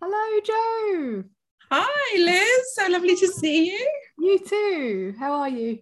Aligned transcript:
Hello, 0.00 0.40
Jo. 0.44 1.24
Hi, 1.72 2.18
Liz. 2.18 2.74
So 2.74 2.86
lovely 2.88 3.16
to 3.16 3.26
see 3.26 3.66
you. 3.66 3.90
You 4.18 4.38
too. 4.38 5.14
How 5.18 5.32
are 5.32 5.48
you? 5.48 5.80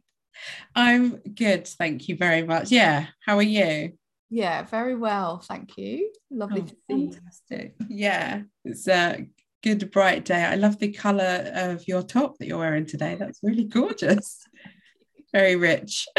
I'm 0.74 1.17
good. 1.35 1.69
Thank 1.69 2.08
you 2.08 2.17
very 2.17 2.42
much. 2.42 2.71
Yeah. 2.71 3.08
How 3.26 3.37
are 3.37 3.42
you? 3.42 3.92
Yeah, 4.31 4.63
very 4.63 4.94
well. 4.94 5.40
Thank 5.40 5.76
you. 5.76 6.10
Lovely 6.31 6.63
oh, 6.63 6.65
to 6.65 6.76
see 6.88 7.10
fantastic. 7.13 7.74
you. 7.81 7.87
Yeah. 7.90 8.42
It's 8.65 8.88
a 8.88 9.26
good, 9.63 9.90
bright 9.90 10.24
day. 10.24 10.44
I 10.44 10.54
love 10.54 10.78
the 10.78 10.92
colour 10.92 11.51
of 11.54 11.87
your 11.87 12.03
top 12.03 12.38
that 12.38 12.46
you're 12.46 12.58
wearing 12.58 12.87
today. 12.87 13.17
That's 13.17 13.40
really 13.42 13.64
gorgeous. 13.64 14.42
very 15.33 15.56
rich. 15.56 16.09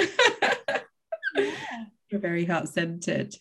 yeah. 1.36 1.86
You're 2.10 2.22
very 2.22 2.46
heart 2.46 2.70
centered. 2.70 3.34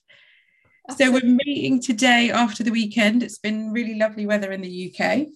So 0.94 1.10
we're 1.10 1.24
meeting 1.24 1.80
today 1.80 2.30
after 2.30 2.62
the 2.62 2.70
weekend. 2.70 3.22
It's 3.22 3.38
been 3.38 3.72
really 3.72 3.96
lovely 3.96 4.24
weather 4.24 4.52
in 4.52 4.60
the 4.60 4.94
UK. 4.94 5.00
I 5.00 5.26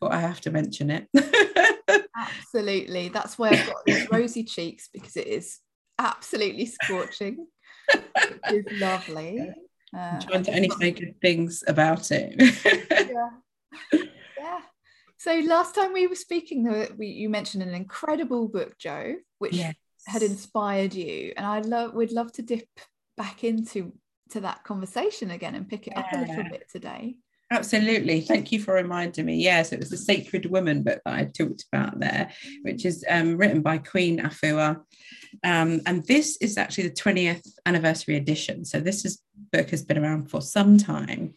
thought 0.00 0.12
I 0.12 0.20
have 0.20 0.40
to 0.42 0.50
mention 0.50 0.90
it. 0.90 1.08
absolutely. 2.16 3.08
That's 3.08 3.38
why 3.38 3.50
I've 3.50 3.66
got 3.66 3.84
these 3.86 4.10
rosy 4.10 4.44
cheeks 4.44 4.88
because 4.92 5.16
it 5.16 5.26
is 5.26 5.58
absolutely 5.98 6.66
scorching. 6.66 7.46
it 7.88 8.66
is 8.66 8.80
lovely. 8.80 9.52
Uh, 9.92 9.98
I'm 9.98 10.20
trying 10.20 10.42
to 10.44 10.54
only 10.54 10.70
say 10.78 10.92
good 10.92 11.20
things 11.20 11.64
about 11.66 12.12
it. 12.12 12.36
yeah. 13.10 14.00
yeah. 14.38 14.60
So 15.18 15.34
last 15.40 15.74
time 15.74 15.92
we 15.92 16.06
were 16.06 16.14
speaking, 16.14 16.86
we, 16.96 17.08
you 17.08 17.28
mentioned 17.28 17.64
an 17.64 17.74
incredible 17.74 18.46
book, 18.46 18.78
Jo, 18.78 19.16
which 19.40 19.54
yes. 19.54 19.74
had 20.06 20.22
inspired 20.22 20.94
you, 20.94 21.32
and 21.36 21.44
I 21.44 21.58
love. 21.62 21.92
We'd 21.94 22.12
love 22.12 22.30
to 22.34 22.42
dip 22.42 22.68
back 23.16 23.42
into 23.42 23.92
to 24.32 24.40
that 24.40 24.64
conversation 24.64 25.30
again 25.30 25.54
and 25.54 25.68
pick 25.68 25.86
it 25.86 25.94
yeah. 25.96 26.00
up 26.00 26.12
a 26.12 26.18
little 26.18 26.44
bit 26.50 26.68
today. 26.70 27.16
Absolutely. 27.52 28.20
Thank 28.20 28.52
you 28.52 28.60
for 28.60 28.74
reminding 28.74 29.26
me. 29.26 29.34
Yes, 29.36 29.72
it 29.72 29.80
was 29.80 29.90
the 29.90 29.96
Sacred 29.96 30.46
Woman 30.46 30.84
book 30.84 31.00
that 31.04 31.14
I 31.14 31.24
talked 31.24 31.64
about 31.72 31.98
there, 31.98 32.30
which 32.62 32.86
is 32.86 33.04
um, 33.08 33.36
written 33.36 33.60
by 33.60 33.78
Queen 33.78 34.20
Afua. 34.20 34.80
Um, 35.42 35.80
and 35.84 36.06
this 36.06 36.36
is 36.40 36.56
actually 36.56 36.88
the 36.88 36.94
20th 36.94 37.44
anniversary 37.66 38.16
edition. 38.16 38.64
So 38.64 38.78
this 38.78 39.04
is, 39.04 39.20
book 39.52 39.70
has 39.70 39.82
been 39.82 39.98
around 39.98 40.30
for 40.30 40.40
some 40.40 40.78
time. 40.78 41.34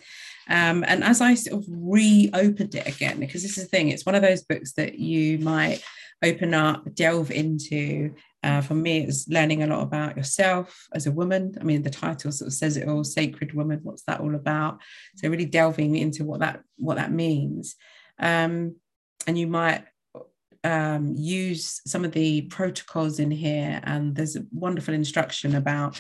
Um, 0.48 0.84
and 0.88 1.04
as 1.04 1.20
I 1.20 1.34
sort 1.34 1.64
of 1.64 1.66
reopened 1.68 2.76
it 2.76 2.88
again, 2.88 3.20
because 3.20 3.42
this 3.42 3.58
is 3.58 3.64
the 3.64 3.70
thing, 3.70 3.90
it's 3.90 4.06
one 4.06 4.16
of 4.16 4.22
those 4.22 4.44
books 4.44 4.74
that 4.74 5.00
you 5.00 5.40
might 5.40 5.82
open 6.24 6.54
up, 6.54 6.94
delve 6.94 7.32
into, 7.32 8.14
uh, 8.44 8.62
for 8.62 8.76
me, 8.76 9.00
it's 9.00 9.28
learning 9.28 9.64
a 9.64 9.68
lot 9.68 9.82
about 9.82 10.18
yourself 10.18 10.88
as 10.94 11.08
a 11.08 11.12
woman. 11.12 11.56
I 11.60 11.64
mean, 11.64 11.82
the 11.82 11.90
title 11.90 12.32
sort 12.32 12.48
of 12.48 12.54
says 12.54 12.78
it 12.78 12.88
all: 12.88 13.04
"Sacred 13.04 13.54
Woman." 13.54 13.80
What's 13.84 14.04
that 14.04 14.20
all 14.20 14.36
about? 14.36 14.80
So, 15.16 15.30
really 15.30 15.46
delving 15.46 15.96
into 15.96 16.26
what 16.26 16.42
that 16.42 16.62
what 16.78 16.98
that 16.98 17.12
means, 17.12 17.76
um, 18.20 18.76
and 19.26 19.38
you 19.38 19.48
might 19.48 19.86
um, 20.64 21.14
use 21.16 21.82
some 21.86 22.06
of 22.06 22.12
the 22.12 22.42
protocols 22.44 23.20
in 23.20 23.32
here. 23.32 23.80
And 23.84 24.16
there's 24.16 24.36
a 24.36 24.46
wonderful 24.52 24.94
instruction 24.94 25.56
about 25.56 26.00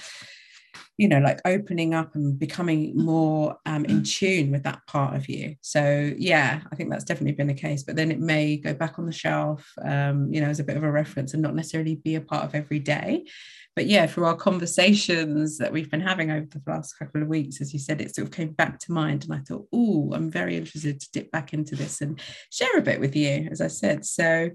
you 0.98 1.08
know 1.08 1.20
like 1.20 1.40
opening 1.46 1.94
up 1.94 2.16
and 2.16 2.38
becoming 2.38 2.96
more 2.96 3.58
um, 3.66 3.86
in 3.86 4.04
tune 4.04 4.52
with 4.52 4.64
that 4.64 4.86
part 4.88 5.16
of 5.16 5.30
you. 5.30 5.56
So 5.62 6.14
yeah 6.18 6.62
i 6.72 6.76
think 6.76 6.90
that's 6.90 7.04
definitely 7.04 7.34
been 7.34 7.48
the 7.48 7.54
case 7.54 7.84
but 7.84 7.96
then 7.96 8.12
it 8.12 8.20
may 8.20 8.58
go 8.58 8.74
back 8.74 8.98
on 8.98 9.06
the 9.06 9.12
shelf 9.12 9.72
um, 9.84 10.32
you 10.32 10.42
know 10.42 10.48
as 10.48 10.60
a 10.60 10.64
bit 10.64 10.78
of 10.78 10.84
a 10.84 10.92
reference 10.92 11.34
and 11.34 11.42
not 11.42 11.56
necessarily 11.56 11.96
be 11.96 12.16
a 12.16 12.22
part 12.22 12.46
of 12.46 12.56
every 12.56 12.80
day. 12.80 13.26
But 13.76 13.88
yeah 13.88 14.06
through 14.06 14.26
our 14.26 14.36
conversations 14.36 15.58
that 15.58 15.74
we've 15.74 15.90
been 15.90 16.02
having 16.02 16.30
over 16.30 16.46
the 16.46 16.62
last 16.68 16.94
couple 16.94 17.22
of 17.22 17.28
weeks 17.28 17.60
as 17.60 17.74
you 17.74 17.80
said 17.80 18.02
it 18.02 18.16
sort 18.16 18.28
of 18.28 18.34
came 18.34 18.52
back 18.52 18.78
to 18.80 18.92
mind 18.92 19.24
and 19.24 19.34
i 19.34 19.40
thought 19.40 19.68
oh 19.74 20.12
i'm 20.14 20.30
very 20.30 20.56
interested 20.58 21.00
to 21.00 21.12
dip 21.12 21.32
back 21.32 21.54
into 21.54 21.76
this 21.76 22.02
and 22.02 22.22
share 22.52 22.78
a 22.78 22.82
bit 22.82 23.00
with 23.00 23.16
you 23.16 23.48
as 23.52 23.62
i 23.62 23.68
said. 23.68 24.06
So 24.06 24.52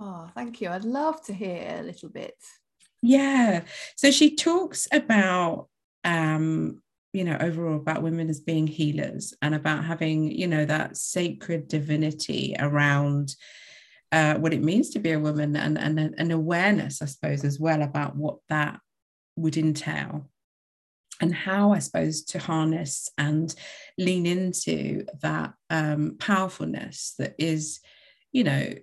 oh 0.00 0.30
thank 0.34 0.60
you. 0.60 0.70
I'd 0.70 0.84
love 0.84 1.22
to 1.26 1.32
hear 1.32 1.78
a 1.80 1.82
little 1.82 2.08
bit 2.08 2.34
yeah. 3.02 3.62
So 3.96 4.10
she 4.10 4.34
talks 4.34 4.88
about, 4.92 5.68
um, 6.04 6.82
you 7.12 7.24
know, 7.24 7.36
overall 7.40 7.76
about 7.76 8.02
women 8.02 8.28
as 8.28 8.40
being 8.40 8.66
healers 8.66 9.34
and 9.40 9.54
about 9.54 9.84
having, 9.84 10.30
you 10.30 10.46
know, 10.46 10.64
that 10.64 10.96
sacred 10.96 11.68
divinity 11.68 12.54
around 12.58 13.34
uh, 14.12 14.34
what 14.34 14.54
it 14.54 14.62
means 14.62 14.90
to 14.90 14.98
be 14.98 15.12
a 15.12 15.18
woman 15.18 15.56
and, 15.56 15.78
and 15.78 15.98
an 15.98 16.30
awareness, 16.30 17.02
I 17.02 17.06
suppose, 17.06 17.44
as 17.44 17.58
well 17.58 17.82
about 17.82 18.16
what 18.16 18.38
that 18.48 18.80
would 19.36 19.56
entail 19.56 20.28
and 21.20 21.34
how 21.34 21.72
I 21.72 21.78
suppose 21.80 22.22
to 22.26 22.38
harness 22.38 23.10
and 23.18 23.54
lean 23.98 24.26
into 24.26 25.06
that 25.20 25.54
um, 25.70 26.16
powerfulness 26.18 27.14
that 27.18 27.34
is, 27.38 27.80
you 28.32 28.44
know, 28.44 28.74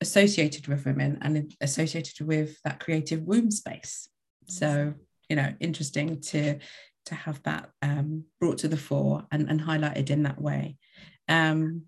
associated 0.00 0.66
with 0.68 0.84
women 0.86 1.18
and 1.22 1.54
associated 1.60 2.26
with 2.26 2.56
that 2.64 2.80
creative 2.80 3.22
womb 3.22 3.50
space. 3.50 4.08
So, 4.46 4.94
you 5.28 5.36
know, 5.36 5.54
interesting 5.60 6.20
to 6.20 6.58
to 7.06 7.14
have 7.14 7.42
that 7.42 7.70
um, 7.80 8.24
brought 8.38 8.58
to 8.58 8.68
the 8.68 8.76
fore 8.76 9.24
and, 9.32 9.48
and 9.48 9.60
highlighted 9.60 10.10
in 10.10 10.24
that 10.24 10.38
way. 10.40 10.76
Um, 11.26 11.84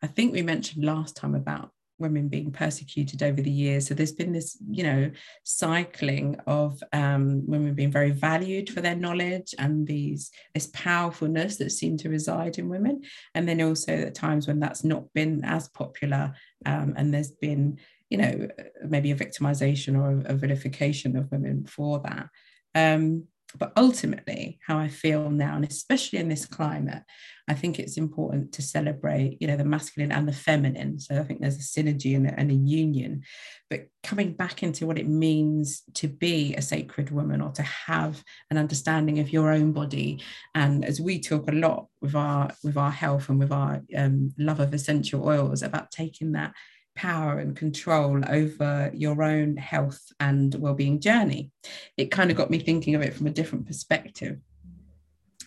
I 0.00 0.06
think 0.06 0.32
we 0.32 0.42
mentioned 0.42 0.84
last 0.84 1.16
time 1.16 1.34
about 1.34 1.70
women 1.98 2.28
being 2.28 2.50
persecuted 2.50 3.22
over 3.22 3.40
the 3.40 3.50
years. 3.50 3.86
So 3.86 3.94
there's 3.94 4.12
been 4.12 4.32
this, 4.32 4.58
you 4.70 4.82
know, 4.82 5.10
cycling 5.44 6.36
of 6.46 6.82
um, 6.92 7.46
women 7.46 7.74
being 7.74 7.90
very 7.90 8.10
valued 8.10 8.70
for 8.70 8.80
their 8.80 8.96
knowledge 8.96 9.54
and 9.58 9.86
these 9.86 10.30
this 10.54 10.68
powerfulness 10.72 11.56
that 11.56 11.70
seemed 11.70 12.00
to 12.00 12.08
reside 12.08 12.58
in 12.58 12.68
women. 12.68 13.02
And 13.34 13.48
then 13.48 13.60
also 13.62 13.92
at 13.92 14.14
times 14.14 14.46
when 14.46 14.60
that's 14.60 14.84
not 14.84 15.12
been 15.12 15.44
as 15.44 15.68
popular 15.68 16.34
um, 16.66 16.94
and 16.96 17.12
there's 17.12 17.30
been, 17.30 17.78
you 18.10 18.18
know, 18.18 18.48
maybe 18.86 19.10
a 19.10 19.16
victimization 19.16 19.96
or 19.96 20.26
a, 20.28 20.34
a 20.34 20.36
vilification 20.36 21.16
of 21.16 21.30
women 21.30 21.66
for 21.66 22.00
that. 22.00 22.28
Um, 22.74 23.28
but 23.56 23.72
ultimately, 23.76 24.58
how 24.66 24.78
I 24.78 24.88
feel 24.88 25.30
now, 25.30 25.56
and 25.56 25.64
especially 25.64 26.18
in 26.18 26.28
this 26.28 26.46
climate, 26.46 27.02
I 27.46 27.54
think 27.54 27.78
it's 27.78 27.98
important 27.98 28.52
to 28.52 28.62
celebrate, 28.62 29.36
you 29.40 29.46
know, 29.46 29.56
the 29.56 29.64
masculine 29.64 30.10
and 30.10 30.26
the 30.26 30.32
feminine. 30.32 30.98
So 30.98 31.20
I 31.20 31.24
think 31.24 31.40
there's 31.40 31.56
a 31.56 31.58
synergy 31.58 32.16
and 32.16 32.26
a, 32.26 32.40
and 32.40 32.50
a 32.50 32.54
union. 32.54 33.22
But 33.68 33.88
coming 34.02 34.32
back 34.32 34.62
into 34.62 34.86
what 34.86 34.98
it 34.98 35.08
means 35.08 35.82
to 35.94 36.08
be 36.08 36.54
a 36.54 36.62
sacred 36.62 37.10
woman 37.10 37.40
or 37.40 37.50
to 37.52 37.62
have 37.62 38.24
an 38.50 38.56
understanding 38.56 39.18
of 39.18 39.30
your 39.30 39.52
own 39.52 39.72
body, 39.72 40.22
and 40.54 40.84
as 40.84 41.00
we 41.00 41.20
talk 41.20 41.48
a 41.48 41.54
lot 41.54 41.88
with 42.00 42.14
our 42.14 42.50
with 42.62 42.76
our 42.76 42.90
health 42.90 43.28
and 43.28 43.38
with 43.38 43.52
our 43.52 43.82
um, 43.96 44.32
love 44.38 44.60
of 44.60 44.74
essential 44.74 45.28
oils 45.28 45.62
about 45.62 45.90
taking 45.90 46.32
that 46.32 46.54
power 46.94 47.38
and 47.38 47.56
control 47.56 48.22
over 48.28 48.90
your 48.94 49.22
own 49.22 49.56
health 49.56 50.00
and 50.20 50.54
well-being 50.54 51.00
journey. 51.00 51.50
It 51.96 52.10
kind 52.10 52.30
of 52.30 52.36
got 52.36 52.50
me 52.50 52.58
thinking 52.58 52.94
of 52.94 53.02
it 53.02 53.14
from 53.14 53.26
a 53.26 53.30
different 53.30 53.66
perspective. 53.66 54.38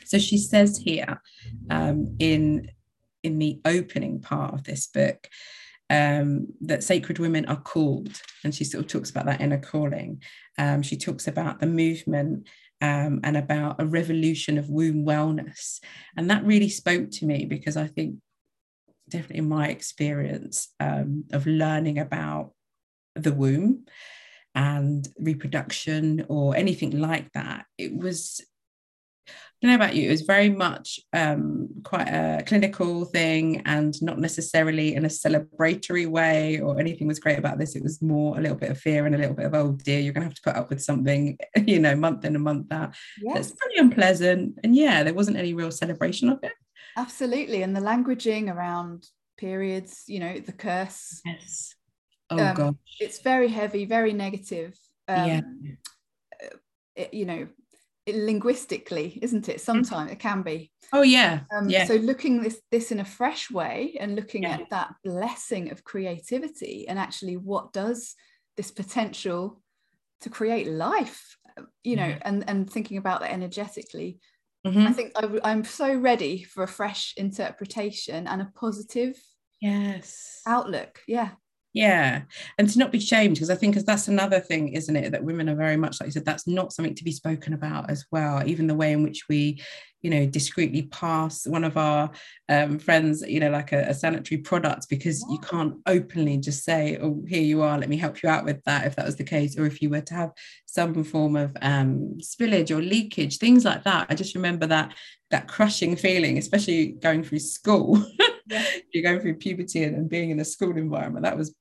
So 0.05 0.17
she 0.17 0.37
says 0.37 0.77
here 0.77 1.21
um, 1.69 2.15
in 2.19 2.71
in 3.23 3.39
the 3.39 3.59
opening 3.65 4.21
part 4.21 4.53
of 4.53 4.63
this 4.63 4.87
book 4.87 5.27
um, 5.89 6.47
that 6.61 6.83
sacred 6.83 7.19
women 7.19 7.45
are 7.45 7.59
called, 7.59 8.21
and 8.43 8.53
she 8.53 8.63
sort 8.63 8.85
of 8.85 8.91
talks 8.91 9.09
about 9.09 9.25
that 9.25 9.41
inner 9.41 9.59
calling. 9.59 10.21
Um, 10.57 10.81
she 10.81 10.97
talks 10.97 11.27
about 11.27 11.59
the 11.59 11.65
movement 11.65 12.47
um, 12.81 13.19
and 13.23 13.35
about 13.35 13.81
a 13.81 13.85
revolution 13.85 14.57
of 14.57 14.69
womb 14.69 15.05
wellness, 15.05 15.79
and 16.15 16.29
that 16.29 16.45
really 16.45 16.69
spoke 16.69 17.11
to 17.11 17.25
me 17.25 17.45
because 17.45 17.77
I 17.77 17.87
think 17.87 18.15
definitely 19.09 19.41
my 19.41 19.67
experience 19.69 20.69
um, 20.79 21.25
of 21.31 21.45
learning 21.45 21.99
about 21.99 22.51
the 23.15 23.33
womb 23.33 23.85
and 24.55 25.07
reproduction 25.19 26.25
or 26.29 26.55
anything 26.55 26.99
like 26.99 27.31
that, 27.33 27.65
it 27.77 27.95
was 27.95 28.41
I 29.27 29.65
don't 29.65 29.71
know 29.71 29.83
about 29.83 29.95
you, 29.95 30.07
it 30.07 30.11
was 30.11 30.21
very 30.21 30.49
much 30.49 30.99
um, 31.13 31.69
quite 31.83 32.07
a 32.07 32.43
clinical 32.45 33.05
thing 33.05 33.63
and 33.65 33.99
not 34.03 34.19
necessarily 34.19 34.93
in 34.93 35.03
a 35.03 35.07
celebratory 35.07 36.05
way 36.05 36.59
or 36.59 36.79
anything 36.79 37.07
was 37.07 37.19
great 37.19 37.39
about 37.39 37.57
this. 37.57 37.75
It 37.75 37.81
was 37.81 37.99
more 37.99 38.37
a 38.37 38.41
little 38.41 38.55
bit 38.55 38.69
of 38.69 38.77
fear 38.77 39.07
and 39.07 39.15
a 39.15 39.17
little 39.17 39.33
bit 39.33 39.47
of, 39.47 39.55
oh 39.55 39.71
dear, 39.71 39.99
you're 39.99 40.13
going 40.13 40.21
to 40.21 40.27
have 40.27 40.35
to 40.35 40.41
put 40.43 40.55
up 40.55 40.69
with 40.69 40.83
something, 40.83 41.39
you 41.65 41.79
know, 41.79 41.95
month 41.95 42.23
in 42.23 42.35
and 42.35 42.43
month 42.43 42.71
out. 42.71 42.93
Yes. 43.19 43.49
It's 43.49 43.59
pretty 43.59 43.79
unpleasant. 43.79 44.59
And 44.63 44.75
yeah, 44.75 45.01
there 45.01 45.15
wasn't 45.15 45.37
any 45.37 45.55
real 45.55 45.71
celebration 45.71 46.29
of 46.29 46.37
it. 46.43 46.51
Absolutely. 46.97 47.61
And 47.61 47.75
the 47.75 47.79
languaging 47.79 48.53
around 48.53 49.07
periods, 49.37 50.03
you 50.07 50.19
know, 50.19 50.39
the 50.39 50.51
curse. 50.51 51.21
Yes. 51.23 51.75
Oh, 52.29 52.43
um, 52.43 52.55
God. 52.55 52.77
It's 52.99 53.19
very 53.19 53.47
heavy, 53.47 53.85
very 53.85 54.13
negative. 54.13 54.75
Um, 55.07 55.27
yeah. 55.27 55.41
It, 56.95 57.13
you 57.13 57.25
know, 57.25 57.47
linguistically, 58.07 59.19
isn't 59.21 59.49
it? 59.49 59.61
Sometimes 59.61 60.11
it 60.11 60.19
can 60.19 60.41
be. 60.41 60.71
Oh 60.93 61.03
yeah. 61.03 61.41
Um, 61.55 61.69
yeah. 61.69 61.85
So 61.85 61.95
looking 61.95 62.41
this 62.41 62.59
this 62.71 62.91
in 62.91 62.99
a 62.99 63.05
fresh 63.05 63.51
way 63.51 63.95
and 63.99 64.15
looking 64.15 64.43
yeah. 64.43 64.53
at 64.53 64.69
that 64.71 64.95
blessing 65.03 65.71
of 65.71 65.83
creativity 65.83 66.87
and 66.87 66.97
actually 66.97 67.37
what 67.37 67.73
does 67.73 68.15
this 68.55 68.71
potential 68.71 69.61
to 70.21 70.29
create 70.29 70.67
life, 70.67 71.37
you 71.83 71.95
know, 71.95 72.07
yeah. 72.07 72.19
and 72.23 72.43
and 72.47 72.69
thinking 72.69 72.97
about 72.97 73.21
that 73.21 73.31
energetically, 73.31 74.19
Mm-hmm. 74.65 74.87
I 74.87 74.91
think 74.91 75.11
I, 75.15 75.51
am 75.51 75.63
so 75.63 75.93
ready 75.93 76.43
for 76.43 76.63
a 76.63 76.67
fresh 76.67 77.13
interpretation 77.17 78.27
and 78.27 78.41
a 78.41 78.51
positive 78.55 79.15
yes 79.61 80.41
outlook. 80.45 81.01
Yeah. 81.07 81.31
Yeah. 81.77 82.23
And 82.57 82.67
to 82.67 82.79
not 82.79 82.91
be 82.91 82.99
shamed, 82.99 83.35
because 83.35 83.51
I 83.51 83.55
think 83.55 83.75
because 83.75 83.85
that's 83.85 84.07
another 84.07 84.39
thing, 84.39 84.69
isn't 84.69 84.95
it? 84.95 85.11
That 85.11 85.23
women 85.23 85.47
are 85.47 85.55
very 85.55 85.77
much 85.77 85.99
like 85.99 86.07
you 86.07 86.11
said, 86.11 86.25
that's 86.25 86.47
not 86.47 86.73
something 86.73 86.95
to 86.95 87.03
be 87.03 87.11
spoken 87.11 87.53
about 87.53 87.91
as 87.91 88.03
well. 88.11 88.41
Even 88.47 88.65
the 88.65 88.73
way 88.73 88.93
in 88.93 89.03
which 89.03 89.25
we, 89.29 89.61
you 90.01 90.09
know, 90.09 90.25
discreetly 90.25 90.83
pass 90.87 91.45
one 91.45 91.63
of 91.63 91.77
our 91.77 92.09
um, 92.49 92.79
friends, 92.79 93.21
you 93.21 93.39
know, 93.39 93.51
like 93.51 93.73
a, 93.73 93.89
a 93.89 93.93
sanitary 93.93 94.41
product, 94.41 94.89
because 94.89 95.23
you 95.29 95.37
can't 95.37 95.75
openly 95.85 96.37
just 96.37 96.63
say, 96.63 96.97
oh, 96.99 97.23
here 97.27 97.43
you 97.43 97.61
are, 97.61 97.77
let 97.77 97.89
me 97.89 97.97
help 97.97 98.23
you 98.23 98.29
out 98.29 98.43
with 98.43 98.63
that, 98.63 98.87
if 98.87 98.95
that 98.95 99.05
was 99.05 99.17
the 99.17 99.23
case, 99.23 99.55
or 99.55 99.67
if 99.67 99.79
you 99.79 99.91
were 99.91 100.01
to 100.01 100.15
have 100.15 100.31
some 100.65 101.03
form 101.03 101.35
of 101.35 101.55
um, 101.61 102.17
spillage 102.21 102.71
or 102.71 102.81
leakage, 102.81 103.37
things 103.37 103.63
like 103.63 103.83
that. 103.83 104.07
I 104.09 104.15
just 104.15 104.33
remember 104.33 104.65
that 104.65 104.95
that 105.29 105.47
crushing 105.47 105.95
feeling, 105.95 106.39
especially 106.39 106.93
going 106.93 107.23
through 107.23 107.39
school. 107.39 108.03
Yeah. 108.49 108.63
You're 108.93 109.03
going 109.03 109.19
through 109.19 109.35
puberty 109.35 109.83
and, 109.83 109.93
and 109.93 110.09
being 110.09 110.29
in 110.29 110.39
a 110.39 110.45
school 110.45 110.77
environment. 110.77 111.25
That 111.25 111.37
was 111.37 111.53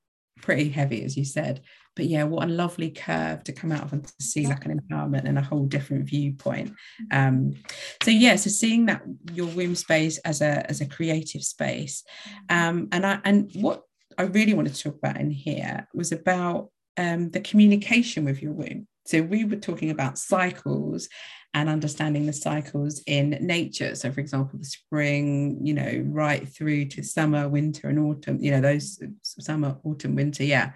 pretty 0.42 0.68
heavy, 0.68 1.04
as 1.04 1.16
you 1.16 1.24
said. 1.24 1.62
But 1.94 2.06
yeah, 2.06 2.24
what 2.24 2.46
a 2.46 2.52
lovely 2.52 2.90
curve 2.90 3.42
to 3.44 3.52
come 3.52 3.72
out 3.72 3.82
of 3.82 3.92
and 3.92 4.06
to 4.06 4.12
see 4.20 4.46
like 4.46 4.66
an 4.66 4.78
empowerment 4.78 5.24
and 5.24 5.38
a 5.38 5.42
whole 5.42 5.64
different 5.64 6.04
viewpoint. 6.04 6.74
Um, 7.10 7.54
so 8.02 8.10
yeah, 8.10 8.36
so 8.36 8.50
seeing 8.50 8.86
that 8.86 9.02
your 9.32 9.46
womb 9.46 9.74
space 9.74 10.18
as 10.18 10.42
a 10.42 10.68
as 10.68 10.82
a 10.82 10.86
creative 10.86 11.42
space, 11.42 12.04
um, 12.50 12.88
and 12.92 13.06
I 13.06 13.20
and 13.24 13.50
what 13.54 13.82
I 14.18 14.24
really 14.24 14.52
wanted 14.52 14.74
to 14.74 14.82
talk 14.82 14.98
about 14.98 15.18
in 15.18 15.30
here 15.30 15.88
was 15.94 16.12
about 16.12 16.70
um, 16.98 17.30
the 17.30 17.40
communication 17.40 18.24
with 18.24 18.42
your 18.42 18.52
womb. 18.52 18.86
So 19.06 19.22
we 19.22 19.44
were 19.44 19.56
talking 19.56 19.90
about 19.90 20.18
cycles 20.18 21.08
and 21.54 21.68
understanding 21.70 22.26
the 22.26 22.32
cycles 22.32 23.02
in 23.06 23.30
nature. 23.40 23.94
So, 23.94 24.12
for 24.12 24.20
example, 24.20 24.58
the 24.58 24.66
spring, 24.66 25.58
you 25.64 25.72
know, 25.72 26.04
right 26.08 26.46
through 26.46 26.86
to 26.86 27.02
summer, 27.02 27.48
winter, 27.48 27.88
and 27.88 27.98
autumn, 27.98 28.38
you 28.42 28.50
know, 28.50 28.60
those 28.60 29.02
summer, 29.22 29.78
autumn, 29.84 30.16
winter, 30.16 30.44
yeah, 30.44 30.72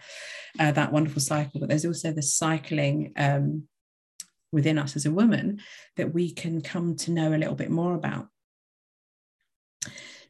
uh, 0.58 0.72
that 0.72 0.92
wonderful 0.92 1.20
cycle. 1.20 1.60
But 1.60 1.68
there's 1.68 1.84
also 1.84 2.12
the 2.12 2.22
cycling 2.22 3.12
um, 3.16 3.64
within 4.52 4.78
us 4.78 4.96
as 4.96 5.04
a 5.04 5.10
woman 5.10 5.60
that 5.96 6.14
we 6.14 6.32
can 6.32 6.62
come 6.62 6.96
to 6.96 7.10
know 7.10 7.34
a 7.34 7.36
little 7.36 7.54
bit 7.54 7.70
more 7.70 7.94
about. 7.94 8.28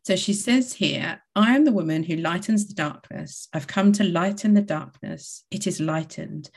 So 0.03 0.17
she 0.17 0.33
says 0.33 0.73
here, 0.73 1.23
I 1.37 1.55
am 1.55 1.65
the 1.65 1.73
woman 1.73 2.03
who 2.03 2.17
lightens 2.17 2.67
the 2.67 2.75
darkness. 2.75 3.47
I've 3.53 3.67
come 3.67 3.93
to 3.93 4.05
lighten 4.05 4.55
the 4.55 4.63
darkness. 4.63 5.45
It 5.51 5.67
is 5.67 5.79
lightened. 5.79 6.51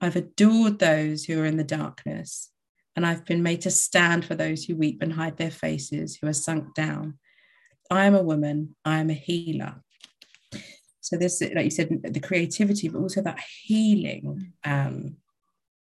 I've 0.00 0.16
adored 0.16 0.78
those 0.78 1.24
who 1.24 1.40
are 1.40 1.46
in 1.46 1.56
the 1.56 1.64
darkness, 1.64 2.50
and 2.94 3.06
I've 3.06 3.24
been 3.24 3.42
made 3.42 3.62
to 3.62 3.70
stand 3.70 4.24
for 4.24 4.34
those 4.34 4.64
who 4.64 4.76
weep 4.76 5.02
and 5.02 5.12
hide 5.12 5.36
their 5.36 5.50
faces, 5.50 6.16
who 6.16 6.26
are 6.26 6.32
sunk 6.32 6.74
down. 6.74 7.18
I 7.90 8.06
am 8.06 8.14
a 8.14 8.22
woman, 8.22 8.76
I 8.84 8.98
am 8.98 9.10
a 9.10 9.14
healer. 9.14 9.82
So 11.00 11.16
this, 11.16 11.40
like 11.40 11.64
you 11.64 11.70
said, 11.70 11.88
the 12.02 12.20
creativity, 12.20 12.88
but 12.88 12.98
also 12.98 13.22
that 13.22 13.38
healing 13.62 14.52
um, 14.64 15.16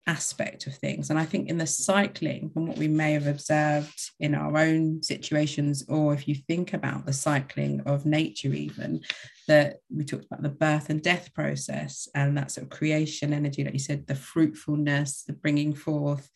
aspect 0.10 0.66
of 0.66 0.76
things. 0.76 1.12
And 1.12 1.20
I 1.20 1.24
think 1.24 1.48
in 1.48 1.60
the 1.60 1.68
cycling, 1.68 2.50
from 2.50 2.66
what 2.66 2.78
we 2.78 2.88
may 2.88 3.14
have 3.14 3.28
observed 3.28 4.00
in 4.20 4.34
our 4.34 4.58
own 4.58 5.04
situations, 5.04 5.86
or 5.88 6.16
if 6.16 6.28
you 6.28 6.34
think 6.34 6.74
about 6.74 7.06
the 7.06 7.14
cycling 7.14 7.82
of 7.86 8.08
nature, 8.08 8.52
even 8.52 9.02
that 9.48 9.78
we 9.96 10.04
talked 10.04 10.26
about 10.26 10.42
the 10.42 10.50
birth 10.50 10.90
and 10.90 11.04
death 11.04 11.32
process 11.36 12.08
and 12.16 12.36
that 12.36 12.50
sort 12.50 12.64
of 12.64 12.72
creation 12.72 13.34
energy, 13.34 13.64
like 13.64 13.74
you 13.74 13.80
said, 13.80 14.08
the 14.08 14.16
fruitfulness, 14.16 15.24
the 15.28 15.34
bringing 15.34 15.76
forth. 15.76 16.28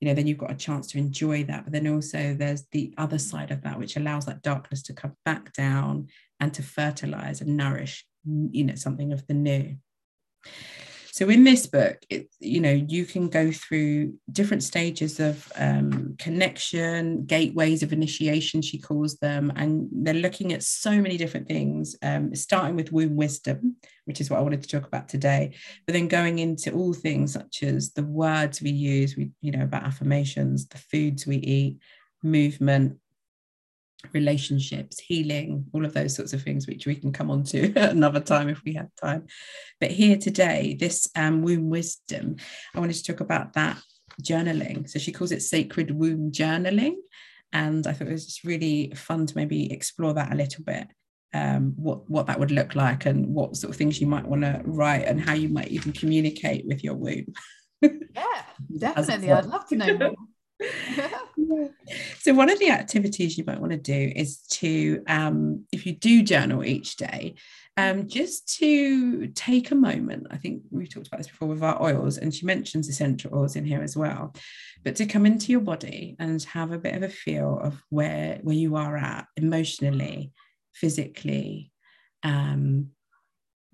You 0.00 0.08
know, 0.08 0.14
then 0.14 0.26
you've 0.26 0.44
got 0.44 0.50
a 0.50 0.56
chance 0.66 0.88
to 0.88 0.98
enjoy 0.98 1.44
that. 1.44 1.64
But 1.64 1.72
then 1.72 1.86
also 1.86 2.34
there's 2.34 2.64
the 2.72 2.92
other 2.98 3.18
side 3.18 3.52
of 3.52 3.62
that, 3.62 3.78
which 3.78 3.96
allows 3.96 4.26
that 4.26 4.42
darkness 4.42 4.82
to 4.82 4.92
come 4.92 5.14
back 5.24 5.52
down 5.52 6.08
and 6.40 6.52
to 6.54 6.62
fertilize 6.62 7.40
and 7.40 7.56
nourish, 7.56 8.04
you 8.26 8.64
know, 8.64 8.74
something 8.74 9.12
of 9.12 9.24
the 9.28 9.34
new. 9.34 9.76
So 11.14 11.28
in 11.28 11.44
this 11.44 11.68
book, 11.68 12.04
it, 12.10 12.28
you 12.40 12.60
know, 12.60 12.72
you 12.72 13.04
can 13.06 13.28
go 13.28 13.52
through 13.52 14.14
different 14.32 14.64
stages 14.64 15.20
of 15.20 15.52
um, 15.54 16.16
connection, 16.18 17.24
gateways 17.24 17.84
of 17.84 17.92
initiation, 17.92 18.60
she 18.60 18.80
calls 18.80 19.18
them, 19.18 19.52
and 19.54 19.88
they're 19.92 20.12
looking 20.12 20.52
at 20.52 20.64
so 20.64 20.90
many 20.90 21.16
different 21.16 21.46
things, 21.46 21.94
um, 22.02 22.34
starting 22.34 22.74
with 22.74 22.90
womb 22.90 23.14
wisdom, 23.14 23.76
which 24.06 24.20
is 24.20 24.28
what 24.28 24.40
I 24.40 24.42
wanted 24.42 24.62
to 24.62 24.68
talk 24.68 24.88
about 24.88 25.08
today, 25.08 25.54
but 25.86 25.92
then 25.92 26.08
going 26.08 26.40
into 26.40 26.72
all 26.72 26.92
things 26.92 27.34
such 27.34 27.62
as 27.62 27.92
the 27.92 28.02
words 28.02 28.60
we 28.60 28.70
use, 28.70 29.16
we, 29.16 29.30
you 29.40 29.52
know, 29.52 29.62
about 29.62 29.84
affirmations, 29.84 30.66
the 30.66 30.78
foods 30.78 31.28
we 31.28 31.36
eat, 31.36 31.78
movement, 32.24 32.98
relationships, 34.12 34.98
healing, 34.98 35.66
all 35.72 35.84
of 35.84 35.94
those 35.94 36.14
sorts 36.14 36.32
of 36.32 36.42
things, 36.42 36.66
which 36.66 36.86
we 36.86 36.94
can 36.94 37.12
come 37.12 37.30
on 37.30 37.44
to 37.44 37.72
another 37.76 38.20
time 38.20 38.48
if 38.48 38.62
we 38.64 38.74
have 38.74 38.88
time. 39.00 39.26
But 39.80 39.90
here 39.90 40.16
today, 40.16 40.76
this 40.78 41.08
um, 41.16 41.42
womb 41.42 41.70
wisdom, 41.70 42.36
I 42.74 42.80
wanted 42.80 42.96
to 42.96 43.04
talk 43.04 43.20
about 43.20 43.54
that 43.54 43.78
journaling. 44.22 44.88
So 44.88 44.98
she 44.98 45.12
calls 45.12 45.32
it 45.32 45.42
sacred 45.42 45.90
womb 45.90 46.30
journaling. 46.32 46.96
And 47.52 47.86
I 47.86 47.92
thought 47.92 48.08
it 48.08 48.12
was 48.12 48.26
just 48.26 48.44
really 48.44 48.92
fun 48.96 49.26
to 49.26 49.36
maybe 49.36 49.72
explore 49.72 50.12
that 50.14 50.32
a 50.32 50.36
little 50.36 50.64
bit. 50.64 50.88
Um, 51.32 51.72
what 51.76 52.08
what 52.08 52.26
that 52.26 52.38
would 52.38 52.52
look 52.52 52.76
like 52.76 53.06
and 53.06 53.34
what 53.34 53.56
sort 53.56 53.72
of 53.72 53.76
things 53.76 54.00
you 54.00 54.06
might 54.06 54.24
want 54.24 54.42
to 54.42 54.60
write 54.64 55.06
and 55.06 55.20
how 55.20 55.34
you 55.34 55.48
might 55.48 55.68
even 55.68 55.92
communicate 55.92 56.64
with 56.64 56.84
your 56.84 56.94
womb. 56.94 57.26
yeah, 57.82 58.42
definitely. 58.78 59.32
I'd 59.32 59.46
love 59.46 59.66
to 59.68 59.76
know 59.76 59.98
more. 59.98 60.14
so 62.18 62.34
one 62.34 62.50
of 62.50 62.58
the 62.58 62.70
activities 62.70 63.36
you 63.36 63.44
might 63.46 63.60
want 63.60 63.72
to 63.72 63.78
do 63.78 64.12
is 64.14 64.38
to 64.48 65.02
um, 65.06 65.64
if 65.72 65.86
you 65.86 65.92
do 65.92 66.22
journal 66.22 66.64
each 66.64 66.96
day 66.96 67.34
um, 67.76 68.08
just 68.08 68.56
to 68.58 69.26
take 69.28 69.70
a 69.70 69.74
moment 69.74 70.26
i 70.30 70.36
think 70.36 70.62
we 70.70 70.86
talked 70.86 71.08
about 71.08 71.18
this 71.18 71.28
before 71.28 71.48
with 71.48 71.62
our 71.62 71.80
oils 71.82 72.18
and 72.18 72.34
she 72.34 72.46
mentions 72.46 72.88
essential 72.88 73.34
oils 73.34 73.56
in 73.56 73.64
here 73.64 73.82
as 73.82 73.96
well 73.96 74.32
but 74.84 74.96
to 74.96 75.06
come 75.06 75.26
into 75.26 75.50
your 75.50 75.60
body 75.60 76.16
and 76.18 76.42
have 76.44 76.72
a 76.72 76.78
bit 76.78 76.94
of 76.94 77.02
a 77.02 77.08
feel 77.08 77.58
of 77.62 77.82
where 77.90 78.38
where 78.42 78.56
you 78.56 78.76
are 78.76 78.96
at 78.96 79.26
emotionally 79.36 80.32
physically 80.74 81.72
um, 82.22 82.90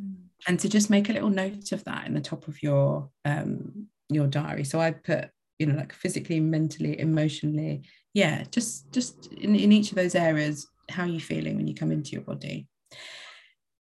mm. 0.02 0.14
and 0.46 0.58
to 0.60 0.68
just 0.68 0.90
make 0.90 1.08
a 1.08 1.12
little 1.12 1.30
note 1.30 1.72
of 1.72 1.84
that 1.84 2.06
in 2.06 2.14
the 2.14 2.20
top 2.20 2.48
of 2.48 2.62
your 2.62 3.10
um, 3.24 3.86
your 4.08 4.26
diary 4.26 4.64
so 4.64 4.80
i 4.80 4.90
put 4.90 5.30
you 5.60 5.66
know 5.66 5.76
like 5.76 5.92
physically 5.92 6.40
mentally 6.40 6.98
emotionally. 6.98 7.82
Yeah 8.14 8.44
just 8.50 8.90
just 8.92 9.26
in, 9.34 9.54
in 9.54 9.70
each 9.70 9.90
of 9.90 9.96
those 9.96 10.14
areas 10.16 10.66
how 10.90 11.04
are 11.04 11.08
you 11.08 11.20
feeling 11.20 11.56
when 11.56 11.68
you 11.68 11.74
come 11.74 11.92
into 11.92 12.10
your 12.10 12.22
body? 12.22 12.66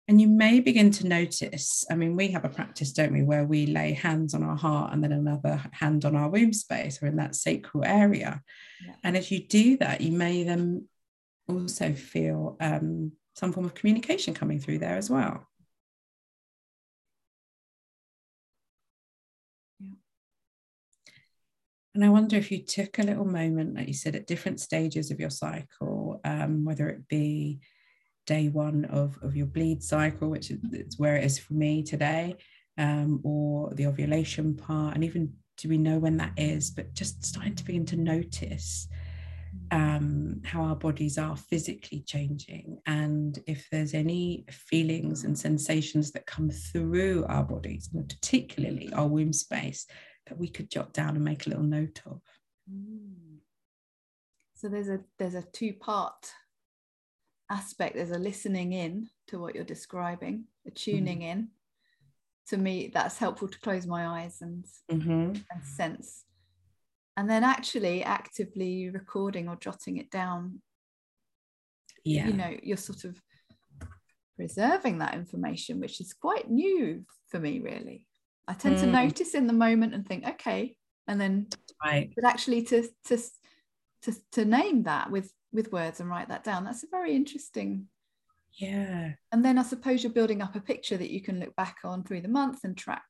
And 0.09 0.21
you 0.21 0.29
may 0.29 0.61
begin 0.61 0.91
to 0.93 1.09
notice 1.09 1.85
i 1.91 1.95
mean 1.95 2.15
we 2.15 2.29
have 2.29 2.45
a 2.45 2.49
practice 2.49 2.93
don't 2.93 3.13
we 3.13 3.23
where 3.23 3.45
we 3.45 3.67
lay 3.67 3.93
hands 3.93 4.35
on 4.35 4.43
our 4.43 4.57
heart 4.57 4.93
and 4.93 5.03
then 5.03 5.13
another 5.13 5.63
hand 5.73 6.05
on 6.05 6.15
our 6.15 6.29
womb 6.29 6.53
space 6.53 7.03
or 7.03 7.07
in 7.07 7.17
that 7.17 7.35
sacral 7.35 7.85
area. 7.85 8.43
Yeah. 8.87 8.95
and 9.03 9.17
as 9.17 9.31
you 9.31 9.41
do 9.47 9.77
that 9.79 10.01
you 10.01 10.13
may 10.13 10.45
then 10.45 10.87
also 11.49 11.93
feel 11.95 12.57
um, 12.61 13.13
some 13.35 13.53
form 13.53 13.67
of 13.67 13.75
communication 13.75 14.33
coming 14.35 14.61
through 14.61 14.79
there 14.79 14.97
as 14.97 15.11
well 15.11 15.47
And 21.95 22.05
I 22.05 22.09
wonder 22.09 22.37
if 22.37 22.51
you 22.51 22.63
took 22.63 22.99
a 22.99 23.05
little 23.05 23.25
moment, 23.25 23.77
like 23.77 23.87
you 23.87 23.95
said, 23.95 24.17
at 24.17 24.27
different 24.27 24.61
stages 24.61 25.13
of 25.13 25.21
your 25.21 25.31
cycle, 25.31 26.21
um, 26.25 26.65
whether 26.65 26.89
it 26.89 27.07
be 27.07 27.61
day 28.27 28.49
one 28.49 28.85
of, 28.87 29.17
of 29.23 29.37
your 29.37 29.47
bleed 29.47 29.83
cycle, 29.83 30.29
which 30.29 30.51
is 30.51 30.99
where 30.99 31.17
it 31.17 31.25
is 31.25 31.39
for 31.39 31.55
me 31.55 31.85
today, 31.85 32.35
um, 32.79 33.21
or 33.23 33.73
the 33.75 33.87
ovulation 33.87 34.57
part, 34.57 34.97
and 34.97 35.05
even 35.05 35.33
do 35.57 35.69
we 35.69 35.79
know 35.79 36.01
when 36.01 36.17
that 36.17 36.33
is, 36.37 36.71
but 36.71 36.93
just 36.95 37.25
starting 37.25 37.55
to 37.55 37.65
begin 37.65 37.87
to 37.87 37.97
notice 37.97 38.89
um, 39.71 40.41
how 40.45 40.63
our 40.63 40.75
bodies 40.75 41.17
are 41.17 41.37
physically 41.37 42.01
changing 42.01 42.77
and 42.87 43.39
if 43.47 43.69
there's 43.71 43.95
any 43.95 44.45
feelings 44.51 45.23
and 45.23 45.39
sensations 45.39 46.11
that 46.11 46.27
come 46.27 46.51
through 46.51 47.25
our 47.29 47.45
bodies, 47.45 47.89
particularly 47.89 48.93
our 48.95 49.07
womb 49.07 49.33
space, 49.33 49.87
that 50.27 50.39
we 50.39 50.49
could 50.49 50.71
jot 50.71 50.93
down 50.93 51.17
and 51.17 51.25
make 51.25 51.47
a 51.47 51.51
little 51.51 51.65
note 51.65 52.01
of. 52.07 52.21
Mm. 52.71 53.39
So 54.55 54.69
there's 54.69 54.89
a 54.89 55.01
there's 55.19 55.35
a 55.35 55.45
two 55.53 55.75
part 55.75 56.33
aspect. 57.51 57.97
There's 57.97 58.11
a 58.11 58.19
listening 58.19 58.73
in 58.73 59.09
to 59.29 59.39
what 59.39 59.55
you're 59.55 59.65
describing, 59.65 60.45
a 60.67 60.71
tuning 60.71 61.21
mm. 61.21 61.31
in. 61.31 61.49
To 62.49 62.57
me, 62.57 62.91
that's 62.93 63.19
helpful 63.19 63.49
to 63.49 63.61
close 63.61 63.87
my 63.87 64.07
eyes 64.07 64.39
and 64.41 64.65
mm-hmm. 64.91 65.41
and 65.51 65.65
sense. 65.65 66.25
And 67.17 67.31
then 67.31 67.45
actually 67.45 68.03
actively 68.03 68.91
recording 68.91 69.49
or 69.49 69.57
jotting 69.57 69.99
it 69.99 70.11
down. 70.11 70.61
Yeah. 72.05 72.27
You 72.27 72.33
know, 72.35 72.57
you're 72.63 72.77
sort 72.77 73.05
of 73.05 73.21
preserving 74.37 74.99
that 74.99 75.15
information, 75.15 75.81
which 75.81 76.01
is 76.01 76.13
quite 76.13 76.51
new 76.51 77.05
for 77.29 77.39
me, 77.39 77.61
really. 77.61 78.07
I 78.47 78.55
tend 78.55 78.77
mm. 78.77 78.81
to 78.81 78.87
notice 78.87 79.35
in 79.35 79.47
the 79.47 79.53
moment 79.53 79.95
and 79.95 80.07
think, 80.07 80.27
okay, 80.27 80.77
and 81.07 81.21
then 81.21 81.47
right. 81.85 82.13
but 82.15 82.25
actually 82.25 82.63
to 82.63 82.89
to 83.07 83.19
to, 84.03 84.15
to 84.33 84.45
name 84.45 84.85
that 84.85 85.11
with 85.11 85.33
with 85.53 85.73
words 85.73 86.01
and 86.01 86.11
write 86.11 86.29
that 86.29 86.45
down 86.45 86.65
that's 86.65 86.85
a 86.85 86.89
very 86.91 87.15
interesting 87.15 87.87
yeah 88.59 89.13
and 89.33 89.45
then 89.45 89.59
i 89.59 89.63
suppose 89.63 90.03
you're 90.03 90.13
building 90.13 90.43
up 90.43 90.55
a 90.55 90.61
picture 90.61 90.97
that 90.97 91.11
you 91.11 91.21
can 91.21 91.41
look 91.41 91.55
back 91.57 91.79
on 91.85 92.03
through 92.03 92.21
the 92.21 92.29
month 92.29 92.61
and 92.65 92.77
track 92.77 93.05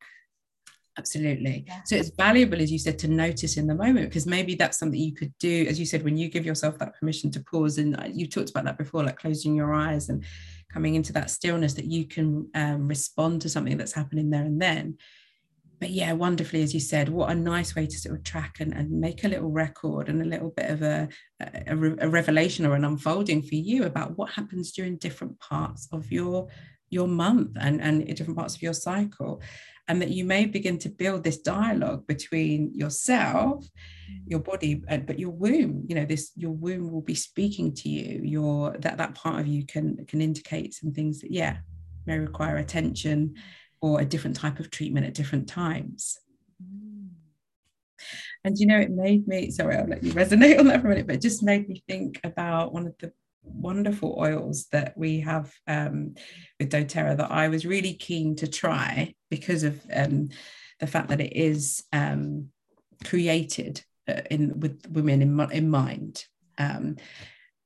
absolutely 0.96 1.64
yeah. 1.66 1.80
so 1.84 1.96
it's 1.96 2.10
valuable 2.16 2.60
as 2.60 2.70
you 2.70 2.78
said 2.78 2.98
to 2.98 3.08
notice 3.08 3.56
in 3.56 3.66
the 3.66 3.74
moment 3.74 4.08
because 4.08 4.26
maybe 4.26 4.54
that's 4.54 4.78
something 4.78 5.00
you 5.00 5.12
could 5.12 5.32
do 5.40 5.66
as 5.68 5.78
you 5.78 5.84
said 5.84 6.04
when 6.04 6.16
you 6.16 6.28
give 6.28 6.46
yourself 6.46 6.78
that 6.78 6.94
permission 6.98 7.30
to 7.30 7.40
pause 7.40 7.78
and 7.78 7.98
uh, 7.98 8.08
you 8.10 8.28
talked 8.28 8.50
about 8.50 8.64
that 8.64 8.78
before 8.78 9.02
like 9.02 9.18
closing 9.18 9.56
your 9.56 9.74
eyes 9.74 10.08
and 10.08 10.24
coming 10.72 10.94
into 10.94 11.12
that 11.12 11.30
stillness 11.30 11.74
that 11.74 11.84
you 11.84 12.04
can 12.06 12.48
um, 12.54 12.86
respond 12.86 13.40
to 13.40 13.48
something 13.48 13.76
that's 13.76 13.92
happening 13.92 14.30
there 14.30 14.44
and 14.44 14.60
then 14.62 14.96
but 15.80 15.90
yeah 15.90 16.12
wonderfully 16.12 16.62
as 16.62 16.72
you 16.72 16.80
said 16.80 17.08
what 17.08 17.30
a 17.30 17.34
nice 17.34 17.74
way 17.74 17.86
to 17.86 17.98
sort 17.98 18.16
of 18.16 18.24
track 18.24 18.56
and, 18.60 18.72
and 18.72 18.90
make 18.90 19.24
a 19.24 19.28
little 19.28 19.50
record 19.50 20.08
and 20.08 20.22
a 20.22 20.24
little 20.24 20.50
bit 20.50 20.70
of 20.70 20.82
a, 20.82 21.08
a, 21.40 21.96
a 22.00 22.08
revelation 22.08 22.66
or 22.66 22.74
an 22.74 22.84
unfolding 22.84 23.42
for 23.42 23.54
you 23.54 23.84
about 23.84 24.16
what 24.16 24.30
happens 24.30 24.72
during 24.72 24.96
different 24.96 25.38
parts 25.40 25.88
of 25.92 26.10
your 26.10 26.48
your 26.94 27.08
month 27.08 27.50
and, 27.60 27.82
and 27.82 28.06
different 28.16 28.38
parts 28.38 28.54
of 28.54 28.62
your 28.62 28.72
cycle. 28.72 29.42
And 29.88 30.00
that 30.00 30.10
you 30.10 30.24
may 30.24 30.46
begin 30.46 30.78
to 30.78 30.88
build 30.88 31.24
this 31.24 31.38
dialogue 31.38 32.06
between 32.06 32.72
yourself 32.74 33.66
your 34.26 34.40
body 34.40 34.74
but 34.74 35.18
your 35.18 35.30
womb. 35.30 35.84
You 35.88 35.94
know 35.96 36.06
this 36.06 36.32
your 36.36 36.52
womb 36.52 36.90
will 36.90 37.02
be 37.02 37.14
speaking 37.14 37.74
to 37.74 37.88
you. 37.88 38.22
Your 38.22 38.76
that 38.78 38.96
that 38.96 39.14
part 39.14 39.40
of 39.40 39.46
you 39.46 39.66
can 39.66 40.04
can 40.06 40.22
indicate 40.22 40.72
some 40.72 40.92
things 40.92 41.20
that 41.20 41.30
yeah 41.30 41.58
may 42.06 42.18
require 42.18 42.56
attention 42.56 43.34
or 43.84 44.00
a 44.00 44.04
different 44.04 44.36
type 44.36 44.58
of 44.60 44.70
treatment 44.70 45.06
at 45.06 45.14
different 45.14 45.46
times 45.46 46.18
and 48.44 48.58
you 48.58 48.66
know 48.66 48.78
it 48.78 48.90
made 48.90 49.26
me 49.28 49.50
sorry 49.50 49.76
i'll 49.76 49.86
let 49.86 50.02
you 50.02 50.12
resonate 50.12 50.58
on 50.58 50.66
that 50.66 50.80
for 50.80 50.86
a 50.86 50.90
minute 50.90 51.06
but 51.06 51.16
it 51.16 51.22
just 51.22 51.42
made 51.42 51.68
me 51.68 51.82
think 51.88 52.18
about 52.24 52.72
one 52.72 52.86
of 52.86 52.94
the 52.98 53.12
wonderful 53.44 54.16
oils 54.18 54.66
that 54.72 54.96
we 54.96 55.20
have 55.20 55.52
um, 55.66 56.14
with 56.58 56.70
doTERRA 56.70 57.16
that 57.18 57.30
I 57.30 57.48
was 57.48 57.66
really 57.66 57.94
keen 57.94 58.36
to 58.36 58.46
try 58.46 59.14
because 59.30 59.64
of 59.64 59.80
um, 59.92 60.30
the 60.80 60.86
fact 60.86 61.08
that 61.08 61.20
it 61.20 61.36
is 61.36 61.84
um, 61.92 62.48
created 63.04 63.84
uh, 64.08 64.22
in 64.30 64.60
with 64.60 64.86
women 64.88 65.22
in, 65.22 65.38
in 65.52 65.70
mind. 65.70 66.24
Um, 66.58 66.96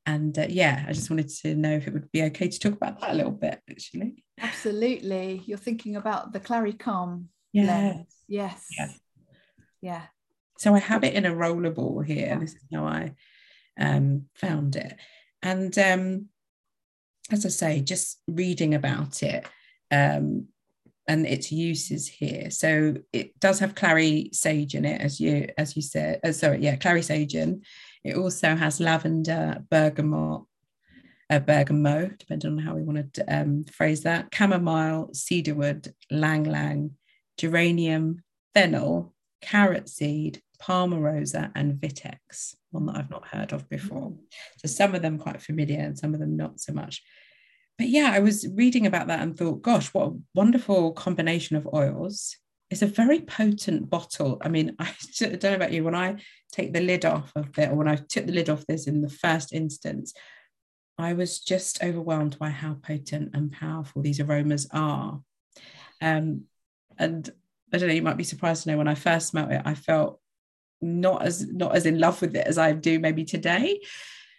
and 0.09 0.39
uh, 0.39 0.47
yeah, 0.49 0.87
I 0.89 0.95
just 0.95 1.11
wanted 1.11 1.29
to 1.29 1.55
know 1.55 1.73
if 1.73 1.87
it 1.87 1.93
would 1.93 2.11
be 2.11 2.23
okay 2.23 2.49
to 2.49 2.59
talk 2.59 2.73
about 2.73 2.99
that 3.01 3.11
a 3.11 3.15
little 3.15 3.31
bit, 3.31 3.61
actually. 3.71 4.25
Absolutely. 4.41 5.43
You're 5.45 5.59
thinking 5.59 5.97
about 5.97 6.33
the 6.33 6.41
Clary 6.41 6.73
Calm. 6.73 7.29
Yeah. 7.53 8.05
Yes. 8.27 8.67
Yeah. 8.79 8.91
Yeah. 9.83 10.03
So 10.57 10.75
I 10.75 10.79
have 10.79 11.05
it 11.05 11.13
in 11.13 11.27
a 11.27 11.31
rollerball 11.31 12.07
here. 12.07 12.39
This 12.41 12.55
is 12.55 12.65
how 12.73 12.87
I 12.87 13.13
um, 13.79 14.25
found 14.35 14.77
it. 14.77 14.97
And 15.43 15.79
um, 15.79 16.29
as 17.31 17.45
I 17.45 17.51
say, 17.51 17.83
just 17.83 18.19
reading 18.27 18.75
about 18.75 19.23
it 19.23 19.47
um, 19.91 20.47
and 21.07 21.27
its 21.27 21.53
uses 21.53 22.09
here. 22.09 22.51
So 22.51 22.95
it 23.13 23.39
does 23.41 23.59
have 23.59 23.75
clary 23.75 24.31
sage 24.33 24.75
in 24.75 24.87
it, 24.87 25.03
as 25.03 25.21
you 25.21 25.49
as 25.59 25.77
you 25.77 25.83
said. 25.83 26.21
Uh, 26.25 26.33
sorry, 26.33 26.61
yeah, 26.61 26.77
clary 26.77 27.03
sage 27.03 27.35
in. 27.35 27.61
It 28.05 28.17
also 28.17 28.55
has 28.55 28.81
lavender, 28.81 29.65
bergamot, 29.71 30.45
uh, 31.31 31.39
bergamot, 31.41 32.19
depending 32.19 32.53
on 32.53 32.59
how 32.59 32.75
we 32.75 32.83
want 32.83 33.13
to 33.15 33.25
um, 33.35 33.65
phrase 33.65 34.03
that, 34.03 34.29
chamomile, 34.33 35.11
cedarwood, 35.13 35.93
ylang 36.11 36.47
ylang, 36.47 36.93
geranium, 37.37 38.23
fennel, 38.55 39.15
carrot 39.43 39.89
seed, 39.89 40.41
palmarosa, 40.61 41.53
and 41.55 41.75
vitex 41.81 42.55
one 42.71 42.87
that 42.87 42.97
I've 42.97 43.11
not 43.11 43.27
heard 43.29 43.53
of 43.53 43.69
before. 43.69 44.13
So 44.59 44.69
some 44.69 44.95
of 44.95 45.03
them 45.03 45.19
quite 45.19 45.43
familiar 45.43 45.81
and 45.81 45.99
some 45.99 46.15
of 46.15 46.21
them 46.21 46.37
not 46.37 46.61
so 46.61 46.73
much. 46.73 47.03
But 47.79 47.89
yeah, 47.89 48.11
I 48.13 48.19
was 48.19 48.47
reading 48.55 48.87
about 48.87 49.07
that 49.07 49.21
and 49.21 49.37
thought, 49.37 49.63
gosh, 49.63 49.89
what 49.95 50.09
a 50.09 50.17
wonderful 50.35 50.93
combination 50.93 51.57
of 51.57 51.69
oils. 51.73 52.37
It's 52.71 52.83
a 52.83 52.87
very 52.87 53.21
potent 53.21 53.89
bottle. 53.89 54.39
I 54.43 54.49
mean, 54.49 54.77
I 54.79 54.93
don't 55.19 55.43
know 55.43 55.55
about 55.55 55.73
you, 55.73 55.85
when 55.85 55.95
I 55.95 56.17
take 56.53 56.73
the 56.73 56.81
lid 56.81 57.05
off 57.05 57.33
of 57.35 57.59
it, 57.59 57.71
or 57.71 57.75
when 57.75 57.89
I 57.89 57.97
took 57.97 58.27
the 58.27 58.33
lid 58.33 58.51
off 58.51 58.67
this 58.67 58.87
in 58.87 59.01
the 59.01 59.09
first 59.09 59.53
instance, 59.53 60.13
I 60.99 61.13
was 61.13 61.39
just 61.39 61.83
overwhelmed 61.83 62.39
by 62.39 62.51
how 62.51 62.75
potent 62.75 63.31
and 63.35 63.53
powerful 63.53 64.03
these 64.03 64.21
aromas 64.21 64.67
are. 64.73 65.21
Um, 66.01 66.45
and 66.99 67.31
I 67.73 67.79
don't 67.79 67.89
know, 67.89 67.95
you 67.95 68.03
might 68.03 68.17
be 68.17 68.25
surprised 68.25 68.65
to 68.65 68.71
know 68.71 68.79
when 68.79 68.89
I 68.89 68.95
first 68.95 69.29
smelled 69.29 69.53
it, 69.53 69.63
I 69.65 69.75
felt 69.75 70.21
not 70.81 71.25
as 71.25 71.47
not 71.47 71.75
as 71.75 71.87
in 71.87 71.99
love 71.99 72.21
with 72.21 72.37
it 72.37 72.47
as 72.47 72.59
I 72.59 72.73
do 72.73 72.99
maybe 72.99 73.25
today. 73.25 73.81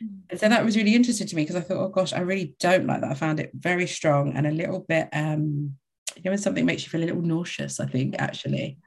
Mm. 0.03 0.19
And 0.29 0.39
so 0.39 0.49
that 0.49 0.65
was 0.65 0.75
really 0.75 0.95
interesting 0.95 1.27
to 1.27 1.35
me 1.35 1.43
because 1.43 1.55
I 1.55 1.61
thought, 1.61 1.77
oh 1.77 1.89
gosh, 1.89 2.13
I 2.13 2.19
really 2.19 2.55
don't 2.59 2.87
like 2.87 3.01
that. 3.01 3.11
I 3.11 3.15
found 3.15 3.39
it 3.39 3.51
very 3.53 3.87
strong 3.87 4.33
and 4.35 4.47
a 4.47 4.51
little 4.51 4.79
bit 4.79 5.09
um, 5.13 5.75
you 6.19 6.29
know, 6.29 6.31
when 6.31 6.39
something 6.39 6.65
makes 6.65 6.83
you 6.83 6.89
feel 6.89 7.03
a 7.03 7.05
little 7.05 7.21
nauseous, 7.21 7.79
I 7.79 7.85
think 7.85 8.15
actually. 8.19 8.77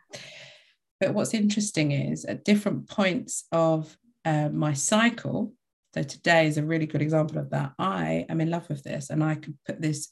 But 1.00 1.14
what's 1.14 1.34
interesting 1.34 1.92
is 1.92 2.24
at 2.24 2.44
different 2.44 2.88
points 2.88 3.44
of 3.50 3.96
uh, 4.24 4.48
my 4.50 4.72
cycle, 4.72 5.52
so 5.94 6.02
today 6.02 6.46
is 6.46 6.58
a 6.58 6.64
really 6.64 6.86
good 6.86 7.02
example 7.02 7.38
of 7.38 7.50
that. 7.50 7.72
I 7.78 8.24
am 8.28 8.40
in 8.40 8.50
love 8.50 8.68
with 8.68 8.82
this 8.82 9.10
and 9.10 9.22
I 9.22 9.34
could 9.34 9.58
put 9.66 9.80
this, 9.80 10.08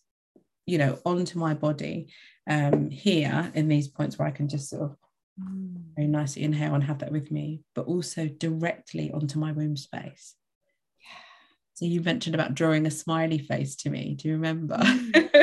you 0.67 0.79
know, 0.79 0.99
onto 1.05 1.39
my 1.39 1.55
body 1.55 2.09
um, 2.49 2.91
here 2.91 3.51
in 3.55 3.69
these 3.69 3.89
points 3.89 4.19
where 4.19 4.29
I 4.29 4.33
can 4.33 4.49
just 4.49 4.69
sort 4.69 4.83
of 4.83 4.97
Mm. 5.41 5.95
Very 5.97 6.09
nice 6.09 6.37
inhale 6.37 6.75
and 6.75 6.85
have 6.85 6.99
that 6.99 7.13
with 7.13 7.31
me, 7.31 7.63
but 7.75 7.87
also 7.87 8.27
directly 8.27 9.11
onto 9.13 9.39
my 9.39 9.53
womb 9.53 9.77
space. 9.77 10.35
So 11.75 11.85
you 11.87 12.03
mentioned 12.03 12.35
about 12.35 12.55
drawing 12.55 12.87
a 12.87 12.91
smiley 12.91 13.39
face 13.39 13.77
to 13.77 13.91
me. 13.91 14.15
Do 14.15 14.29
you 14.29 14.35
remember? 14.35 14.79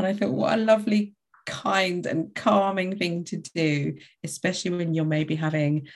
And 0.00 0.08
I 0.08 0.18
thought, 0.18 0.32
what 0.32 0.58
a 0.58 0.62
lovely, 0.62 1.14
kind, 1.46 2.06
and 2.06 2.34
calming 2.34 2.96
thing 2.96 3.24
to 3.24 3.36
do, 3.36 3.96
especially 4.24 4.72
when 4.72 4.94
you're 4.94 5.04
maybe 5.04 5.34
having 5.34 5.88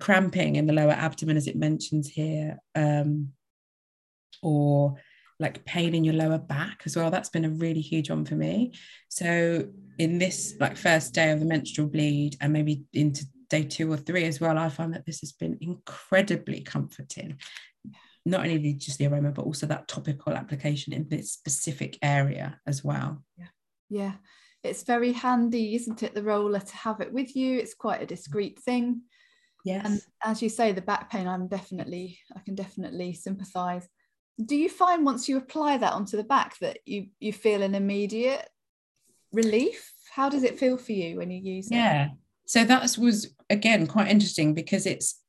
cramping 0.00 0.56
in 0.56 0.66
the 0.66 0.72
lower 0.72 0.92
abdomen, 0.92 1.36
as 1.36 1.46
it 1.46 1.56
mentions 1.56 2.08
here, 2.08 2.58
um, 2.74 3.28
or 4.42 4.96
like 5.38 5.64
pain 5.64 5.94
in 5.94 6.04
your 6.04 6.14
lower 6.14 6.38
back 6.38 6.82
as 6.86 6.96
well. 6.96 7.10
That's 7.10 7.28
been 7.28 7.44
a 7.44 7.50
really 7.50 7.80
huge 7.80 8.10
one 8.10 8.24
for 8.24 8.34
me. 8.34 8.72
So 9.08 9.68
in 9.98 10.18
this 10.18 10.54
like 10.60 10.76
first 10.76 11.14
day 11.14 11.30
of 11.30 11.40
the 11.40 11.46
menstrual 11.46 11.88
bleed 11.88 12.36
and 12.40 12.52
maybe 12.52 12.84
into 12.92 13.24
day 13.48 13.62
two 13.62 13.92
or 13.92 13.96
three 13.96 14.24
as 14.24 14.40
well, 14.40 14.58
I 14.58 14.68
find 14.68 14.94
that 14.94 15.06
this 15.06 15.20
has 15.20 15.32
been 15.32 15.58
incredibly 15.60 16.62
comforting. 16.62 17.38
Not 18.26 18.40
only 18.40 18.74
just 18.74 18.98
the 18.98 19.06
aroma, 19.06 19.32
but 19.32 19.44
also 19.44 19.66
that 19.66 19.88
topical 19.88 20.34
application 20.34 20.92
in 20.92 21.08
this 21.08 21.32
specific 21.32 21.98
area 22.02 22.60
as 22.66 22.84
well. 22.84 23.24
Yeah. 23.38 23.46
Yeah. 23.88 24.12
It's 24.62 24.82
very 24.82 25.12
handy, 25.12 25.74
isn't 25.76 26.02
it? 26.02 26.14
The 26.14 26.22
roller 26.22 26.60
to 26.60 26.76
have 26.76 27.00
it 27.00 27.12
with 27.12 27.34
you. 27.36 27.58
It's 27.58 27.74
quite 27.74 28.02
a 28.02 28.06
discreet 28.06 28.58
thing. 28.58 29.02
Yes. 29.64 29.86
And 29.86 30.00
as 30.24 30.42
you 30.42 30.48
say, 30.48 30.72
the 30.72 30.82
back 30.82 31.10
pain, 31.10 31.26
I'm 31.26 31.46
definitely, 31.48 32.18
I 32.36 32.40
can 32.40 32.54
definitely 32.54 33.14
sympathize 33.14 33.88
do 34.44 34.56
you 34.56 34.68
find 34.68 35.04
once 35.04 35.28
you 35.28 35.36
apply 35.36 35.78
that 35.78 35.92
onto 35.92 36.16
the 36.16 36.24
back 36.24 36.58
that 36.58 36.78
you 36.84 37.06
you 37.20 37.32
feel 37.32 37.62
an 37.62 37.74
immediate 37.74 38.48
relief 39.32 39.92
how 40.10 40.28
does 40.28 40.42
it 40.42 40.58
feel 40.58 40.76
for 40.76 40.92
you 40.92 41.16
when 41.16 41.30
you 41.30 41.40
use 41.40 41.70
it 41.70 41.74
yeah 41.74 42.08
so 42.46 42.64
that 42.64 42.82
was 42.98 43.34
again 43.50 43.86
quite 43.86 44.08
interesting 44.08 44.54
because 44.54 44.86
it's 44.86 45.20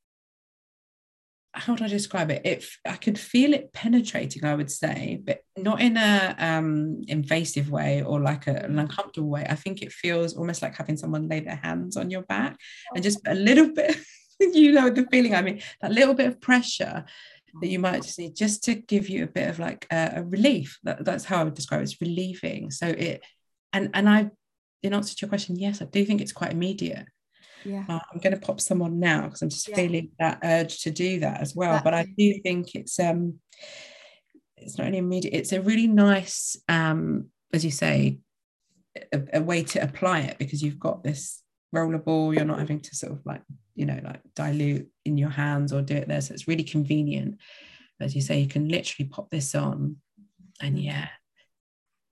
how 1.59 1.75
do 1.75 1.83
I 1.83 1.87
describe 1.87 2.31
it? 2.31 2.41
If 2.45 2.77
I 2.85 2.95
could 2.95 3.19
feel 3.19 3.53
it 3.53 3.73
penetrating, 3.73 4.45
I 4.45 4.55
would 4.55 4.71
say, 4.71 5.19
but 5.23 5.39
not 5.57 5.81
in 5.81 5.97
a 5.97 6.35
um, 6.37 7.01
invasive 7.07 7.69
way 7.69 8.03
or 8.03 8.19
like 8.19 8.47
a, 8.47 8.63
an 8.63 8.77
uncomfortable 8.79 9.29
way. 9.29 9.45
I 9.49 9.55
think 9.55 9.81
it 9.81 9.91
feels 9.91 10.35
almost 10.35 10.61
like 10.61 10.75
having 10.75 10.97
someone 10.97 11.27
lay 11.27 11.39
their 11.39 11.55
hands 11.55 11.97
on 11.97 12.09
your 12.09 12.21
back 12.23 12.57
and 12.93 13.03
just 13.03 13.19
a 13.27 13.33
little 13.33 13.73
bit, 13.73 13.97
you 14.39 14.71
know, 14.71 14.89
the 14.89 15.07
feeling. 15.11 15.35
I 15.35 15.41
mean, 15.41 15.61
that 15.81 15.91
little 15.91 16.13
bit 16.13 16.27
of 16.27 16.41
pressure 16.41 17.05
that 17.61 17.67
you 17.67 17.79
might 17.79 18.03
just 18.03 18.19
need 18.19 18.35
just 18.35 18.63
to 18.65 18.75
give 18.75 19.09
you 19.09 19.23
a 19.23 19.27
bit 19.27 19.49
of 19.49 19.59
like 19.59 19.87
a, 19.91 20.13
a 20.17 20.23
relief. 20.23 20.79
That, 20.83 21.03
that's 21.03 21.25
how 21.25 21.41
I 21.41 21.43
would 21.43 21.55
describe 21.55 21.81
it. 21.81 21.85
It's 21.85 22.01
relieving. 22.01 22.71
So 22.71 22.87
it, 22.87 23.23
and 23.73 23.89
and 23.93 24.07
I, 24.07 24.29
in 24.83 24.93
answer 24.93 25.15
to 25.15 25.21
your 25.25 25.29
question, 25.29 25.55
yes, 25.55 25.81
I 25.81 25.85
do 25.85 26.05
think 26.05 26.21
it's 26.21 26.33
quite 26.33 26.51
immediate. 26.51 27.05
Yeah. 27.63 27.85
Uh, 27.87 27.99
I'm 28.11 28.19
going 28.19 28.33
to 28.33 28.45
pop 28.45 28.59
some 28.61 28.81
on 28.81 28.99
now 28.99 29.23
because 29.23 29.41
I'm 29.41 29.49
just 29.49 29.67
yeah. 29.67 29.75
feeling 29.75 30.11
that 30.19 30.39
urge 30.43 30.81
to 30.83 30.91
do 30.91 31.19
that 31.21 31.41
as 31.41 31.55
well. 31.55 31.81
But 31.83 31.93
I 31.93 32.05
do 32.17 32.39
think 32.43 32.75
it's 32.75 32.99
um, 32.99 33.39
it's 34.57 34.77
not 34.77 34.87
only 34.87 34.99
immediate. 34.99 35.33
It's 35.33 35.53
a 35.53 35.61
really 35.61 35.87
nice, 35.87 36.57
um, 36.69 37.27
as 37.53 37.63
you 37.65 37.71
say, 37.71 38.19
a, 39.13 39.21
a 39.33 39.41
way 39.41 39.63
to 39.63 39.83
apply 39.83 40.21
it 40.21 40.37
because 40.37 40.61
you've 40.61 40.79
got 40.79 41.03
this 41.03 41.41
rollerball. 41.75 42.35
You're 42.35 42.45
not 42.45 42.59
having 42.59 42.79
to 42.79 42.95
sort 42.95 43.13
of 43.13 43.25
like 43.25 43.41
you 43.77 43.85
know 43.85 43.99
like 44.03 44.19
dilute 44.35 44.89
in 45.05 45.17
your 45.17 45.29
hands 45.29 45.71
or 45.71 45.81
do 45.81 45.95
it 45.95 46.07
there 46.07 46.19
so 46.19 46.33
it's 46.33 46.47
really 46.47 46.63
convenient 46.63 47.37
as 48.01 48.15
you 48.15 48.21
say 48.21 48.39
you 48.39 48.47
can 48.47 48.67
literally 48.67 49.07
pop 49.07 49.29
this 49.29 49.55
on 49.55 49.95
and 50.61 50.77
yeah 50.79 51.07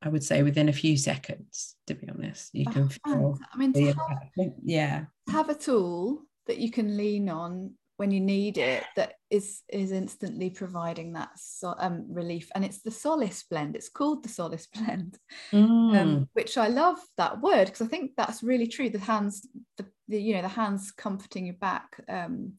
I 0.06 0.10
would 0.10 0.24
say 0.24 0.44
within 0.44 0.70
a 0.70 0.74
few 0.74 0.98
seconds, 0.98 1.76
to 1.88 1.96
be 1.96 2.08
honest, 2.08 2.54
you 2.54 2.66
can 2.66 2.84
oh, 3.08 3.12
feel. 3.12 3.40
I 3.52 3.58
mean, 3.58 3.74
have, 3.74 4.54
yeah, 4.64 5.06
have 5.30 5.50
a 5.50 5.56
tool 5.56 6.22
that 6.46 6.60
you 6.60 6.70
can 6.70 6.96
lean 6.96 7.28
on 7.28 7.74
when 7.98 8.12
you 8.12 8.20
need 8.20 8.58
it 8.58 8.84
that 8.96 9.14
is 9.30 9.62
is 9.70 9.92
instantly 9.92 10.50
providing 10.50 11.14
that 11.14 11.30
so, 11.38 11.74
um, 11.80 12.06
relief 12.10 12.50
and 12.54 12.64
it's 12.66 12.82
the 12.82 12.92
solace 12.92 13.44
blend 13.50 13.74
it's 13.76 13.90
called 13.90 14.22
the 14.22 14.30
solace 14.30 14.68
blend 14.74 15.18
Mm. 15.54 15.98
um, 15.98 16.30
which 16.34 16.58
I 16.58 16.68
love 16.68 16.98
that 17.18 17.42
word 17.42 17.66
because 17.66 17.82
I 17.82 17.88
think 17.88 18.12
that's 18.18 18.44
really 18.44 18.68
true 18.68 18.90
the 18.90 19.00
hands 19.00 19.48
the, 19.78 19.86
the 20.08 20.22
you 20.22 20.34
know 20.34 20.42
the 20.42 20.48
hands 20.48 20.92
comforting 20.92 21.46
your 21.46 21.56
back 21.56 22.00
um, 22.10 22.54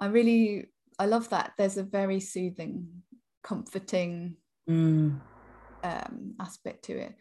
I 0.00 0.06
really 0.06 0.66
I 0.98 1.06
love 1.06 1.28
that 1.30 1.52
there's 1.58 1.76
a 1.76 1.82
very 1.82 2.20
soothing 2.20 3.02
comforting 3.42 4.36
Mm. 4.68 5.20
Um, 5.84 6.34
aspect 6.40 6.84
to 6.84 6.92
it 6.98 7.14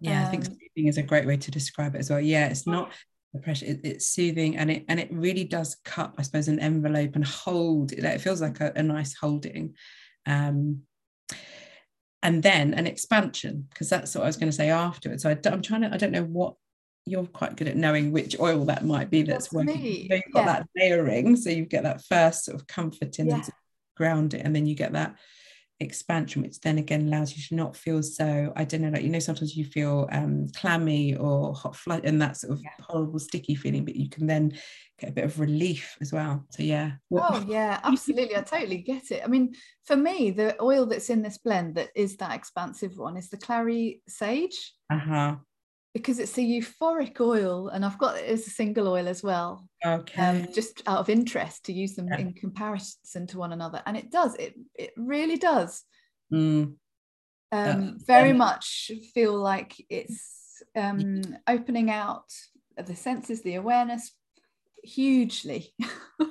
Yeah, 0.00 0.26
I 0.26 0.30
think 0.30 0.44
Um, 0.46 0.52
soothing 0.52 0.88
is 0.88 0.98
a 0.98 1.02
great 1.02 1.26
way 1.26 1.36
to 1.38 1.50
describe 1.50 1.94
it 1.94 1.98
as 1.98 2.10
well. 2.10 2.20
Yeah, 2.20 2.46
it's 2.48 2.66
not 2.66 2.92
the 3.32 3.40
pressure; 3.40 3.66
it, 3.66 3.80
it's 3.82 4.06
soothing, 4.08 4.56
and 4.56 4.70
it 4.70 4.84
and 4.88 5.00
it 5.00 5.08
really 5.10 5.44
does 5.44 5.76
cut, 5.84 6.14
I 6.18 6.22
suppose, 6.22 6.48
an 6.48 6.60
envelope 6.60 7.14
and 7.16 7.24
hold. 7.24 7.92
It, 7.92 8.04
it 8.04 8.20
feels 8.20 8.40
like 8.42 8.60
a, 8.60 8.72
a 8.76 8.82
nice 8.82 9.14
holding, 9.14 9.74
um, 10.26 10.82
and 12.22 12.42
then 12.42 12.74
an 12.74 12.86
expansion 12.86 13.66
because 13.70 13.88
that's 13.88 14.14
what 14.14 14.24
I 14.24 14.26
was 14.26 14.36
going 14.36 14.50
to 14.50 14.56
say 14.56 14.70
afterwards. 14.70 15.22
So 15.22 15.30
I, 15.30 15.38
am 15.50 15.62
trying 15.62 15.82
to. 15.82 15.92
I 15.92 15.96
don't 15.96 16.12
know 16.12 16.24
what 16.24 16.54
you're 17.06 17.26
quite 17.26 17.56
good 17.56 17.68
at 17.68 17.76
knowing 17.76 18.10
which 18.12 18.38
oil 18.40 18.64
that 18.66 18.84
might 18.84 19.10
be 19.10 19.22
that's, 19.22 19.44
That's 19.48 19.54
working. 19.54 19.80
me, 19.82 20.08
So 20.08 20.14
you've 20.16 20.32
got 20.34 20.44
yeah. 20.44 20.52
that 20.52 20.68
layering, 20.76 21.36
so 21.36 21.50
you 21.50 21.64
get 21.64 21.84
that 21.84 22.04
first 22.04 22.44
sort 22.44 22.60
of 22.60 22.66
comforting 22.66 23.28
Yeah. 23.28 23.36
and 23.36 23.50
ground 23.96 24.34
it, 24.34 24.42
and 24.44 24.54
then 24.54 24.66
you 24.66 24.74
get 24.74 24.92
that 24.92 25.16
expansion, 25.80 26.42
which 26.42 26.60
then 26.60 26.78
again 26.78 27.06
allows 27.06 27.36
you 27.36 27.42
to 27.48 27.54
not 27.54 27.76
feel 27.76 28.02
so, 28.02 28.52
I 28.56 28.64
don't 28.64 28.82
know, 28.82 28.88
like 28.90 29.02
you 29.02 29.10
know, 29.10 29.18
sometimes 29.18 29.56
you 29.56 29.64
feel 29.64 30.08
um 30.12 30.48
clammy 30.54 31.16
or 31.16 31.54
hot 31.54 31.76
flush 31.76 32.00
and 32.04 32.20
that 32.22 32.36
sort 32.36 32.54
of 32.54 32.62
Yeah. 32.62 32.70
horrible 32.80 33.18
sticky 33.18 33.54
feeling, 33.54 33.84
but 33.84 33.96
you 33.96 34.08
can 34.08 34.26
then 34.26 34.52
get 34.98 35.10
a 35.10 35.12
bit 35.12 35.24
of 35.24 35.38
relief 35.38 35.96
as 36.00 36.12
well. 36.12 36.46
So 36.50 36.62
yeah. 36.62 36.92
What- 37.08 37.30
Oh 37.34 37.44
yeah, 37.48 37.80
absolutely. 37.84 38.36
I 38.36 38.42
totally 38.42 38.78
get 38.78 39.10
it. 39.10 39.22
I 39.24 39.28
mean, 39.28 39.54
for 39.84 39.96
me, 39.96 40.30
the 40.30 40.60
oil 40.62 40.86
that's 40.86 41.10
in 41.10 41.22
this 41.22 41.38
blend 41.38 41.74
that 41.74 41.90
is 41.94 42.16
that 42.16 42.34
expansive 42.34 42.96
one 42.96 43.16
is 43.16 43.28
the 43.28 43.36
clary 43.36 44.02
sage 44.08 44.72
uh-huh. 44.90 45.36
Because 45.96 46.18
it's 46.18 46.36
a 46.36 46.42
euphoric 46.42 47.18
oil, 47.22 47.68
and 47.68 47.82
I've 47.82 47.96
got 47.98 48.18
it 48.18 48.26
as 48.26 48.46
a 48.46 48.50
single 48.50 48.86
oil 48.86 49.08
as 49.08 49.22
well, 49.22 49.66
Okay. 49.82 50.22
um, 50.22 50.52
just 50.52 50.82
out 50.86 50.98
of 50.98 51.08
interest 51.08 51.64
to 51.64 51.72
use 51.72 51.94
them 51.94 52.08
Yeah. 52.08 52.18
in 52.18 52.34
comparison 52.34 53.26
to 53.28 53.38
one 53.38 53.54
another, 53.54 53.82
and 53.86 53.96
it 53.96 54.10
does. 54.10 54.34
It 54.34 54.54
it 54.74 54.90
really 54.98 55.38
does. 55.38 55.84
Mm, 56.30 56.76
Um, 57.50 57.98
very 58.06 58.32
um, 58.32 58.36
much 58.38 58.90
feel 59.14 59.34
like 59.38 59.72
it's 59.88 60.62
um, 60.74 61.22
opening 61.46 61.90
out 61.90 62.26
the 62.76 62.94
senses, 62.94 63.40
the 63.40 63.54
awareness, 63.54 64.12
hugely. 64.84 65.72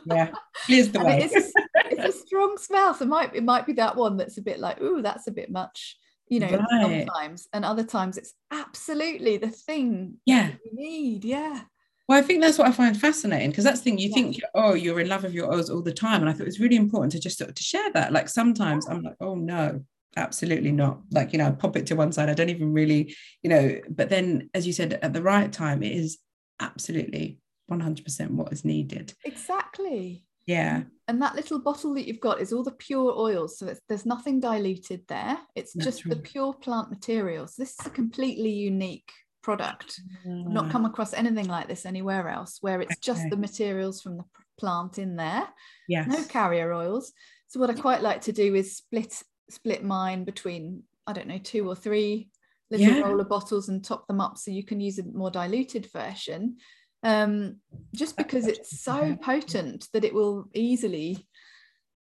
yeah. 0.06 0.32
The 0.68 1.00
way. 1.06 1.22
it 1.24 1.32
is 1.32 1.56
a, 1.56 1.62
it's 1.92 2.16
a 2.16 2.26
strong 2.26 2.58
smell 2.58 2.94
so 2.94 3.06
it 3.06 3.08
might 3.08 3.36
it 3.36 3.44
might 3.44 3.66
be 3.66 3.74
that 3.74 3.96
one 3.96 4.18
that's 4.18 4.38
a 4.38 4.42
bit 4.42 4.60
like 4.60 4.80
ooh 4.82 5.02
that's 5.02 5.28
a 5.28 5.32
bit 5.32 5.50
much 5.52 5.98
you 6.30 6.40
know 6.40 6.50
Right. 6.72 7.06
sometimes 7.08 7.48
and 7.54 7.64
other 7.66 7.84
times 7.84 8.18
it's 8.18 8.34
absolutely 8.52 9.38
the 9.38 9.50
thing 9.50 10.18
yeah. 10.26 10.52
you 10.66 10.72
need 10.74 11.24
yeah 11.26 11.62
Well, 12.08 12.20
I 12.20 12.22
think 12.22 12.42
that's 12.42 12.58
what 12.60 12.68
I 12.68 12.72
find 12.72 12.96
fascinating 13.00 13.50
because 13.50 13.64
that's 13.64 13.80
the 13.80 13.86
thing 13.86 13.98
you 13.98 14.10
Yeah. 14.10 14.16
think, 14.16 14.42
oh, 14.54 14.74
you're 14.76 15.00
in 15.00 15.08
love 15.10 15.24
with 15.24 15.34
your 15.34 15.52
oils 15.52 15.70
all 15.72 15.82
the 15.82 15.92
time. 15.94 16.22
And 16.22 16.30
I 16.30 16.34
thought 16.34 16.42
it 16.48 16.54
was 16.54 16.60
really 16.60 16.76
important 16.76 17.12
to 17.14 17.20
just 17.20 17.38
sort 17.40 17.50
of 17.50 17.56
to 17.56 17.64
share 17.64 17.92
that. 17.94 18.12
Like 18.14 18.30
sometimes 18.30 18.88
I'm 18.88 19.02
like, 19.02 19.16
oh 19.22 19.34
no, 19.36 19.82
absolutely 20.16 20.72
not. 20.72 21.00
Like, 21.12 21.32
you 21.34 21.40
know, 21.40 21.48
I 21.48 21.52
pop 21.52 21.76
it 21.76 21.88
to 21.88 21.96
one 21.96 22.12
side. 22.12 22.30
I 22.30 22.36
don't 22.36 22.50
even 22.52 22.74
really, 22.74 23.16
you 23.42 23.50
know, 23.50 23.80
but 23.90 24.10
then 24.10 24.50
as 24.54 24.68
you 24.68 24.74
said, 24.74 25.00
at 25.02 25.14
the 25.14 25.22
right 25.24 25.52
time, 25.52 25.82
it 25.82 25.94
is 25.94 26.20
absolutely 26.60 27.40
100% 27.72 28.30
what 28.32 28.54
is 28.54 28.64
needed. 28.64 29.14
exactly 29.24 30.24
Yeah. 30.46 30.84
And 31.08 31.22
that 31.22 31.36
little 31.36 31.60
bottle 31.60 31.94
that 31.94 32.08
you've 32.08 32.20
got 32.20 32.42
is 32.42 32.52
all 32.52 32.64
the 32.64 32.72
pure 32.72 33.14
oils 33.16 33.60
so 33.60 33.68
it's, 33.68 33.82
there's 33.88 34.06
nothing 34.06 34.40
diluted 34.40 35.02
there 35.08 35.38
it's 35.56 35.74
just 35.74 36.08
the 36.10 36.16
pure 36.16 36.54
plant 36.54 36.90
materials 36.90 37.56
this 37.56 37.80
is 37.80 37.86
a 37.86 37.92
completely 37.92 38.50
unique 38.50 39.12
product 39.44 40.02
I've 40.26 40.52
not 40.52 40.72
come 40.72 40.86
across 40.86 41.14
anything 41.14 41.48
like 41.48 41.68
this 41.68 41.86
anywhere 41.86 42.28
else 42.30 42.58
where 42.62 42.82
it's 42.82 42.98
just 42.98 43.30
the 43.30 43.38
materials 43.38 44.02
from 44.02 44.18
the 44.18 44.24
plant 44.58 44.98
in 44.98 45.16
there 45.16 45.48
yes. 45.88 46.08
no 46.08 46.24
carrier 46.24 46.74
oils. 46.74 47.14
So 47.48 47.60
what 47.60 47.70
I 47.70 47.74
quite 47.74 48.02
like 48.02 48.22
to 48.22 48.32
do 48.32 48.56
is 48.56 48.78
split 48.78 49.22
split 49.50 49.84
mine 49.84 50.24
between 50.24 50.84
I 51.06 51.14
don't 51.14 51.28
know 51.28 51.38
two 51.38 51.70
or 51.70 51.76
three 51.76 52.30
little 52.72 52.88
Yeah. 52.88 53.02
roller 53.02 53.24
bottles 53.24 53.70
and 53.70 53.84
top 53.86 54.08
them 54.08 54.20
up 54.20 54.38
so 54.38 54.50
you 54.50 54.64
can 54.66 54.82
use 54.82 54.98
a 54.98 55.04
more 55.04 55.30
diluted 55.30 55.86
version. 55.92 56.58
Um, 57.06 57.58
just 57.94 58.18
because 58.18 58.48
it's 58.48 58.82
so 58.82 59.16
potent 59.22 59.88
that 59.94 60.04
it 60.04 60.14
will 60.14 60.50
easily 60.56 61.28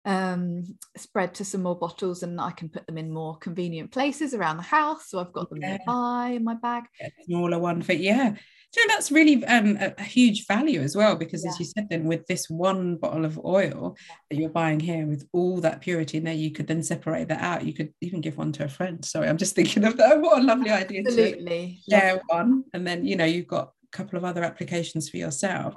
um, 0.05 0.77
spread 0.97 1.33
to 1.35 1.45
some 1.45 1.63
more 1.63 1.77
bottles 1.79 2.23
and 2.23 2.39
I 2.39 2.51
can 2.51 2.69
put 2.69 2.85
them 2.85 2.97
in 2.97 3.11
more 3.11 3.37
convenient 3.37 3.91
places 3.91 4.33
around 4.33 4.57
the 4.57 4.63
house. 4.63 5.09
So 5.09 5.19
I've 5.19 5.33
got 5.33 5.49
them 5.49 5.59
Yeah. 5.61 5.77
nearby 5.77 6.33
in 6.35 6.43
my 6.43 6.53
bag. 6.55 6.83
a 7.01 7.09
smaller 7.25 7.57
one 7.59 7.81
for 7.81 7.93
yeah 7.93 8.35
so 8.71 8.81
that's 8.87 9.11
really 9.11 9.45
um, 9.45 9.77
a, 9.79 9.93
a 9.97 10.03
huge 10.03 10.45
value 10.47 10.81
as 10.81 10.95
well 10.95 11.15
because 11.15 11.45
as 11.45 11.59
you 11.59 11.65
said 11.65 11.87
then 11.89 12.03
with 12.05 12.25
this 12.27 12.49
one 12.49 12.97
bottle 12.97 13.23
of 13.25 13.39
oil 13.45 13.95
that 14.29 14.37
you're 14.37 14.49
buying 14.49 14.79
here 14.79 15.05
with 15.05 15.27
all 15.31 15.61
that 15.61 15.79
purity 15.81 16.17
in 16.17 16.23
there 16.23 16.33
you 16.33 16.51
could 16.51 16.67
then 16.67 16.81
separate 16.83 17.27
that 17.27 17.41
out 17.41 17.65
you 17.65 17.73
could 17.73 17.93
even 18.01 18.19
give 18.19 18.35
one 18.37 18.51
to 18.51 18.63
a 18.63 18.67
friend 18.67 19.05
sorry 19.05 19.27
i'm 19.29 19.37
just 19.37 19.55
thinking 19.55 19.83
of 19.85 19.95
that 19.97 20.19
what 20.21 20.39
a 20.39 20.43
lovely 20.43 20.71
idea 20.71 21.01
to 21.03 21.07
Absolutely. 21.07 21.81
share 21.89 22.21
one 22.27 22.63
and 22.73 22.85
then 22.85 23.05
you 23.05 23.15
know 23.15 23.25
you've 23.25 23.47
got 23.47 23.71
couple 23.93 24.17
of 24.17 24.25
other 24.25 24.43
applications 24.43 25.09
for 25.09 25.17
yourself 25.17 25.75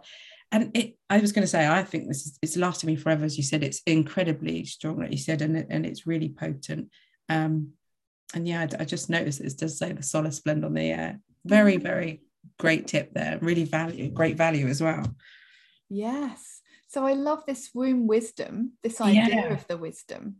and 0.52 0.76
it 0.76 0.96
i 1.10 1.18
was 1.18 1.32
going 1.32 1.42
to 1.42 1.46
say 1.56 1.66
i 1.66 1.82
think 1.82 2.08
this 2.08 2.26
is 2.26 2.38
it's 2.42 2.56
lasted 2.56 2.86
me 2.86 2.96
forever 2.96 3.24
as 3.24 3.36
you 3.36 3.42
said 3.42 3.62
it's 3.62 3.82
incredibly 3.86 4.64
strong 4.64 4.98
like 4.98 5.10
you 5.12 5.18
said 5.18 5.42
and, 5.42 5.56
it, 5.56 5.66
and 5.70 5.84
it's 5.86 6.06
really 6.06 6.28
potent 6.30 6.88
um 7.28 7.70
and 8.34 8.48
yeah 8.48 8.60
i, 8.60 8.82
I 8.82 8.84
just 8.84 9.10
noticed 9.10 9.40
it 9.40 9.56
does 9.58 9.78
say 9.78 9.92
the 9.92 10.02
solace 10.02 10.40
blend 10.40 10.64
on 10.64 10.74
the 10.74 10.92
uh, 10.92 11.12
very 11.44 11.76
very 11.76 12.22
great 12.58 12.86
tip 12.86 13.12
there 13.12 13.38
really 13.40 13.64
value 13.64 14.08
great 14.10 14.36
value 14.36 14.66
as 14.68 14.80
well 14.82 15.04
Yes. 15.88 16.62
So 16.88 17.06
I 17.06 17.12
love 17.14 17.44
this 17.46 17.70
womb 17.74 18.06
wisdom, 18.06 18.72
this 18.82 19.00
idea 19.00 19.34
Yeah. 19.48 19.52
of 19.52 19.66
the 19.68 19.76
wisdom. 19.76 20.36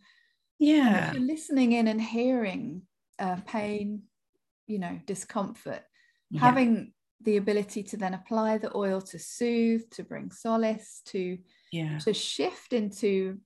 yeah 0.58 1.08
If 1.08 1.14
you're 1.14 1.22
listening 1.34 1.72
in 1.72 1.86
and 1.88 2.00
hearing 2.00 2.82
uh, 3.18 3.36
pain, 3.46 4.02
you 4.66 4.78
know, 4.78 4.98
discomfort, 5.06 5.82
yeah. 6.30 6.40
having 6.40 6.92
the 7.22 7.36
ability 7.38 7.82
to 7.82 7.96
then 7.96 8.14
apply 8.14 8.58
the 8.58 8.76
oil 8.76 9.00
to 9.00 9.18
soothe, 9.18 9.88
to 9.90 10.04
bring 10.04 10.30
solace, 10.30 11.02
to 11.06 11.38
yeah 11.72 11.98
to 11.98 12.12
shift 12.14 12.72
into 12.72 13.38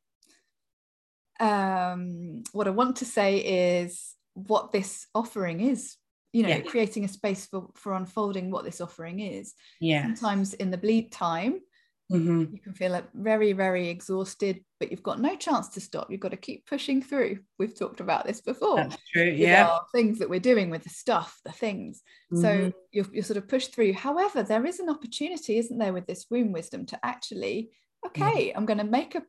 um, 1.38 2.42
what 2.52 2.66
I 2.66 2.70
want 2.70 2.96
to 2.96 3.04
say 3.04 3.38
is 3.38 4.14
what 4.34 4.72
this 4.72 5.06
offering 5.14 5.60
is. 5.60 5.96
You 6.32 6.44
know, 6.44 6.48
Yeah. 6.50 6.60
creating 6.60 7.04
a 7.04 7.08
space 7.08 7.46
for 7.46 7.70
for 7.74 7.94
unfolding 7.94 8.50
what 8.50 8.64
this 8.64 8.80
offering 8.80 9.20
is. 9.20 9.54
yeah 9.80 10.02
Sometimes 10.02 10.54
in 10.54 10.70
the 10.70 10.78
bleed 10.78 11.10
time, 11.10 11.60
Mhm. 12.10 12.52
you 12.52 12.58
can 12.58 12.72
feel 12.74 12.92
like 12.92 13.12
very 13.14 13.52
very 13.52 13.88
exhausted 13.88 14.64
but 14.78 14.90
you've 14.90 15.02
got 15.02 15.20
no 15.20 15.36
chance 15.36 15.68
to 15.68 15.80
stop. 15.80 16.10
You've 16.10 16.20
got 16.20 16.30
to 16.30 16.38
keep 16.38 16.66
pushing 16.66 17.02
through. 17.02 17.40
We've 17.58 17.78
talked 17.78 18.00
about 18.00 18.26
this 18.26 18.40
before. 18.40 18.76
That's 18.76 18.96
true 19.12 19.24
yeah. 19.24 19.78
things 19.92 20.18
that 20.18 20.30
we're 20.30 20.40
doing 20.40 20.70
with 20.70 20.84
the 20.84 20.90
stuff 20.90 21.38
the 21.44 21.52
things. 21.52 22.02
Mhm. 22.32 22.40
so 22.40 22.72
you're, 22.90 23.06
you're 23.12 23.22
sort 23.24 23.36
of 23.36 23.46
pushed 23.46 23.74
through. 23.74 23.92
However 23.92 24.42
there 24.42 24.66
is 24.66 24.80
an 24.80 24.88
opportunity 24.88 25.58
isn't 25.58 25.78
there 25.78 25.92
with 25.92 26.06
this 26.06 26.26
womb 26.30 26.52
wisdom 26.52 26.86
to 26.86 26.98
actually 27.04 27.70
okay 28.06 28.50
i'm 28.56 28.64
going 28.64 28.78
to 28.78 28.84
make 28.84 29.14
a, 29.14 29.22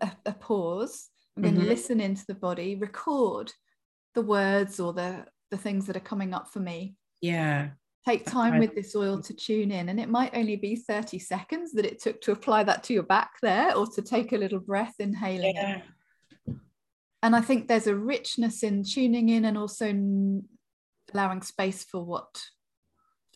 a, 0.00 0.12
a 0.26 0.32
pause. 0.32 1.10
I'm 1.36 1.42
going 1.42 1.56
to 1.56 1.62
listen 1.62 2.00
into 2.00 2.24
the 2.26 2.34
body 2.34 2.76
record 2.76 3.52
the 4.14 4.22
words 4.22 4.80
or 4.80 4.92
the 4.94 5.26
the 5.50 5.58
things 5.58 5.86
that 5.86 5.96
are 5.96 6.00
coming 6.00 6.32
up 6.32 6.48
for 6.52 6.60
me. 6.60 6.96
Yeah 7.20 7.70
take 8.06 8.24
time 8.24 8.58
with 8.58 8.74
this 8.74 8.94
oil 8.94 9.20
to 9.20 9.34
tune 9.34 9.72
in 9.72 9.88
and 9.88 9.98
it 9.98 10.08
might 10.08 10.36
only 10.36 10.56
be 10.56 10.76
30 10.76 11.18
seconds 11.18 11.72
that 11.72 11.84
it 11.84 12.00
took 12.00 12.20
to 12.20 12.32
apply 12.32 12.62
that 12.62 12.84
to 12.84 12.94
your 12.94 13.02
back 13.02 13.32
there 13.42 13.74
or 13.76 13.86
to 13.86 14.02
take 14.02 14.32
a 14.32 14.36
little 14.36 14.60
breath 14.60 14.94
inhaling 15.00 15.56
it. 15.56 15.82
Yeah. 16.46 16.54
And 17.22 17.34
i 17.34 17.40
think 17.40 17.66
there's 17.66 17.88
a 17.88 17.96
richness 17.96 18.62
in 18.62 18.84
tuning 18.84 19.28
in 19.30 19.44
and 19.44 19.58
also 19.58 19.86
allowing 21.12 21.42
space 21.42 21.82
for 21.84 22.04
what 22.04 22.42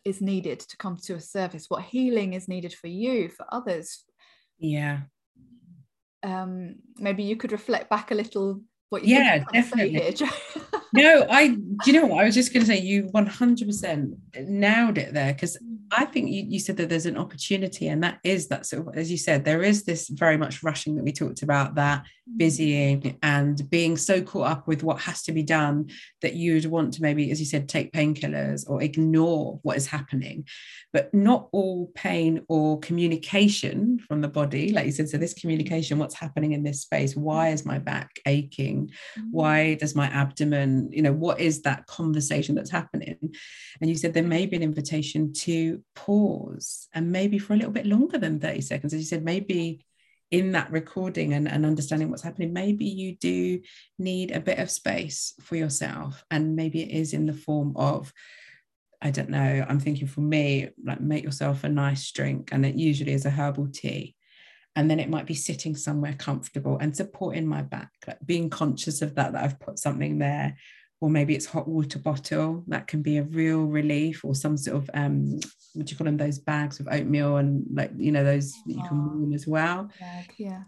is 0.05 0.21
needed 0.21 0.61
to 0.61 0.77
come 0.77 0.97
to 0.97 1.15
a 1.15 1.21
service 1.21 1.67
what 1.69 1.83
healing 1.83 2.35
is 2.35 2.49
needed 2.49 2.73
for 2.73 2.87
you 2.87 3.29
for 3.29 3.47
others. 3.51 4.05
Yeah. 4.59 5.01
Um 6.23 6.77
maybe 6.97 7.25
you 7.25 7.37
could 7.37 7.53
reflect 7.53 7.91
back 7.91 8.13
a 8.13 8.15
little 8.15 8.61
what 8.91 9.05
you 9.05 9.17
Yeah, 9.17 9.45
think 9.45 9.47
I'm 9.53 9.65
trying 9.65 9.93
to 9.93 9.99
say 9.99 10.11
definitely. 10.13 10.79
no 10.93 11.27
i 11.31 11.57
do 11.85 11.91
you 11.91 12.01
know 12.01 12.07
what? 12.07 12.21
I 12.21 12.25
was 12.25 12.35
just 12.35 12.53
going 12.53 12.61
to 12.61 12.67
say 12.67 12.79
you 12.79 13.05
100% 13.05 14.17
nailed 14.47 14.99
it 14.99 15.15
there 15.15 15.33
because 15.33 15.57
I 15.93 16.05
think 16.05 16.31
you, 16.31 16.45
you 16.49 16.61
said 16.61 16.77
that 16.77 16.89
there's 16.89 17.07
an 17.07 17.17
opportunity, 17.17 17.89
and 17.89 18.03
that 18.05 18.19
is 18.23 18.49
that 18.49 18.67
sort 18.67 18.87
of, 18.87 18.97
as 18.97 19.11
you 19.11 19.17
said, 19.17 19.45
there 19.45 19.63
is 19.63 19.85
this 19.85 20.09
very 20.09 20.37
much 20.37 20.63
rushing 20.63 20.97
that 20.97 21.05
we 21.05 21.13
talked 21.13 21.43
about 21.43 21.75
that 21.75 22.03
mm. 22.03 22.39
busying 22.39 23.19
and 23.23 23.69
being 23.71 23.97
so 23.97 24.23
caught 24.23 24.51
up 24.51 24.69
with 24.69 24.83
what 24.83 25.01
has 25.01 25.23
to 25.23 25.33
be 25.33 25.43
done 25.43 25.89
that 26.23 26.35
you 26.35 26.55
would 26.55 26.67
want 26.67 26.95
to 26.95 27.03
maybe, 27.03 27.31
as 27.31 27.41
you 27.41 27.47
said, 27.47 27.69
take 27.69 27.93
painkillers 27.93 28.69
or 28.69 28.83
ignore 28.83 29.59
what 29.63 29.77
is 29.77 29.87
happening. 29.87 30.47
But 30.93 31.13
not 31.13 31.49
all 31.53 31.91
pain 31.95 32.45
or 32.49 32.79
communication 32.81 33.99
from 33.99 34.21
the 34.21 34.29
body, 34.29 34.73
like 34.73 34.87
you 34.87 34.93
said, 34.93 35.09
so 35.09 35.19
this 35.19 35.35
communication, 35.35 35.99
what's 35.99 36.15
happening 36.15 36.53
in 36.53 36.63
this 36.63 36.83
space? 36.83 37.17
Why 37.17 37.49
is 37.49 37.67
my 37.67 37.79
back 37.79 38.11
aching? 38.27 38.91
Mm. 39.19 39.25
Why 39.31 39.75
does 39.75 39.95
my 39.95 40.07
abdomen, 40.07 40.91
you 40.93 41.03
know, 41.03 41.13
what 41.13 41.41
is 41.41 41.63
that 41.63 41.87
conversation 41.87 42.55
that's 42.55 42.71
happening? 42.71 43.17
And 43.81 43.91
you 43.91 43.97
said 43.97 44.15
there 44.15 44.23
may 44.23 44.47
be 44.47 44.57
an 44.57 44.63
invitation 44.63 45.33
to 45.33 45.80
pause 45.95 46.89
and 46.95 47.13
maybe 47.13 47.39
for 47.39 47.55
a 47.55 47.57
little 47.57 47.73
bit 47.73 47.87
longer 47.87 48.19
than 48.19 48.41
30 48.41 48.61
seconds. 48.61 48.95
As 48.95 49.01
you 49.01 49.07
said, 49.07 49.25
maybe 49.25 49.85
in 50.31 50.53
that 50.53 50.71
recording 50.71 51.33
and, 51.33 51.49
and 51.49 51.67
understanding 51.67 52.11
what's 52.11 52.23
happening, 52.23 52.53
maybe 52.53 52.85
you 52.85 53.17
do 53.17 53.61
need 53.99 54.31
a 54.31 54.41
bit 54.41 54.59
of 54.59 54.71
space 54.71 55.35
for 55.41 55.57
yourself. 55.57 56.25
And 56.31 56.55
maybe 56.55 56.83
it 56.83 56.91
is 56.91 57.13
in 57.13 57.27
the 57.27 57.33
form 57.33 57.73
of, 57.77 58.13
I 59.03 59.11
don't 59.11 59.31
know, 59.31 59.67
I'm 59.69 59.81
thinking 59.81 60.07
for 60.07 60.21
me, 60.21 60.69
like 60.85 61.01
make 61.01 61.25
yourself 61.25 61.65
a 61.65 61.69
nice 61.69 62.11
drink. 62.13 62.51
And 62.53 62.65
it 62.65 62.77
usually 62.77 63.13
is 63.13 63.27
a 63.27 63.31
herbal 63.31 63.69
tea. 63.73 64.15
And 64.77 64.89
then 64.89 65.01
it 65.01 65.11
might 65.11 65.27
be 65.27 65.35
sitting 65.35 65.75
somewhere 65.75 66.15
comfortable 66.15 66.79
and 66.79 66.97
supporting 66.97 67.47
my 67.47 67.63
back, 67.63 67.91
like 68.07 68.19
being 68.25 68.51
conscious 68.51 69.03
of 69.03 69.17
that, 69.17 69.33
that 69.33 69.43
I've 69.43 69.59
put 69.59 69.81
something 69.81 70.19
there 70.19 70.57
or 71.01 71.09
maybe 71.09 71.35
it's 71.35 71.47
hot 71.47 71.67
water 71.67 71.99
bottle 71.99 72.63
that 72.69 72.87
can 72.87 73.03
be 73.03 73.17
a 73.17 73.23
real 73.23 73.65
relief 73.65 74.25
or 74.25 74.35
some 74.35 74.57
sort 74.57 74.77
of 74.77 74.91
um 74.95 75.41
what 75.75 75.87
do 75.87 75.93
you 75.93 75.97
call 75.97 76.05
them 76.05 76.17
those 76.17 76.39
bags 76.39 76.81
of 76.81 76.89
oatmeal 76.91 77.37
and 77.37 77.65
like 77.73 77.91
you 77.97 78.13
know 78.13 78.25
those 78.25 78.53
that 78.67 78.75
you 78.75 78.83
can 78.89 79.05
warm 79.05 79.33
as 79.33 79.47
well. 79.47 79.89
yeah. 80.37 80.63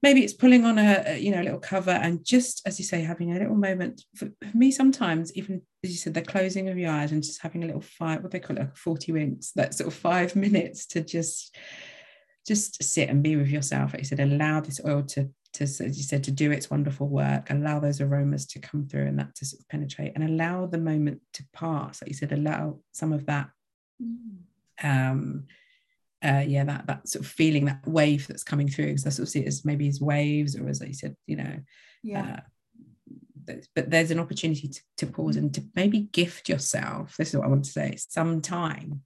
Maybe 0.00 0.22
it's 0.22 0.32
pulling 0.32 0.64
on 0.64 0.78
a, 0.78 1.18
you 1.18 1.32
know 1.32 1.40
a 1.40 1.42
little 1.42 1.58
cover 1.58 1.90
and 1.90 2.24
just 2.24 2.62
as 2.66 2.78
you 2.78 2.84
say 2.84 3.00
having 3.00 3.32
a 3.32 3.38
little 3.38 3.56
moment 3.56 4.04
for, 4.14 4.28
for, 4.44 4.56
me 4.56 4.70
sometimes 4.70 5.34
even 5.34 5.60
as 5.82 5.90
you 5.90 5.96
said 5.96 6.14
the 6.14 6.22
closing 6.22 6.68
of 6.68 6.78
your 6.78 6.92
eyes 6.92 7.10
and 7.10 7.22
just 7.22 7.42
having 7.42 7.64
a 7.64 7.66
little 7.66 7.80
five 7.80 8.22
what 8.22 8.30
they 8.30 8.38
call 8.38 8.56
it 8.56 8.60
like 8.60 8.76
40 8.76 9.10
winks 9.10 9.50
that 9.52 9.74
sort 9.74 9.88
of 9.88 9.94
five 9.94 10.36
minutes 10.46 10.86
to 10.86 11.00
just 11.00 11.56
just 12.46 12.82
sit 12.82 13.10
and 13.10 13.22
be 13.22 13.36
with 13.36 13.48
yourself. 13.48 13.92
Like 13.92 14.00
you 14.00 14.06
said 14.06 14.20
allow 14.20 14.60
this 14.60 14.80
oil 14.84 15.02
to 15.02 15.30
to, 15.54 15.64
as 15.64 15.80
you 15.80 16.04
said, 16.04 16.24
to 16.24 16.30
do 16.30 16.50
its 16.50 16.70
wonderful 16.70 17.08
work, 17.08 17.50
allow 17.50 17.80
those 17.80 18.00
aromas 18.00 18.46
to 18.46 18.58
come 18.58 18.86
through 18.86 19.06
and 19.06 19.18
that 19.18 19.34
to 19.36 19.44
sort 19.44 19.60
of 19.60 19.68
penetrate 19.68 20.12
and 20.14 20.24
allow 20.24 20.66
the 20.66 20.78
moment 20.78 21.20
to 21.34 21.44
pass. 21.52 22.02
Like 22.02 22.08
you 22.08 22.14
said, 22.14 22.32
allow 22.32 22.80
some 22.92 23.12
of 23.12 23.26
that, 23.26 23.50
mm. 24.02 24.36
um, 24.82 25.44
uh, 26.24 26.44
yeah, 26.46 26.64
that 26.64 26.86
that 26.86 27.08
sort 27.08 27.24
of 27.24 27.30
feeling, 27.30 27.64
that 27.66 27.86
wave 27.86 28.26
that's 28.26 28.44
coming 28.44 28.68
through. 28.68 28.86
Because 28.86 29.06
I 29.06 29.10
sort 29.10 29.28
of 29.28 29.30
see 29.30 29.40
it 29.40 29.48
as 29.48 29.64
maybe 29.64 29.88
as 29.88 30.00
waves, 30.00 30.56
or 30.56 30.68
as 30.68 30.82
I 30.82 30.90
said, 30.92 31.16
you 31.26 31.36
know, 31.36 31.60
yeah. 32.02 32.40
Uh, 33.48 33.54
but 33.74 33.90
there's 33.90 34.10
an 34.10 34.20
opportunity 34.20 34.68
to, 34.68 34.80
to 34.98 35.06
pause 35.06 35.36
and 35.36 35.54
to 35.54 35.64
maybe 35.74 36.00
gift 36.12 36.50
yourself. 36.50 37.16
This 37.16 37.30
is 37.30 37.36
what 37.36 37.46
I 37.46 37.48
want 37.48 37.64
to 37.64 37.70
say. 37.70 37.94
Some 37.96 38.42
time 38.42 39.02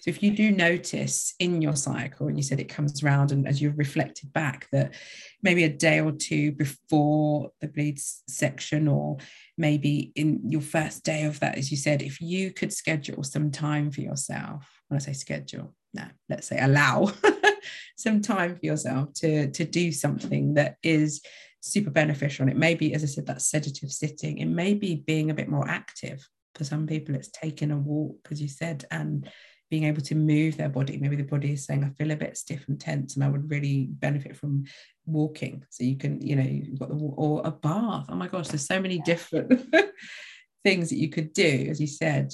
so 0.00 0.10
if 0.10 0.22
you 0.22 0.30
do 0.30 0.50
notice 0.50 1.34
in 1.38 1.62
your 1.62 1.76
cycle, 1.76 2.28
and 2.28 2.36
you 2.36 2.42
said 2.42 2.60
it 2.60 2.68
comes 2.68 3.02
around, 3.02 3.32
and 3.32 3.48
as 3.48 3.60
you've 3.60 3.78
reflected 3.78 4.32
back, 4.32 4.68
that 4.72 4.94
maybe 5.42 5.64
a 5.64 5.68
day 5.68 6.00
or 6.00 6.12
two 6.12 6.52
before 6.52 7.50
the 7.60 7.68
bleed 7.68 7.98
section, 8.28 8.88
or 8.88 9.18
maybe 9.56 10.12
in 10.14 10.40
your 10.50 10.60
first 10.60 11.04
day 11.04 11.24
of 11.24 11.40
that, 11.40 11.56
as 11.56 11.70
you 11.70 11.76
said, 11.76 12.02
if 12.02 12.20
you 12.20 12.52
could 12.52 12.72
schedule 12.72 13.22
some 13.22 13.50
time 13.50 13.90
for 13.90 14.00
yourself, 14.00 14.66
when 14.88 14.96
I 14.96 15.00
say 15.00 15.12
schedule, 15.12 15.74
no, 15.94 16.04
let's 16.28 16.48
say 16.48 16.58
allow 16.60 17.10
some 17.96 18.20
time 18.20 18.56
for 18.56 18.66
yourself 18.66 19.12
to, 19.14 19.50
to 19.50 19.64
do 19.64 19.92
something 19.92 20.54
that 20.54 20.76
is 20.82 21.22
super 21.60 21.90
beneficial. 21.90 22.42
And 22.42 22.50
it 22.50 22.58
may 22.58 22.74
be, 22.74 22.92
as 22.92 23.02
I 23.02 23.06
said, 23.06 23.26
that 23.26 23.42
sedative 23.42 23.90
sitting, 23.90 24.38
it 24.38 24.46
may 24.46 24.74
be 24.74 24.96
being 25.06 25.30
a 25.30 25.34
bit 25.34 25.48
more 25.48 25.66
active. 25.68 26.28
For 26.54 26.64
some 26.64 26.86
people, 26.86 27.14
it's 27.14 27.30
taking 27.30 27.70
a 27.70 27.76
walk, 27.76 28.28
as 28.30 28.40
you 28.40 28.48
said, 28.48 28.84
and 28.90 29.28
being 29.74 29.86
able 29.86 30.02
to 30.02 30.14
move 30.14 30.56
their 30.56 30.68
body. 30.68 30.96
Maybe 30.98 31.16
the 31.16 31.24
body 31.24 31.54
is 31.54 31.64
saying, 31.64 31.82
I 31.82 31.88
feel 31.88 32.12
a 32.12 32.16
bit 32.16 32.36
stiff 32.36 32.64
and 32.68 32.80
tense, 32.80 33.16
and 33.16 33.24
I 33.24 33.28
would 33.28 33.50
really 33.50 33.88
benefit 33.90 34.36
from 34.36 34.66
walking. 35.04 35.64
So 35.68 35.82
you 35.82 35.96
can, 35.96 36.24
you 36.24 36.36
know, 36.36 36.44
you've 36.44 36.78
got 36.78 36.90
the 36.90 36.94
or 36.94 37.42
a 37.44 37.50
bath. 37.50 38.06
Oh 38.08 38.14
my 38.14 38.28
gosh, 38.28 38.46
there's 38.46 38.68
so 38.68 38.80
many 38.80 39.00
different 39.00 39.74
things 40.64 40.90
that 40.90 40.98
you 40.98 41.08
could 41.08 41.32
do, 41.32 41.66
as 41.68 41.80
you 41.80 41.88
said. 41.88 42.32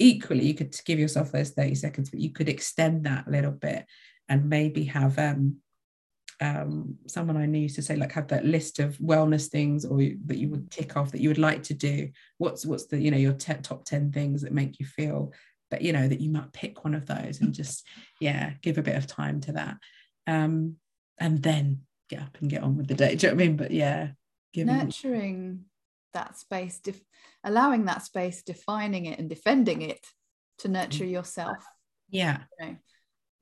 Equally, 0.00 0.44
you 0.44 0.54
could 0.54 0.74
give 0.84 0.98
yourself 0.98 1.30
those 1.30 1.50
30 1.50 1.76
seconds, 1.76 2.10
but 2.10 2.18
you 2.18 2.30
could 2.30 2.48
extend 2.48 3.06
that 3.06 3.28
a 3.28 3.30
little 3.30 3.52
bit 3.52 3.86
and 4.28 4.50
maybe 4.50 4.82
have 4.86 5.16
um 5.16 5.58
um, 6.40 6.96
someone 7.06 7.36
I 7.36 7.46
knew 7.46 7.60
used 7.60 7.76
to 7.76 7.82
say 7.82 7.94
like 7.94 8.10
have 8.10 8.26
that 8.28 8.44
list 8.44 8.80
of 8.80 8.98
wellness 8.98 9.46
things 9.46 9.84
or 9.84 9.98
that 9.98 10.38
you 10.38 10.48
would 10.48 10.68
tick 10.68 10.96
off 10.96 11.12
that 11.12 11.20
you 11.20 11.28
would 11.28 11.38
like 11.38 11.62
to 11.64 11.74
do. 11.74 12.10
What's 12.38 12.66
what's 12.66 12.86
the 12.86 12.98
you 12.98 13.12
know 13.12 13.16
your 13.16 13.34
te- 13.34 13.62
top 13.62 13.84
ten 13.84 14.10
things 14.10 14.42
that 14.42 14.52
make 14.52 14.80
you 14.80 14.86
feel 14.86 15.32
but 15.74 15.82
you 15.82 15.92
know 15.92 16.06
that 16.06 16.20
you 16.20 16.30
might 16.30 16.52
pick 16.52 16.84
one 16.84 16.94
of 16.94 17.04
those 17.06 17.40
and 17.40 17.52
just 17.52 17.84
yeah 18.20 18.52
give 18.62 18.78
a 18.78 18.82
bit 18.82 18.94
of 18.94 19.08
time 19.08 19.40
to 19.40 19.52
that. 19.52 19.76
Um 20.28 20.76
and 21.18 21.42
then 21.42 21.80
get 22.08 22.20
up 22.20 22.36
and 22.40 22.48
get 22.48 22.62
on 22.62 22.76
with 22.76 22.86
the 22.86 22.94
day. 22.94 23.16
Do 23.16 23.26
you 23.26 23.32
know 23.32 23.36
what 23.36 23.42
I 23.42 23.46
mean? 23.46 23.56
But 23.56 23.70
yeah 23.72 24.10
giving... 24.52 24.78
nurturing 24.78 25.64
that 26.12 26.38
space 26.38 26.78
def- 26.78 27.02
allowing 27.42 27.86
that 27.86 28.02
space 28.02 28.44
defining 28.44 29.06
it 29.06 29.18
and 29.18 29.28
defending 29.28 29.82
it 29.82 30.06
to 30.58 30.68
nurture 30.68 31.04
yourself. 31.04 31.56
Yeah. 32.08 32.42
You 32.60 32.66
know? 32.66 32.76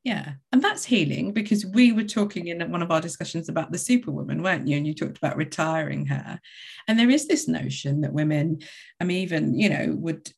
yeah. 0.04 0.32
And 0.52 0.62
that's 0.62 0.86
healing 0.86 1.34
because 1.34 1.66
we 1.66 1.92
were 1.92 2.04
talking 2.04 2.46
in 2.46 2.72
one 2.72 2.80
of 2.80 2.90
our 2.90 3.02
discussions 3.02 3.50
about 3.50 3.72
the 3.72 3.78
superwoman 3.78 4.42
weren't 4.42 4.68
you? 4.68 4.78
And 4.78 4.86
you 4.86 4.94
talked 4.94 5.18
about 5.18 5.36
retiring 5.36 6.06
her. 6.06 6.40
And 6.88 6.98
there 6.98 7.10
is 7.10 7.28
this 7.28 7.46
notion 7.46 8.00
that 8.00 8.14
women 8.14 8.60
i 9.02 9.04
mean 9.04 9.18
even 9.18 9.58
you 9.58 9.68
know 9.68 9.94
would 9.98 10.32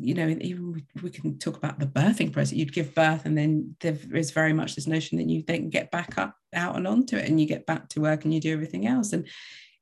you 0.00 0.14
know, 0.14 0.28
even 0.28 0.82
we 1.02 1.10
can 1.10 1.38
talk 1.38 1.56
about 1.56 1.78
the 1.78 1.86
birthing 1.86 2.32
process. 2.32 2.52
You'd 2.52 2.72
give 2.72 2.94
birth, 2.94 3.26
and 3.26 3.36
then 3.36 3.76
there 3.80 3.96
is 4.14 4.30
very 4.30 4.52
much 4.52 4.74
this 4.74 4.86
notion 4.86 5.18
that 5.18 5.28
you 5.28 5.42
then 5.46 5.70
get 5.70 5.90
back 5.90 6.18
up 6.18 6.36
out 6.54 6.76
and 6.76 6.86
onto 6.86 7.16
it, 7.16 7.28
and 7.28 7.40
you 7.40 7.46
get 7.46 7.66
back 7.66 7.88
to 7.90 8.00
work 8.00 8.24
and 8.24 8.32
you 8.32 8.40
do 8.40 8.52
everything 8.52 8.86
else. 8.86 9.12
And 9.12 9.26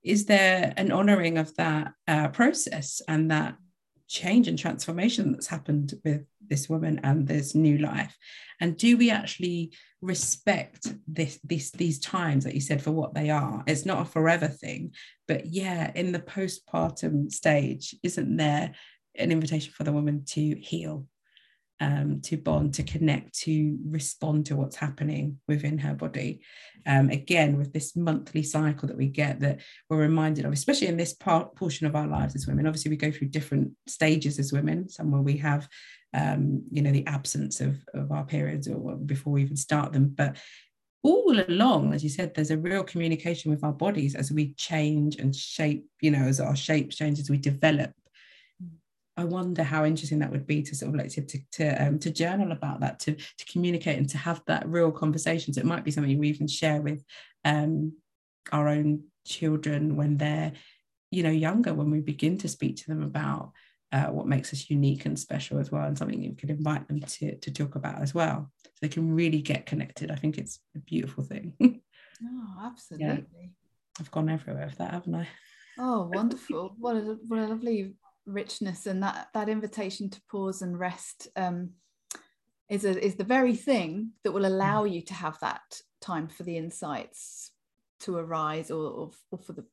is 0.02 0.26
there 0.26 0.72
an 0.76 0.92
honoring 0.92 1.38
of 1.38 1.54
that 1.56 1.92
uh, 2.08 2.28
process 2.28 3.02
and 3.06 3.30
that 3.30 3.56
change 4.08 4.48
and 4.48 4.58
transformation 4.58 5.30
that's 5.30 5.46
happened 5.46 5.94
with 6.04 6.24
this 6.48 6.68
woman 6.68 7.00
and 7.04 7.26
this 7.26 7.54
new 7.54 7.78
life? 7.78 8.16
And 8.60 8.76
do 8.76 8.96
we 8.96 9.10
actually 9.10 9.72
respect 10.02 10.92
this, 11.06 11.38
this 11.44 11.70
these 11.70 11.98
times 11.98 12.44
that 12.44 12.54
you 12.54 12.60
said 12.60 12.82
for 12.82 12.92
what 12.92 13.14
they 13.14 13.30
are? 13.30 13.62
It's 13.66 13.86
not 13.86 14.02
a 14.02 14.10
forever 14.10 14.48
thing, 14.48 14.94
but 15.28 15.46
yeah, 15.46 15.92
in 15.94 16.12
the 16.12 16.18
postpartum 16.18 17.30
stage, 17.30 17.94
isn't 18.02 18.36
there 18.36 18.72
an 19.20 19.33
invitation 19.33 19.72
for 19.72 19.85
the 19.85 19.92
woman 19.92 20.24
to 20.26 20.56
heal, 20.56 21.06
um, 21.80 22.20
to 22.22 22.37
bond, 22.37 22.74
to 22.74 22.83
connect, 22.83 23.35
to 23.40 23.78
respond 23.87 24.46
to 24.46 24.56
what's 24.56 24.76
happening 24.76 25.38
within 25.48 25.78
her 25.78 25.94
body. 25.94 26.42
Um, 26.87 27.11
again, 27.11 27.56
with 27.56 27.72
this 27.72 27.96
monthly 27.96 28.42
cycle 28.42 28.88
that 28.88 28.96
we 28.96 29.09
get 29.09 29.40
that 29.40 29.61
we're 29.88 29.98
reminded 29.98 30.44
of, 30.44 30.52
especially 30.52 30.88
in 30.88 30.96
this 30.96 31.14
part 31.14 31.54
portion 31.54 31.87
of 31.87 31.96
our 31.96 32.06
lives 32.06 32.35
as 32.35 32.46
women. 32.46 32.66
Obviously, 32.66 32.90
we 32.90 32.96
go 32.96 33.11
through 33.11 33.28
different 33.28 33.72
stages 33.87 34.38
as 34.38 34.52
women. 34.52 34.88
Some 34.88 35.11
where 35.11 35.22
we 35.22 35.37
have, 35.38 35.68
um, 36.14 36.62
you 36.70 36.83
know, 36.83 36.92
the 36.92 37.06
absence 37.06 37.61
of, 37.61 37.76
of 37.94 38.12
our 38.12 38.24
periods 38.24 38.68
or 38.68 38.96
before 38.96 39.33
we 39.35 39.42
even 39.42 39.56
start 39.56 39.92
them, 39.92 40.09
but 40.16 40.37
all 41.02 41.40
along, 41.48 41.94
as 41.94 42.02
you 42.02 42.11
said, 42.11 42.35
there's 42.35 42.50
a 42.50 42.59
real 42.59 42.85
communication 42.85 43.50
with 43.50 43.64
our 43.64 43.72
bodies 43.72 44.14
as 44.14 44.30
we 44.30 44.52
change 44.54 45.16
and 45.16 45.35
shape, 45.35 45.87
you 46.00 46.11
know, 46.11 46.24
as 46.24 46.40
our 46.40 46.54
shapes 46.54 46.96
change, 46.96 47.18
as 47.18 47.30
we 47.30 47.38
develop 47.38 47.90
I 49.20 49.24
wonder 49.24 49.62
how 49.62 49.85
interesting 49.85 50.20
that 50.20 50.30
would 50.30 50.46
be 50.46 50.62
to 50.62 50.74
sort 50.74 50.88
of 50.88 50.94
like 50.94 51.11
to 51.11 51.20
to, 51.20 51.38
to, 51.52 51.87
um, 51.87 51.98
to 51.98 52.11
journal 52.11 52.52
about 52.52 52.80
that, 52.80 52.98
to 53.00 53.14
to 53.14 53.44
communicate 53.52 53.98
and 53.98 54.09
to 54.09 54.18
have 54.18 54.40
that 54.46 54.66
real 54.66 54.90
conversations. 54.90 55.59
It 55.59 55.66
might 55.66 55.85
be 55.85 55.90
something 55.90 56.18
we 56.18 56.30
even 56.30 56.48
share 56.48 56.80
with 56.80 57.04
um, 57.44 57.92
our 58.50 58.66
own 58.68 59.04
children 59.26 59.96
when 59.96 60.16
they're, 60.16 60.52
you 61.11 61.22
know, 61.22 61.30
younger, 61.30 61.74
when 61.74 61.90
we 61.90 62.00
begin 62.00 62.38
to 62.38 62.48
speak 62.48 62.76
to 62.76 62.87
them 62.88 63.02
about 63.02 63.52
uh, 63.92 64.06
what 64.06 64.26
makes 64.26 64.54
us 64.54 64.70
unique 64.70 65.04
and 65.04 65.18
special 65.18 65.59
as 65.59 65.70
well, 65.70 65.85
and 65.85 65.98
something 65.98 66.22
you 66.22 66.35
could 66.35 66.48
invite 66.48 66.88
them 66.88 67.00
to 67.00 67.37
to 67.37 67.50
talk 67.50 67.74
about 67.74 68.00
as 68.00 68.14
well, 68.14 68.50
so 68.64 68.70
they 68.80 68.88
can 68.88 69.14
really 69.14 69.42
get 69.42 69.66
connected. 69.66 70.11
I 70.11 70.16
think 70.16 70.38
it's 70.38 70.61
a 70.74 70.78
beautiful 70.78 71.24
thing. 71.24 71.52
oh, 71.62 72.54
absolutely. 72.64 73.06
Yeah. 73.06 73.48
I've 74.00 74.11
gone 74.11 74.30
everywhere 74.30 74.64
with 74.64 74.78
that, 74.78 74.92
haven't 74.92 75.14
I? 75.14 75.28
Oh, 75.78 76.11
wonderful! 76.11 76.74
what 76.78 76.96
a 76.96 77.18
what 77.28 77.38
a 77.40 77.48
lovely 77.48 77.92
richness 78.30 78.86
and 78.86 79.02
that 79.02 79.28
that 79.34 79.48
invitation 79.48 80.08
to 80.10 80.20
pause 80.30 80.62
and 80.62 80.78
rest 80.78 81.28
um, 81.36 81.70
is 82.68 82.84
a, 82.84 83.04
is 83.04 83.16
the 83.16 83.24
very 83.24 83.54
thing 83.54 84.12
that 84.24 84.32
will 84.32 84.46
allow 84.46 84.84
you 84.84 85.02
to 85.02 85.14
have 85.14 85.38
that 85.40 85.60
time 86.00 86.28
for 86.28 86.44
the 86.44 86.56
insights 86.56 87.50
to 88.00 88.16
arise 88.16 88.70
or, 88.70 88.90
or, 88.90 89.10
or 89.30 89.38
for 89.38 89.52
the 89.52 89.64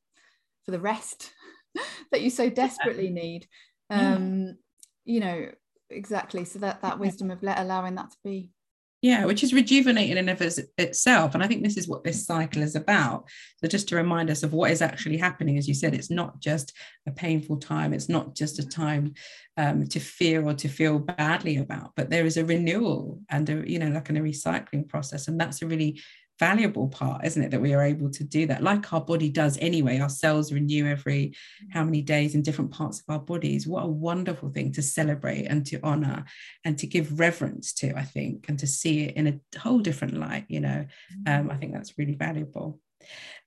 for 0.64 0.72
the 0.72 0.80
rest 0.80 1.32
that 2.12 2.20
you 2.20 2.30
so 2.30 2.50
desperately 2.50 3.10
need. 3.10 3.46
Um, 3.90 4.58
you 5.04 5.20
know 5.20 5.50
exactly. 5.88 6.44
So 6.44 6.58
that 6.58 6.82
that 6.82 6.98
wisdom 6.98 7.30
of 7.30 7.42
let 7.42 7.58
allowing 7.58 7.94
that 7.94 8.10
to 8.10 8.18
be 8.22 8.50
yeah 9.02 9.24
which 9.24 9.42
is 9.42 9.52
rejuvenating 9.52 10.16
in 10.16 10.28
of 10.28 10.42
itself. 10.78 11.34
And 11.34 11.42
i 11.42 11.46
think 11.46 11.62
this 11.62 11.76
is 11.76 11.88
what 11.88 12.04
this 12.04 12.24
cycle 12.24 12.62
is 12.62 12.74
about. 12.74 13.28
So 13.58 13.68
just 13.68 13.88
to 13.88 13.96
remind 13.96 14.30
us 14.30 14.42
of 14.42 14.52
what 14.52 14.70
is 14.70 14.82
actually 14.82 15.18
happening 15.18 15.58
as 15.58 15.68
you 15.68 15.74
said 15.74 15.94
it's 15.94 16.10
not 16.10 16.40
just 16.40 16.72
a 17.06 17.12
painful 17.12 17.58
time. 17.58 17.92
It's 17.92 18.08
not 18.08 18.34
just 18.34 18.58
a 18.58 18.68
time 18.68 19.14
um, 19.56 19.86
to 19.88 20.00
fear 20.00 20.44
or 20.44 20.54
to 20.54 20.68
feel 20.68 20.98
badly 20.98 21.56
about 21.56 21.92
but 21.96 22.10
there 22.10 22.26
is 22.26 22.36
a 22.36 22.44
renewal 22.44 23.20
and 23.30 23.48
a 23.48 23.70
you 23.70 23.78
know 23.78 23.88
like 23.88 24.10
in 24.10 24.16
a 24.16 24.20
recycling 24.20 24.88
process. 24.88 25.28
And 25.28 25.40
that's 25.40 25.62
a 25.62 25.66
really 25.66 26.00
valuable 26.38 26.88
part, 26.88 27.24
isn't 27.24 27.42
it? 27.42 27.50
That 27.50 27.60
we 27.60 27.74
are 27.74 27.82
able 27.82 28.10
to 28.10 28.24
do 28.24 28.46
that, 28.46 28.62
like 28.62 28.92
our 28.92 29.00
body 29.00 29.28
does 29.28 29.58
anyway. 29.60 29.98
Our 29.98 30.08
cells 30.08 30.52
renew 30.52 30.86
every 30.86 31.34
how 31.70 31.84
many 31.84 32.02
days 32.02 32.34
in 32.34 32.42
different 32.42 32.70
parts 32.70 33.00
of 33.00 33.04
our 33.08 33.20
bodies. 33.20 33.66
What 33.66 33.84
a 33.84 33.88
wonderful 33.88 34.50
thing 34.50 34.72
to 34.72 34.82
celebrate 34.82 35.44
and 35.44 35.66
to 35.66 35.80
honor 35.82 36.24
and 36.64 36.78
to 36.78 36.86
give 36.86 37.18
reverence 37.18 37.72
to, 37.74 37.96
I 37.96 38.04
think, 38.04 38.48
and 38.48 38.58
to 38.58 38.66
see 38.66 39.04
it 39.04 39.16
in 39.16 39.26
a 39.26 39.58
whole 39.58 39.80
different 39.80 40.14
light. 40.14 40.46
You 40.48 40.60
know, 40.60 40.86
um, 41.26 41.50
I 41.50 41.56
think 41.56 41.72
that's 41.72 41.98
really 41.98 42.14
valuable. 42.14 42.80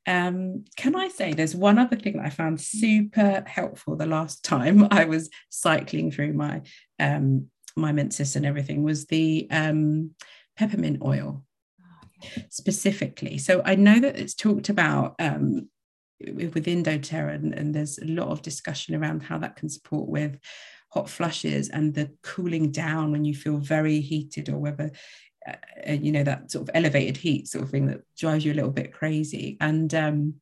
Um, 0.08 0.65
can 0.77 0.95
I 0.95 1.10
say 1.10 1.34
there's 1.34 1.56
one 1.56 1.77
other 1.77 1.95
thing 1.95 2.17
that 2.17 2.25
I 2.25 2.30
found 2.30 2.60
super 2.60 3.43
helpful 3.45 3.95
the 3.95 4.08
last 4.08 4.43
time 4.43 4.88
I 4.91 5.06
was 5.06 5.30
cycling 5.49 6.12
through 6.12 6.34
my 6.34 6.62
um, 6.99 7.47
my 7.75 7.91
menses 7.91 8.36
and 8.36 8.45
everything 8.45 8.84
was 8.84 9.06
the 9.06 9.47
um, 9.49 10.12
peppermint 10.58 11.01
oil 11.04 11.45
specifically. 12.50 13.38
So 13.38 13.62
I 13.66 13.76
know 13.76 14.00
that 14.00 14.18
it's 14.18 14.34
talked 14.34 14.70
about 14.70 15.16
um, 15.20 15.70
within 16.20 16.84
doTERRA, 16.84 17.36
and, 17.36 17.54
and 17.54 17.74
there's 17.74 18.00
a 18.00 18.06
lot 18.06 18.30
of 18.30 18.42
discussion 18.42 18.96
around 18.96 19.24
how 19.24 19.38
that 19.40 19.56
can 19.56 19.70
support 19.70 20.10
with 20.10 20.40
hot 20.90 21.10
flushes 21.10 21.70
and 21.70 21.94
the 21.94 22.12
cooling 22.22 22.72
down 22.72 23.12
when 23.12 23.24
you 23.24 23.34
feel 23.34 23.58
very 23.58 24.02
heated 24.02 24.50
or 24.50 24.58
whether 24.58 24.92
uh, 25.48 25.54
uh, 25.88 25.94
you 25.94 26.12
know 26.12 26.24
that 26.24 26.52
sort 26.52 26.68
of 26.68 26.76
elevated 26.76 27.16
heat 27.16 27.48
sort 27.48 27.64
of 27.64 27.70
thing 27.70 27.88
that 27.88 28.02
drives 28.18 28.46
you 28.46 28.52
a 28.52 28.56
little 28.56 28.72
bit 28.72 28.94
crazy. 28.94 29.58
And 29.62 29.94
um, 29.96 30.36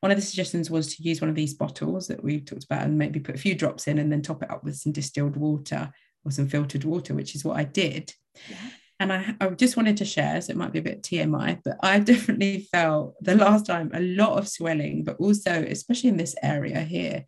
one 0.00 0.12
of 0.12 0.16
the 0.16 0.22
suggestions 0.22 0.70
was 0.70 0.94
to 0.94 1.02
use 1.02 1.20
one 1.20 1.30
of 1.30 1.36
these 1.36 1.54
bottles 1.54 2.06
that 2.08 2.22
we've 2.22 2.44
talked 2.44 2.64
about 2.64 2.84
and 2.84 2.96
maybe 2.96 3.20
put 3.20 3.34
a 3.34 3.38
few 3.38 3.54
drops 3.54 3.88
in 3.88 3.98
and 3.98 4.10
then 4.10 4.22
top 4.22 4.42
it 4.42 4.50
up 4.50 4.64
with 4.64 4.76
some 4.76 4.92
distilled 4.92 5.36
water 5.36 5.90
or 6.24 6.30
some 6.30 6.48
filtered 6.48 6.84
water 6.84 7.14
which 7.14 7.34
is 7.34 7.44
what 7.44 7.56
i 7.56 7.64
did. 7.64 8.12
Yeah 8.48 8.56
and 9.00 9.12
I, 9.12 9.34
I 9.40 9.48
just 9.50 9.76
wanted 9.76 9.96
to 9.98 10.04
share, 10.04 10.40
so 10.40 10.50
it 10.50 10.56
might 10.56 10.72
be 10.72 10.80
a 10.80 10.82
bit 10.82 11.02
TMI, 11.02 11.60
but 11.64 11.76
I 11.82 11.98
definitely 12.12 12.68
felt 12.72 13.14
the 13.20 13.36
last 13.36 13.66
time 13.66 13.90
a 13.94 14.00
lot 14.00 14.38
of 14.38 14.48
swelling, 14.48 15.04
but 15.04 15.16
also, 15.18 15.52
especially 15.52 16.10
in 16.10 16.16
this 16.16 16.34
area 16.42 16.80
here, 16.80 17.24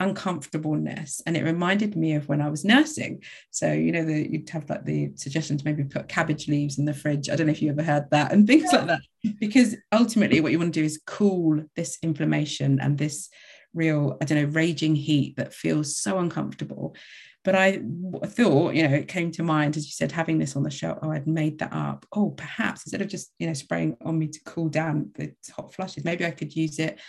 uncomfortableness. 0.00 1.22
And 1.26 1.36
it 1.36 1.44
reminded 1.44 1.96
me 1.96 2.14
of 2.14 2.28
when 2.28 2.40
I 2.40 2.50
was 2.50 2.64
nursing. 2.64 3.22
So, 3.50 3.72
you 3.72 3.92
know, 3.92 4.04
the, 4.04 4.28
you'd 4.30 4.50
have 4.50 4.68
like 4.68 4.84
the 4.84 5.12
suggestion 5.14 5.56
to 5.58 5.64
maybe 5.64 5.84
put 5.84 6.08
cabbage 6.08 6.48
leaves 6.48 6.78
in 6.78 6.84
the 6.84 6.94
fridge. 6.94 7.30
I 7.30 7.36
don't 7.36 7.46
know 7.46 7.52
if 7.52 7.62
you 7.62 7.70
ever 7.70 7.84
heard 7.84 8.10
that 8.10 8.32
and 8.32 8.46
things 8.46 8.72
like 8.72 8.86
that. 8.86 9.00
Because 9.38 9.76
ultimately, 9.92 10.40
what 10.40 10.50
you 10.50 10.58
want 10.58 10.74
to 10.74 10.80
do 10.80 10.84
is 10.84 11.00
cool 11.06 11.64
this 11.76 11.98
inflammation 12.02 12.80
and 12.80 12.98
this 12.98 13.28
real, 13.74 14.18
I 14.20 14.24
don't 14.24 14.42
know, 14.42 14.48
raging 14.48 14.96
heat 14.96 15.36
that 15.36 15.54
feels 15.54 15.96
so 15.96 16.18
uncomfortable. 16.18 16.96
But 17.44 17.56
I 17.56 17.82
thought, 18.24 18.74
you 18.74 18.86
know, 18.86 18.94
it 18.94 19.08
came 19.08 19.32
to 19.32 19.42
mind 19.42 19.76
as 19.76 19.84
you 19.84 19.90
said, 19.90 20.12
having 20.12 20.38
this 20.38 20.54
on 20.54 20.62
the 20.62 20.70
shelf. 20.70 20.98
Oh, 21.02 21.10
I'd 21.10 21.26
made 21.26 21.58
that 21.58 21.72
up. 21.72 22.06
Oh, 22.12 22.30
perhaps 22.30 22.86
instead 22.86 23.02
of 23.02 23.08
just, 23.08 23.32
you 23.38 23.48
know, 23.48 23.52
spraying 23.52 23.96
on 24.04 24.18
me 24.18 24.28
to 24.28 24.40
cool 24.44 24.68
down 24.68 25.10
the 25.14 25.32
hot 25.54 25.74
flushes, 25.74 26.04
maybe 26.04 26.24
I 26.24 26.30
could 26.30 26.54
use 26.54 26.78
it 26.78 27.00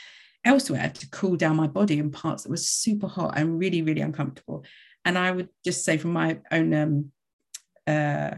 elsewhere 0.43 0.91
to 0.93 1.10
cool 1.10 1.36
down 1.36 1.56
my 1.56 1.67
body 1.67 2.00
in 2.00 2.12
parts 2.12 2.43
that 2.43 2.50
were 2.50 2.58
super 2.58 3.08
hot 3.08 3.38
and 3.38 3.60
really, 3.60 3.82
really 3.84 4.02
uncomfortable. 4.02 4.65
And 5.06 5.17
I 5.17 5.32
would 5.32 5.50
just 5.63 5.86
say 5.86 5.98
from 5.98 6.13
my 6.13 6.39
own 6.52 6.74
um, 6.74 7.12
uh, 7.86 8.36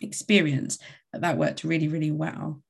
experience 0.00 0.78
that 1.12 1.22
that 1.22 1.36
worked 1.38 1.64
really, 1.64 1.88
really 1.88 2.10
well. 2.10 2.62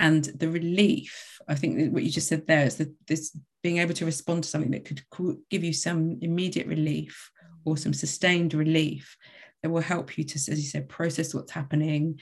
And 0.00 0.24
the 0.24 0.48
relief, 0.48 1.38
I 1.48 1.54
think 1.54 1.92
what 1.92 2.04
you 2.04 2.10
just 2.10 2.28
said 2.28 2.46
there 2.46 2.64
is 2.64 2.76
that 2.76 2.92
this 3.06 3.36
being 3.62 3.78
able 3.78 3.94
to 3.94 4.04
respond 4.04 4.44
to 4.44 4.48
something 4.48 4.70
that 4.70 4.84
could 4.84 5.02
give 5.50 5.64
you 5.64 5.72
some 5.72 6.18
immediate 6.20 6.66
relief 6.66 7.30
or 7.64 7.76
some 7.76 7.92
sustained 7.92 8.54
relief 8.54 9.16
that 9.62 9.70
will 9.70 9.80
help 9.80 10.16
you 10.16 10.24
to, 10.24 10.36
as 10.36 10.48
you 10.48 10.62
said, 10.62 10.88
process 10.88 11.34
what's 11.34 11.50
happening, 11.50 12.20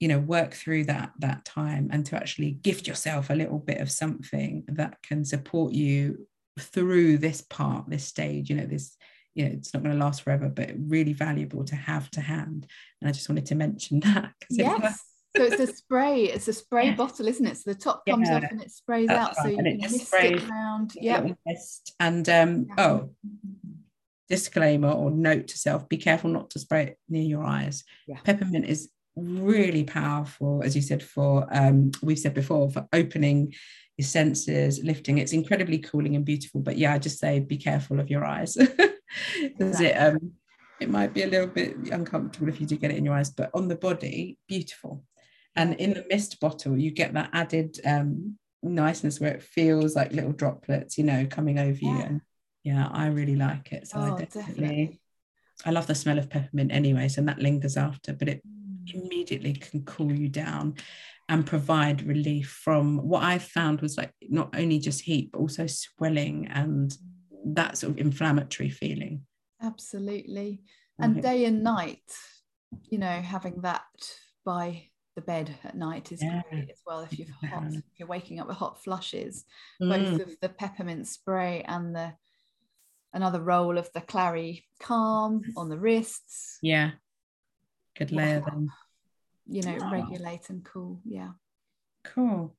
you 0.00 0.08
know, 0.08 0.18
work 0.18 0.54
through 0.54 0.84
that 0.84 1.12
that 1.20 1.44
time 1.44 1.88
and 1.92 2.04
to 2.06 2.16
actually 2.16 2.52
gift 2.52 2.88
yourself 2.88 3.30
a 3.30 3.34
little 3.34 3.58
bit 3.58 3.80
of 3.80 3.90
something 3.90 4.64
that 4.66 5.00
can 5.02 5.24
support 5.24 5.72
you 5.72 6.26
through 6.58 7.18
this 7.18 7.40
part, 7.40 7.88
this 7.88 8.04
stage, 8.04 8.50
you 8.50 8.56
know, 8.56 8.66
this 8.66 8.96
you 9.34 9.44
know 9.44 9.52
it's 9.52 9.72
not 9.72 9.82
going 9.82 9.96
to 9.96 10.04
last 10.04 10.20
forever 10.20 10.50
but 10.50 10.72
really 10.76 11.14
valuable 11.14 11.64
to 11.64 11.76
have 11.76 12.10
to 12.10 12.20
hand. 12.20 12.66
And 13.00 13.08
i 13.08 13.12
just 13.12 13.28
wanted 13.28 13.46
to 13.46 13.54
mention 13.54 14.00
that 14.00 14.32
yes 14.50 15.11
so 15.36 15.42
it's 15.44 15.60
a 15.60 15.66
spray 15.66 16.24
it's 16.24 16.48
a 16.48 16.52
spray 16.52 16.86
yeah. 16.86 16.94
bottle 16.94 17.26
isn't 17.26 17.46
it 17.46 17.56
so 17.56 17.70
the 17.70 17.78
top 17.78 18.04
comes 18.06 18.28
yeah. 18.28 18.36
off 18.36 18.44
and 18.50 18.62
it 18.62 18.70
sprays 18.70 19.08
That's 19.08 19.38
out 19.38 19.44
right. 19.44 19.44
so 19.44 19.48
you 19.48 19.58
and 19.58 19.66
can 19.66 19.92
mist 19.92 20.14
it 20.14 20.50
around 20.50 20.92
yeah 20.94 21.26
and 22.00 22.28
um 22.28 22.66
yeah. 22.68 22.74
oh 22.78 23.10
disclaimer 24.28 24.90
or 24.90 25.10
note 25.10 25.48
to 25.48 25.58
self 25.58 25.88
be 25.88 25.96
careful 25.96 26.30
not 26.30 26.50
to 26.50 26.58
spray 26.58 26.82
it 26.84 26.98
near 27.08 27.22
your 27.22 27.44
eyes 27.44 27.84
peppermint 28.24 28.66
is 28.66 28.90
really 29.16 29.84
powerful 29.84 30.62
as 30.64 30.74
you 30.74 30.80
said 30.80 31.02
for 31.02 31.46
um 31.50 31.90
we've 32.02 32.18
said 32.18 32.34
before 32.34 32.70
for 32.70 32.86
opening 32.92 33.52
your 33.98 34.06
senses 34.06 34.82
lifting 34.82 35.18
it's 35.18 35.34
incredibly 35.34 35.78
cooling 35.78 36.16
and 36.16 36.24
beautiful 36.24 36.60
but 36.60 36.78
yeah 36.78 36.94
i 36.94 36.98
just 36.98 37.18
say 37.18 37.40
be 37.40 37.58
careful 37.58 38.00
of 38.00 38.08
your 38.08 38.24
eyes 38.24 38.56
because 39.42 39.80
it 39.80 39.92
um 39.94 40.32
it 40.80 40.88
might 40.88 41.12
be 41.12 41.22
a 41.22 41.26
little 41.26 41.46
bit 41.46 41.76
uncomfortable 41.92 42.48
if 42.48 42.60
you 42.60 42.66
do 42.66 42.76
get 42.76 42.90
it 42.90 42.96
in 42.96 43.04
your 43.04 43.14
eyes 43.14 43.30
but 43.30 43.50
on 43.54 43.68
the 43.68 43.76
body 43.76 44.38
beautiful 44.48 45.04
and 45.56 45.74
in 45.74 45.94
the 45.94 46.04
mist 46.08 46.40
bottle 46.40 46.76
you 46.76 46.90
get 46.90 47.14
that 47.14 47.30
added 47.32 47.78
um, 47.84 48.36
niceness 48.62 49.20
where 49.20 49.32
it 49.32 49.42
feels 49.42 49.96
like 49.96 50.12
little 50.12 50.32
droplets 50.32 50.96
you 50.98 51.04
know 51.04 51.26
coming 51.26 51.58
over 51.58 51.78
yeah. 51.80 51.90
you 51.90 52.02
and 52.02 52.20
yeah 52.64 52.88
i 52.92 53.06
really 53.06 53.36
like 53.36 53.72
it 53.72 53.88
so 53.88 53.98
oh, 53.98 54.02
I 54.02 54.18
definitely, 54.20 54.54
definitely, 54.54 55.00
i 55.64 55.70
love 55.70 55.86
the 55.86 55.94
smell 55.94 56.18
of 56.18 56.30
peppermint 56.30 56.72
anyway 56.72 57.08
so 57.08 57.22
that 57.22 57.38
lingers 57.38 57.76
after 57.76 58.12
but 58.12 58.28
it 58.28 58.42
mm. 58.46 58.94
immediately 58.94 59.54
can 59.54 59.82
cool 59.84 60.12
you 60.12 60.28
down 60.28 60.74
and 61.28 61.46
provide 61.46 62.02
relief 62.02 62.60
from 62.62 62.98
what 62.98 63.22
i 63.22 63.38
found 63.38 63.80
was 63.80 63.96
like 63.96 64.12
not 64.28 64.54
only 64.56 64.78
just 64.78 65.00
heat 65.00 65.30
but 65.32 65.40
also 65.40 65.66
swelling 65.66 66.46
and 66.48 66.96
that 67.44 67.76
sort 67.78 67.92
of 67.92 67.98
inflammatory 67.98 68.70
feeling. 68.70 69.22
Absolutely. 69.60 70.62
And 70.98 71.20
day 71.20 71.46
and 71.46 71.64
night 71.64 72.00
you 72.88 72.98
know 72.98 73.20
having 73.20 73.60
that 73.62 73.82
by 74.44 74.84
the 75.14 75.22
bed 75.22 75.54
at 75.64 75.76
night 75.76 76.12
is 76.12 76.22
yeah. 76.22 76.42
great 76.50 76.70
as 76.70 76.80
well 76.86 77.00
if 77.00 77.18
you've 77.18 77.30
hot 77.30 77.64
if 77.68 77.82
you're 77.98 78.08
waking 78.08 78.40
up 78.40 78.48
with 78.48 78.56
hot 78.56 78.82
flushes. 78.82 79.44
Mm. 79.80 79.88
both 79.90 80.20
of 80.28 80.40
the 80.40 80.48
peppermint 80.48 81.06
spray 81.06 81.62
and 81.66 81.94
the 81.94 82.12
another 83.12 83.40
roll 83.42 83.76
of 83.76 83.92
the 83.92 84.00
clary 84.00 84.64
calm 84.80 85.42
on 85.56 85.68
the 85.68 85.78
wrists. 85.78 86.58
Yeah. 86.62 86.92
Could 87.96 88.12
layer 88.12 88.40
them 88.40 88.70
you 89.46 89.62
know 89.62 89.76
regulate 89.90 90.48
and 90.48 90.64
cool. 90.64 91.00
Yeah. 91.04 91.30
Cool 92.04 92.56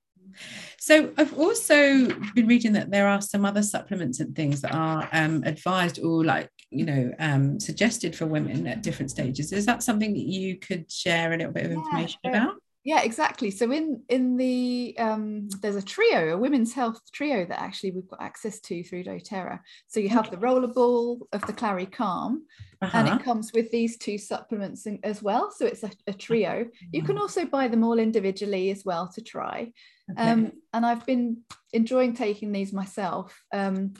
so 0.77 1.11
I've 1.17 1.37
also 1.37 2.07
been 2.33 2.47
reading 2.47 2.73
that 2.73 2.91
there 2.91 3.07
are 3.07 3.21
some 3.21 3.45
other 3.45 3.63
supplements 3.63 4.19
and 4.19 4.35
things 4.35 4.61
that 4.61 4.73
are 4.73 5.07
um, 5.11 5.43
advised 5.45 5.99
or 5.99 6.23
like 6.23 6.49
you 6.69 6.85
know 6.85 7.11
um, 7.19 7.59
suggested 7.59 8.15
for 8.15 8.25
women 8.25 8.67
at 8.67 8.83
different 8.83 9.11
stages. 9.11 9.53
Is 9.53 9.65
that 9.65 9.83
something 9.83 10.13
that 10.13 10.25
you 10.25 10.57
could 10.57 10.91
share 10.91 11.33
a 11.33 11.37
little 11.37 11.53
bit 11.53 11.65
of 11.65 11.71
information 11.71 12.19
yeah, 12.23 12.29
about? 12.31 12.55
Yeah, 12.83 13.01
exactly. 13.01 13.49
So 13.49 13.71
in 13.71 14.01
in 14.09 14.35
the 14.35 14.93
um, 14.99 15.47
there's 15.61 15.77
a 15.77 15.81
trio, 15.81 16.33
a 16.33 16.37
women's 16.37 16.73
health 16.73 16.99
trio 17.13 17.45
that 17.45 17.61
actually 17.61 17.91
we've 17.91 18.09
got 18.09 18.21
access 18.21 18.59
to 18.61 18.83
through 18.83 19.05
doTERRA. 19.05 19.59
So 19.87 20.01
you 20.01 20.09
have 20.09 20.27
okay. 20.27 20.35
the 20.35 20.41
rollerball 20.41 21.21
of 21.31 21.41
the 21.47 21.53
Clary 21.53 21.85
Calm, 21.85 22.45
uh-huh. 22.83 22.97
and 22.97 23.07
it 23.07 23.11
uh-huh. 23.11 23.23
comes 23.23 23.51
with 23.53 23.71
these 23.71 23.97
two 23.97 24.17
supplements 24.17 24.85
as 25.03 25.21
well. 25.21 25.51
So 25.51 25.65
it's 25.65 25.83
a, 25.83 25.91
a 26.07 26.13
trio. 26.13 26.65
You 26.91 27.03
can 27.03 27.17
also 27.17 27.45
buy 27.45 27.67
them 27.67 27.83
all 27.83 27.99
individually 27.99 28.71
as 28.71 28.83
well 28.83 29.07
to 29.09 29.21
try. 29.21 29.71
Okay. 30.11 30.29
Um, 30.29 30.51
and 30.73 30.85
I've 30.85 31.05
been 31.05 31.37
enjoying 31.71 32.13
taking 32.13 32.51
these 32.51 32.73
myself. 32.73 33.41
Um, 33.53 33.93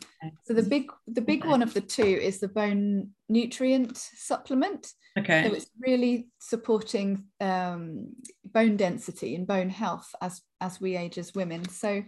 so 0.46 0.54
the 0.54 0.64
big 0.64 0.92
the 1.08 1.22
big 1.22 1.42
okay. 1.42 1.50
one 1.50 1.64
of 1.64 1.74
the 1.74 1.82
two 1.82 2.04
is 2.04 2.40
the 2.40 2.50
bone 2.50 3.12
nutrient 3.30 3.98
supplement. 3.98 4.92
Okay. 5.18 5.48
So 5.48 5.56
it's 5.56 5.70
really 5.80 6.28
supporting 6.40 7.26
um, 7.40 8.10
bone 8.44 8.76
density 8.76 9.36
and 9.36 9.48
bone 9.48 9.70
health 9.70 10.10
as 10.22 10.42
as 10.60 10.82
we 10.82 10.98
age 10.98 11.18
as 11.18 11.34
women. 11.34 11.68
So 11.70 12.04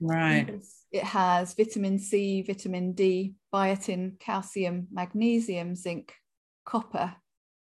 right. 0.00 0.62
It 0.92 1.04
has 1.04 1.54
vitamin 1.54 1.98
C, 1.98 2.42
vitamin 2.42 2.92
D, 2.92 3.34
biotin, 3.54 4.18
calcium, 4.18 4.88
magnesium, 4.92 5.76
zinc, 5.76 6.12
copper, 6.70 7.14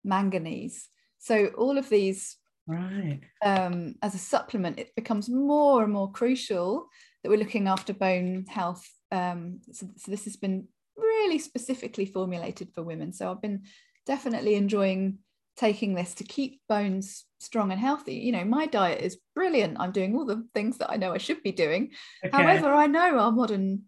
manganese. 0.05 0.89
So 1.19 1.47
all 1.59 1.79
of 1.79 1.89
these 1.89 2.37
right 2.67 3.21
um, 3.43 3.95
as 4.03 4.15
a 4.15 4.19
supplement 4.19 4.79
it 4.79 4.95
becomes 4.95 5.29
more 5.29 5.83
and 5.83 5.93
more 5.93 6.13
crucial 6.13 6.87
that 7.23 7.31
we're 7.31 7.39
looking 7.39 7.67
after 7.67 7.93
bone 7.93 8.45
health 8.49 8.87
um, 9.11 9.61
so, 9.73 9.89
so, 9.97 10.11
this 10.11 10.25
has 10.25 10.37
been 10.37 10.69
really 10.97 11.39
specifically 11.39 12.07
formulated 12.07 12.69
for 12.75 12.83
women 12.83 13.13
so 13.13 13.31
i've 13.31 13.41
been 13.43 13.63
definitely 14.07 14.55
enjoying 14.55 15.19
taking 15.57 15.95
this 15.95 16.15
to 16.15 16.25
keep 16.25 16.61
bones 16.69 17.27
strong 17.39 17.71
and 17.71 17.81
healthy. 17.81 18.15
You 18.15 18.33
know, 18.33 18.45
my 18.45 18.67
diet 18.67 19.03
is 19.03 19.19
brilliant. 19.35 19.79
I'm 19.79 19.93
doing 19.93 20.17
all 20.17 20.25
the 20.25 20.47
things 20.55 20.79
that 20.79 20.91
I 20.91 20.97
know 20.97 21.13
I 21.13 21.19
should 21.19 21.43
be 21.43 21.53
doing. 21.53 21.91
Okay. 22.25 22.35
However, 22.35 22.73
I 22.73 22.87
know 22.87 23.19
our 23.19 23.31
modern, 23.31 23.83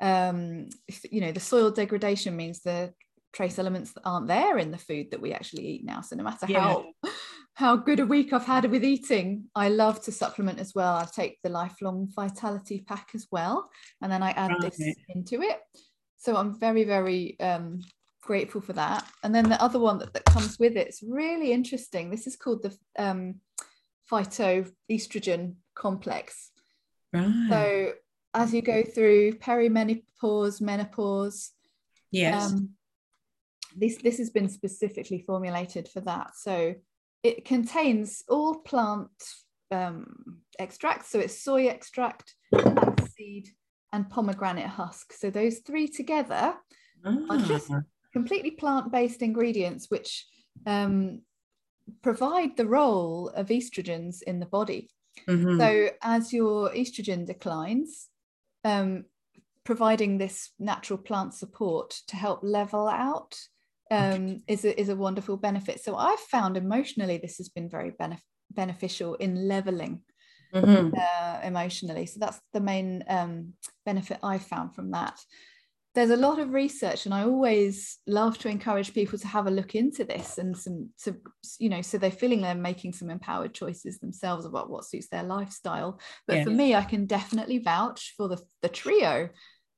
um, 0.00 0.68
you 1.10 1.22
know, 1.22 1.32
the 1.32 1.40
soil 1.40 1.70
degradation 1.70 2.36
means 2.36 2.60
the 2.60 2.92
trace 3.36 3.58
elements 3.58 3.92
that 3.92 4.02
aren't 4.04 4.28
there 4.28 4.56
in 4.58 4.70
the 4.70 4.78
food 4.78 5.10
that 5.10 5.20
we 5.20 5.32
actually 5.34 5.66
eat 5.66 5.84
now. 5.84 6.00
So 6.00 6.16
no 6.16 6.24
matter 6.24 6.46
yeah. 6.48 6.60
how 6.60 6.84
how 7.54 7.76
good 7.76 8.00
a 8.00 8.06
week 8.06 8.32
I've 8.32 8.44
had 8.44 8.70
with 8.70 8.84
eating, 8.84 9.44
I 9.54 9.68
love 9.68 10.02
to 10.04 10.12
supplement 10.12 10.58
as 10.58 10.72
well. 10.74 10.94
I 10.94 11.06
take 11.20 11.38
the 11.42 11.48
lifelong 11.48 12.08
vitality 12.14 12.84
pack 12.86 13.10
as 13.14 13.26
well, 13.30 13.70
and 14.02 14.10
then 14.12 14.22
I 14.22 14.30
add 14.30 14.50
right. 14.50 14.60
this 14.60 14.78
into 15.08 15.40
it. 15.42 15.58
So 16.18 16.36
I'm 16.36 16.58
very, 16.58 16.84
very 16.84 17.38
um, 17.40 17.80
grateful 18.22 18.60
for 18.60 18.74
that. 18.74 19.06
And 19.22 19.34
then 19.34 19.48
the 19.48 19.62
other 19.62 19.78
one 19.78 19.98
that, 19.98 20.12
that 20.12 20.24
comes 20.24 20.58
with 20.58 20.76
it 20.76 20.88
is 20.88 21.02
really 21.06 21.52
interesting. 21.52 22.10
This 22.10 22.26
is 22.26 22.36
called 22.36 22.62
the 22.62 22.76
um, 22.98 23.36
phytoestrogen 24.10 25.54
complex. 25.74 26.50
Right. 27.12 27.46
So 27.48 27.92
as 28.34 28.52
you 28.52 28.60
go 28.60 28.82
through 28.82 29.38
perimenopause, 29.38 30.60
menopause, 30.60 31.52
yes, 32.10 32.52
um, 32.52 32.70
this 33.76 33.96
this 33.98 34.18
has 34.18 34.30
been 34.30 34.48
specifically 34.48 35.22
formulated 35.26 35.88
for 35.88 36.00
that. 36.00 36.36
So 36.36 36.74
it 37.22 37.44
contains 37.44 38.22
all 38.28 38.56
plant 38.60 39.10
um, 39.70 40.40
extracts. 40.58 41.10
So 41.10 41.18
it's 41.18 41.42
soy 41.42 41.68
extract, 41.68 42.34
seed, 43.16 43.48
and 43.92 44.08
pomegranate 44.08 44.66
husk. 44.66 45.12
So 45.12 45.30
those 45.30 45.58
three 45.58 45.88
together 45.88 46.54
ah. 47.04 47.18
are 47.30 47.38
just 47.38 47.70
completely 48.12 48.52
plant-based 48.52 49.20
ingredients 49.22 49.90
which 49.90 50.26
um, 50.64 51.20
provide 52.02 52.56
the 52.56 52.66
role 52.66 53.28
of 53.30 53.48
estrogens 53.48 54.22
in 54.22 54.40
the 54.40 54.46
body. 54.46 54.90
Mm-hmm. 55.28 55.58
So 55.58 55.90
as 56.02 56.32
your 56.32 56.70
estrogen 56.70 57.26
declines, 57.26 58.08
um, 58.64 59.04
providing 59.64 60.18
this 60.18 60.50
natural 60.58 60.98
plant 60.98 61.34
support 61.34 61.90
to 62.08 62.16
help 62.16 62.40
level 62.42 62.88
out 62.88 63.36
um, 63.90 64.42
is, 64.46 64.64
a, 64.64 64.78
is 64.78 64.88
a 64.88 64.96
wonderful 64.96 65.36
benefit. 65.36 65.82
So 65.82 65.96
I've 65.96 66.20
found 66.20 66.56
emotionally 66.56 67.18
this 67.18 67.38
has 67.38 67.48
been 67.48 67.68
very 67.68 67.92
benef- 67.92 68.20
beneficial 68.50 69.14
in 69.14 69.48
leveling 69.48 70.02
mm-hmm. 70.54 70.94
uh, 70.96 71.40
emotionally. 71.42 72.06
So 72.06 72.20
that's 72.20 72.40
the 72.52 72.60
main 72.60 73.04
um, 73.08 73.52
benefit 73.84 74.18
I've 74.22 74.46
found 74.46 74.74
from 74.74 74.90
that 74.92 75.18
there's 75.96 76.10
a 76.10 76.16
lot 76.16 76.38
of 76.38 76.52
research 76.52 77.06
and 77.06 77.14
i 77.14 77.24
always 77.24 77.98
love 78.06 78.36
to 78.38 78.48
encourage 78.48 78.92
people 78.92 79.18
to 79.18 79.26
have 79.26 79.46
a 79.46 79.50
look 79.50 79.74
into 79.74 80.04
this 80.04 80.38
and 80.38 80.56
some 80.56 80.90
so 80.96 81.14
you 81.58 81.70
know 81.70 81.80
so 81.80 81.96
they're 81.98 82.10
feeling 82.10 82.42
they're 82.42 82.54
making 82.54 82.92
some 82.92 83.08
empowered 83.08 83.54
choices 83.54 83.98
themselves 83.98 84.44
about 84.44 84.70
what 84.70 84.84
suits 84.84 85.08
their 85.08 85.22
lifestyle 85.22 85.98
but 86.28 86.36
yeah. 86.36 86.44
for 86.44 86.50
me 86.50 86.74
i 86.74 86.84
can 86.84 87.06
definitely 87.06 87.58
vouch 87.58 88.12
for 88.16 88.28
the 88.28 88.38
the 88.60 88.68
trio 88.68 89.28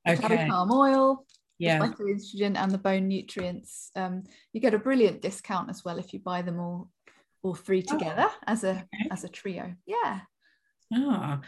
okay. 0.07 0.47
palm 0.47 0.71
oil 0.71 1.25
yeah 1.59 1.79
the 1.79 2.03
estrogen 2.03 2.57
and 2.57 2.71
the 2.71 2.77
bone 2.77 3.07
nutrients 3.07 3.91
um, 3.95 4.23
you 4.53 4.61
get 4.61 4.73
a 4.73 4.79
brilliant 4.79 5.21
discount 5.21 5.69
as 5.69 5.83
well 5.85 5.97
if 5.97 6.13
you 6.13 6.19
buy 6.19 6.41
them 6.41 6.59
all 6.59 6.89
all 7.43 7.55
three 7.55 7.83
oh, 7.89 7.97
together 7.97 8.27
oh. 8.27 8.35
as 8.47 8.63
a 8.63 8.71
okay. 8.71 9.09
as 9.11 9.23
a 9.23 9.29
trio 9.29 9.73
yeah 9.85 10.21
Ah, 10.91 11.41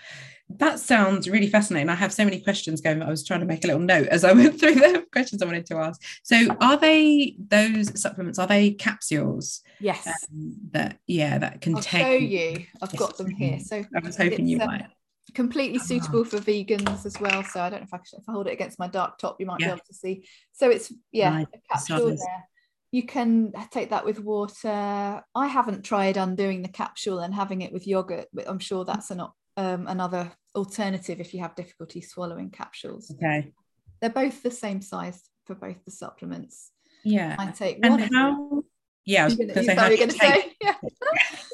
that 0.49 0.79
sounds 0.79 1.27
really 1.27 1.47
fascinating. 1.47 1.89
I 1.89 1.95
have 1.95 2.13
so 2.13 2.23
many 2.23 2.41
questions 2.41 2.79
going. 2.79 3.01
I 3.01 3.09
was 3.09 3.25
trying 3.25 3.39
to 3.39 3.45
make 3.45 3.63
a 3.63 3.67
little 3.67 3.81
note 3.81 4.07
as 4.09 4.23
I 4.23 4.33
went 4.33 4.59
through 4.59 4.75
the 4.75 5.05
questions 5.11 5.41
I 5.41 5.45
wanted 5.45 5.65
to 5.67 5.77
ask. 5.77 5.99
So, 6.23 6.55
are 6.61 6.77
they 6.77 7.35
those 7.39 7.99
supplements? 7.99 8.37
Are 8.37 8.45
they 8.45 8.71
capsules? 8.71 9.61
Yes. 9.79 10.07
Um, 10.07 10.57
that 10.71 10.99
yeah, 11.07 11.39
that 11.39 11.61
contain. 11.61 12.01
I'll 12.01 12.11
show 12.11 12.17
you. 12.17 12.65
I've 12.81 12.95
got 12.95 13.17
them 13.17 13.31
here. 13.31 13.59
So 13.59 13.83
I 13.95 13.99
was 14.05 14.15
hoping 14.15 14.47
you 14.47 14.59
um, 14.59 14.67
might. 14.67 14.85
Completely 15.33 15.79
ah. 15.79 15.85
suitable 15.85 16.25
for 16.25 16.37
vegans 16.37 17.05
as 17.05 17.19
well. 17.19 17.43
So 17.43 17.61
I 17.61 17.69
don't 17.69 17.81
know 17.81 17.87
if 17.87 17.93
I 17.93 17.97
if 17.97 18.23
I 18.27 18.31
hold 18.31 18.47
it 18.47 18.53
against 18.53 18.79
my 18.79 18.87
dark 18.87 19.17
top, 19.17 19.37
you 19.39 19.45
might 19.45 19.59
yeah. 19.59 19.67
be 19.67 19.71
able 19.73 19.83
to 19.87 19.93
see. 19.93 20.25
So 20.51 20.69
it's 20.69 20.91
yeah, 21.11 21.35
right. 21.35 21.47
a 21.53 21.73
capsule 21.73 22.09
there 22.09 22.45
you 22.91 23.03
can 23.03 23.53
take 23.71 23.89
that 23.89 24.05
with 24.05 24.19
water. 24.19 25.23
I 25.33 25.47
haven't 25.47 25.83
tried 25.83 26.17
undoing 26.17 26.61
the 26.61 26.67
capsule 26.67 27.19
and 27.19 27.33
having 27.33 27.61
it 27.61 27.71
with 27.71 27.87
yogurt, 27.87 28.27
but 28.33 28.49
I'm 28.49 28.59
sure 28.59 28.83
that's 28.83 29.11
an, 29.11 29.21
um, 29.55 29.87
another 29.87 30.31
alternative 30.55 31.21
if 31.21 31.33
you 31.33 31.39
have 31.39 31.55
difficulty 31.55 32.01
swallowing 32.01 32.49
capsules. 32.49 33.09
Okay. 33.11 33.53
They're 34.01 34.09
both 34.09 34.43
the 34.43 34.51
same 34.51 34.81
size 34.81 35.21
for 35.45 35.55
both 35.55 35.83
the 35.85 35.91
supplements. 35.91 36.71
Yeah. 37.05 37.35
I 37.39 37.47
take 37.51 37.79
and 37.81 37.91
one. 37.91 38.09
How, 38.13 38.63
yeah, 39.05 39.21
I 39.21 39.25
was 39.25 39.35
going 39.35 39.49
to 39.49 39.63
say, 39.63 39.75
how 39.75 39.87
you 39.87 39.97
take... 39.97 40.11
say? 40.11 40.53
Yeah. 40.61 40.75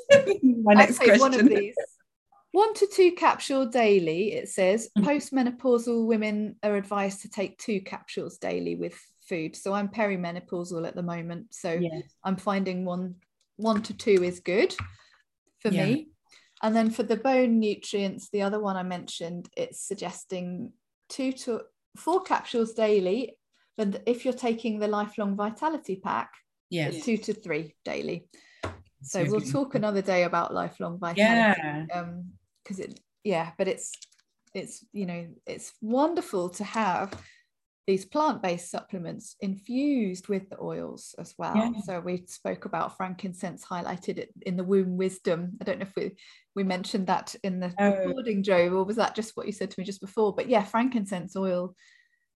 My 0.63 0.73
next 0.73 0.97
question. 0.97 1.19
One 1.19 1.33
of 1.33 1.47
these. 1.47 1.75
One 2.51 2.73
to 2.75 2.87
two 2.87 3.11
capsule 3.11 3.65
daily, 3.67 4.33
it 4.33 4.49
says. 4.49 4.89
Mm-hmm. 4.97 5.07
Postmenopausal 5.07 6.05
women 6.05 6.55
are 6.63 6.75
advised 6.75 7.21
to 7.21 7.29
take 7.29 7.57
two 7.57 7.81
capsules 7.81 8.37
daily 8.37 8.75
with 8.75 8.99
food. 9.27 9.55
So 9.55 9.73
I'm 9.73 9.89
perimenopausal 9.89 10.87
at 10.87 10.95
the 10.95 11.03
moment. 11.03 11.47
So 11.53 11.73
yes. 11.73 12.03
I'm 12.23 12.37
finding 12.37 12.85
one 12.85 13.15
one 13.57 13.81
to 13.83 13.93
two 13.93 14.23
is 14.23 14.39
good 14.39 14.75
for 15.59 15.69
yeah. 15.69 15.85
me. 15.85 16.07
And 16.63 16.75
then 16.75 16.89
for 16.89 17.03
the 17.03 17.17
bone 17.17 17.59
nutrients, 17.59 18.29
the 18.29 18.41
other 18.43 18.59
one 18.59 18.77
I 18.77 18.83
mentioned, 18.83 19.49
it's 19.55 19.81
suggesting 19.81 20.71
two 21.09 21.31
to 21.33 21.61
four 21.97 22.23
capsules 22.23 22.73
daily. 22.73 23.37
But 23.75 24.03
if 24.07 24.25
you're 24.25 24.33
taking 24.33 24.79
the 24.79 24.87
lifelong 24.87 25.35
vitality 25.35 25.99
pack, 26.03 26.31
yes. 26.69 26.95
it's 26.95 27.05
two 27.05 27.17
to 27.17 27.33
three 27.33 27.75
daily. 27.85 28.27
So, 29.03 29.23
we'll 29.25 29.41
talk 29.41 29.75
another 29.75 30.01
day 30.01 30.23
about 30.23 30.53
lifelong 30.53 30.99
vitality. 30.99 31.61
Yeah. 31.61 31.85
Um, 31.93 32.31
because 32.63 32.79
it 32.79 32.99
yeah, 33.23 33.51
but 33.57 33.67
it's 33.67 33.91
it's 34.53 34.83
you 34.91 35.05
know 35.05 35.27
it's 35.45 35.73
wonderful 35.81 36.49
to 36.49 36.63
have 36.63 37.13
these 37.85 38.03
plant-based 38.03 38.69
supplements 38.69 39.37
infused 39.39 40.27
with 40.27 40.49
the 40.49 40.59
oils 40.61 41.15
as 41.19 41.33
well. 41.37 41.55
Yeah. 41.55 41.71
So 41.85 41.99
we 42.01 42.25
spoke 42.27 42.65
about 42.65 42.97
frankincense 42.97 43.65
highlighted 43.65 44.17
it 44.17 44.33
in 44.41 44.57
the 44.57 44.63
womb 44.63 44.97
wisdom. 44.97 45.57
I 45.61 45.63
don't 45.63 45.79
know 45.79 45.85
if 45.85 45.95
we 45.95 46.11
we 46.53 46.63
mentioned 46.63 47.07
that 47.07 47.33
in 47.43 47.61
the 47.61 47.73
oh. 47.79 47.91
recording, 47.91 48.43
Jo, 48.43 48.69
or 48.69 48.83
was 48.83 48.97
that 48.97 49.15
just 49.15 49.37
what 49.37 49.45
you 49.45 49.53
said 49.53 49.71
to 49.71 49.79
me 49.79 49.85
just 49.85 50.01
before? 50.01 50.35
But 50.35 50.49
yeah, 50.49 50.63
frankincense 50.63 51.35
oil. 51.37 51.75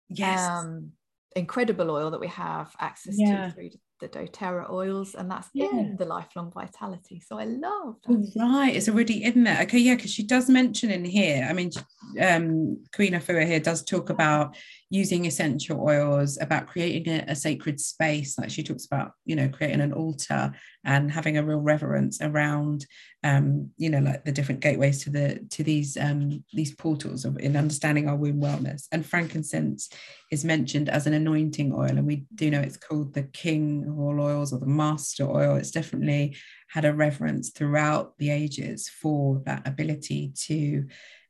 Yes. 0.07 0.39
Um, 0.39 0.91
incredible 1.35 1.91
oil 1.91 2.11
that 2.11 2.19
we 2.19 2.27
have 2.27 2.73
access 2.79 3.15
yeah. 3.17 3.47
to 3.47 3.53
through 3.53 3.69
the 4.01 4.09
doTERRA 4.09 4.69
oils 4.69 5.15
and 5.15 5.31
that's 5.31 5.47
yeah. 5.53 5.69
in 5.69 5.95
the 5.95 6.05
lifelong 6.05 6.51
vitality 6.51 7.21
so 7.25 7.39
i 7.39 7.45
love 7.45 7.95
that. 8.07 8.31
right 8.35 8.75
it's 8.75 8.89
already 8.89 9.23
in 9.23 9.43
there 9.43 9.61
okay 9.61 9.77
yeah 9.77 9.95
because 9.95 10.11
she 10.11 10.23
does 10.23 10.49
mention 10.49 10.89
in 10.91 11.05
here 11.05 11.47
i 11.49 11.53
mean 11.53 11.71
um 12.19 12.83
queen 12.93 13.13
afua 13.13 13.45
here 13.45 13.59
does 13.59 13.83
talk 13.83 14.09
about 14.09 14.57
using 14.91 15.25
essential 15.25 15.81
oils 15.81 16.37
about 16.41 16.67
creating 16.67 17.11
a, 17.11 17.23
a, 17.29 17.35
sacred 17.35 17.79
space 17.79 18.37
like 18.37 18.51
she 18.51 18.61
talks 18.61 18.85
about 18.85 19.13
you 19.25 19.35
know 19.37 19.47
creating 19.47 19.79
an 19.79 19.93
altar 19.93 20.51
and 20.83 21.09
having 21.09 21.37
a 21.37 21.43
real 21.43 21.59
reverence 21.59 22.21
around 22.21 22.85
um 23.23 23.69
you 23.77 23.89
know 23.89 23.99
like 23.99 24.23
the 24.25 24.31
different 24.31 24.59
gateways 24.59 25.01
to 25.01 25.09
the 25.09 25.39
to 25.49 25.63
these 25.63 25.95
um 25.95 26.43
these 26.53 26.75
portals 26.75 27.23
of 27.23 27.39
in 27.39 27.55
understanding 27.55 28.09
our 28.09 28.15
womb 28.15 28.41
wellness. 28.41 28.87
And 28.91 29.05
frankincense 29.05 29.89
is 30.31 30.43
mentioned 30.43 30.89
as 30.89 31.07
an 31.07 31.13
anointing 31.13 31.73
oil 31.73 31.97
and 31.97 32.05
we 32.05 32.25
do 32.35 32.51
know 32.51 32.59
it's 32.59 32.77
called 32.77 33.13
the 33.13 33.23
king 33.23 33.85
of 33.87 33.97
all 33.97 34.19
oils 34.19 34.51
or 34.51 34.59
the 34.59 34.65
master 34.65 35.29
oil. 35.29 35.55
It's 35.55 35.71
definitely 35.71 36.35
had 36.67 36.85
a 36.85 36.93
reverence 36.93 37.51
throughout 37.51 38.17
the 38.17 38.31
ages 38.31 38.89
for 38.89 39.41
that 39.45 39.67
ability 39.67 40.33
to 40.47 40.85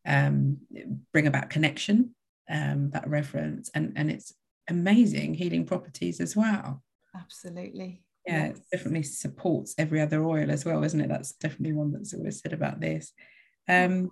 um, 0.06 0.58
bring 1.12 1.28
about 1.28 1.50
connection 1.50 2.16
um, 2.50 2.90
that 2.92 3.08
reference. 3.08 3.70
And 3.74 3.94
and 3.96 4.12
it's 4.12 4.34
amazing 4.70 5.34
healing 5.34 5.66
properties 5.66 6.20
as 6.20 6.36
well. 6.36 6.84
Absolutely. 7.16 8.04
Yeah 8.26 8.48
yes. 8.48 8.58
it 8.58 8.64
definitely 8.72 9.04
supports 9.04 9.74
every 9.78 10.00
other 10.00 10.24
oil 10.24 10.52
as 10.52 10.64
well 10.64 10.84
isn't 10.84 11.02
it? 11.02 11.10
That's 11.10 11.34
definitely 11.34 11.74
one 11.74 11.92
that's 11.92 12.14
always 12.14 12.40
said 12.40 12.54
about 12.54 12.80
this. 12.80 13.14
Um 13.68 14.12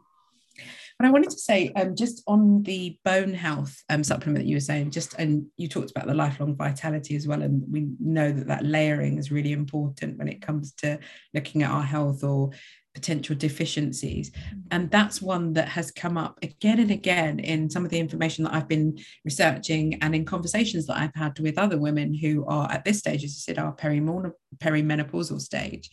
but 0.98 1.08
I 1.08 1.12
wanted 1.12 1.30
to 1.30 1.38
say, 1.40 1.72
um, 1.78 1.96
just 1.96 2.22
on 2.28 2.64
the 2.64 3.00
bone 3.06 3.34
health 3.34 3.82
um, 3.90 4.04
supplement 4.04 4.40
that 4.40 4.50
you 4.50 4.58
were 4.58 4.62
saying, 4.62 4.92
just 4.92 5.14
and 5.14 5.46
you 5.56 5.70
talked 5.70 5.92
about 5.92 6.08
the 6.08 6.14
lifelong 6.14 6.58
vitality 6.58 7.16
as 7.16 7.26
well, 7.26 7.42
and 7.42 7.64
we 7.72 7.88
know 8.02 8.34
that 8.34 8.48
that 8.48 8.66
layering 8.66 9.18
is 9.18 9.32
really 9.32 9.54
important 9.54 10.18
when 10.18 10.28
it 10.28 10.42
comes 10.42 10.74
to 10.74 11.00
looking 11.34 11.64
at 11.64 11.72
our 11.72 11.84
health 11.84 12.24
or 12.26 12.52
potential 13.00 13.36
deficiencies. 13.36 14.32
Mm. 14.32 14.64
And 14.72 14.92
that's 14.92 15.22
one 15.22 15.54
that 15.54 15.70
has 15.70 15.92
come 15.92 16.18
up 16.18 16.38
again 16.44 16.80
and 16.80 16.92
again 16.92 17.40
in 17.40 17.70
some 17.70 17.86
of 17.86 17.92
the 17.92 18.00
information 18.00 18.44
that 18.44 18.54
I've 18.54 18.68
been 18.68 18.98
researching 19.24 19.98
and 20.02 20.14
in 20.14 20.26
conversations 20.26 20.86
that 20.88 20.98
I've 20.98 21.16
had 21.16 21.40
with 21.40 21.58
other 21.58 21.78
women 21.78 22.14
who 22.14 22.46
are 22.46 22.70
at 22.72 22.84
this 22.84 23.00
stage, 23.00 23.24
as 23.24 23.32
you 23.36 23.40
said, 23.56 23.58
our 23.58 23.74
perimenopausal 23.74 25.40
stage, 25.40 25.90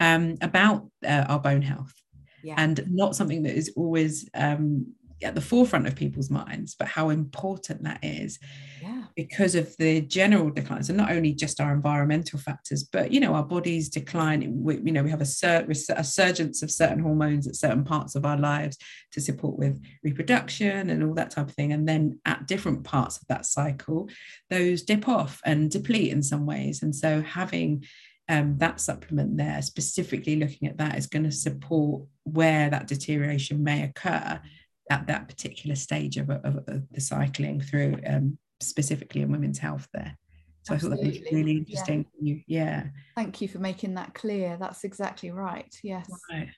um, 0.00 0.36
about 0.40 0.88
uh, 1.06 1.24
our 1.28 1.38
bone 1.38 1.62
health. 1.62 1.94
Yeah. 2.42 2.54
And 2.56 2.84
not 2.88 3.16
something 3.16 3.42
that 3.44 3.56
is 3.56 3.72
always 3.76 4.28
um, 4.34 4.94
at 5.22 5.34
the 5.34 5.40
forefront 5.40 5.86
of 5.86 5.96
people's 5.96 6.30
minds, 6.30 6.74
but 6.78 6.88
how 6.88 7.10
important 7.10 7.82
that 7.84 7.98
is. 8.02 8.38
Yeah. 8.80 8.97
Because 9.18 9.56
of 9.56 9.76
the 9.78 10.00
general 10.02 10.48
declines, 10.48 10.88
and 10.88 10.96
not 10.96 11.10
only 11.10 11.32
just 11.34 11.60
our 11.60 11.72
environmental 11.72 12.38
factors, 12.38 12.84
but 12.84 13.10
you 13.10 13.18
know, 13.18 13.34
our 13.34 13.42
bodies 13.42 13.88
decline. 13.88 14.62
We, 14.62 14.76
you 14.76 14.92
know, 14.92 15.02
we 15.02 15.10
have 15.10 15.20
a, 15.20 15.26
sur- 15.26 15.66
a 15.68 16.04
surgence 16.04 16.62
of 16.62 16.70
certain 16.70 17.00
hormones 17.00 17.48
at 17.48 17.56
certain 17.56 17.82
parts 17.82 18.14
of 18.14 18.24
our 18.24 18.36
lives 18.38 18.78
to 19.10 19.20
support 19.20 19.58
with 19.58 19.82
reproduction 20.04 20.90
and 20.90 21.02
all 21.02 21.14
that 21.14 21.32
type 21.32 21.48
of 21.48 21.54
thing. 21.56 21.72
And 21.72 21.88
then 21.88 22.20
at 22.26 22.46
different 22.46 22.84
parts 22.84 23.16
of 23.16 23.26
that 23.26 23.44
cycle, 23.44 24.08
those 24.50 24.82
dip 24.82 25.08
off 25.08 25.40
and 25.44 25.68
deplete 25.68 26.12
in 26.12 26.22
some 26.22 26.46
ways. 26.46 26.84
And 26.84 26.94
so 26.94 27.20
having 27.20 27.84
um, 28.28 28.58
that 28.58 28.78
supplement 28.78 29.36
there, 29.36 29.60
specifically 29.62 30.36
looking 30.36 30.68
at 30.68 30.78
that, 30.78 30.96
is 30.96 31.08
going 31.08 31.24
to 31.24 31.32
support 31.32 32.04
where 32.22 32.70
that 32.70 32.86
deterioration 32.86 33.64
may 33.64 33.82
occur 33.82 34.40
at 34.88 35.08
that 35.08 35.26
particular 35.26 35.74
stage 35.74 36.18
of, 36.18 36.30
of, 36.30 36.58
of 36.68 36.88
the 36.92 37.00
cycling 37.00 37.60
through 37.60 37.98
um, 38.06 38.38
specifically 38.60 39.22
in 39.22 39.30
women's 39.30 39.58
health 39.58 39.88
there. 39.92 40.16
So 40.62 40.74
Absolutely. 40.74 40.98
I 40.98 41.04
thought 41.04 41.14
that 41.14 41.22
was 41.22 41.32
really 41.32 41.56
interesting. 41.58 42.06
Yeah. 42.20 42.34
yeah. 42.46 42.84
Thank 43.16 43.40
you 43.40 43.48
for 43.48 43.58
making 43.58 43.94
that 43.94 44.14
clear. 44.14 44.56
That's 44.60 44.84
exactly 44.84 45.30
right. 45.30 45.74
Yes. 45.82 46.10
Right. 46.30 46.50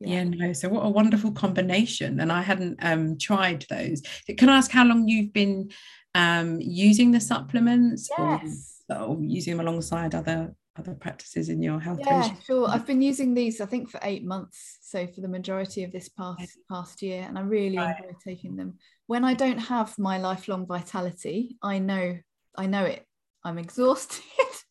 Yeah. 0.00 0.08
yeah. 0.08 0.24
no. 0.24 0.52
So 0.52 0.68
what 0.68 0.86
a 0.86 0.88
wonderful 0.88 1.32
combination. 1.32 2.20
And 2.20 2.30
I 2.30 2.42
hadn't 2.42 2.78
um, 2.82 3.18
tried 3.18 3.66
those. 3.68 4.02
Can 4.36 4.48
I 4.48 4.58
ask 4.58 4.70
how 4.70 4.84
long 4.84 5.08
you've 5.08 5.32
been 5.32 5.70
um, 6.14 6.60
using 6.60 7.10
the 7.10 7.20
supplements 7.20 8.08
yes. 8.16 8.82
or, 8.88 8.96
or 8.96 9.18
using 9.20 9.56
them 9.56 9.66
alongside 9.66 10.14
other 10.14 10.54
other 10.78 10.94
practices 10.94 11.48
in 11.48 11.60
your 11.60 11.80
health? 11.80 11.98
Yeah, 12.00 12.32
sure. 12.46 12.68
I've 12.68 12.86
been 12.86 13.02
using 13.02 13.34
these, 13.34 13.60
I 13.60 13.66
think, 13.66 13.90
for 13.90 13.98
eight 14.04 14.24
months. 14.24 14.78
So 14.82 15.06
for 15.08 15.20
the 15.20 15.28
majority 15.28 15.82
of 15.82 15.90
this 15.90 16.08
past 16.08 16.56
past 16.70 17.02
year, 17.02 17.24
and 17.26 17.36
I 17.36 17.42
really 17.42 17.76
right. 17.76 17.96
enjoy 17.98 18.16
taking 18.24 18.54
them 18.54 18.78
when 19.08 19.24
I 19.24 19.34
don't 19.34 19.58
have 19.58 19.98
my 19.98 20.18
lifelong 20.18 20.66
vitality, 20.66 21.56
I 21.62 21.78
know 21.80 22.18
I 22.56 22.66
know 22.66 22.84
it. 22.84 23.04
I'm 23.42 23.58
exhausted. 23.58 24.22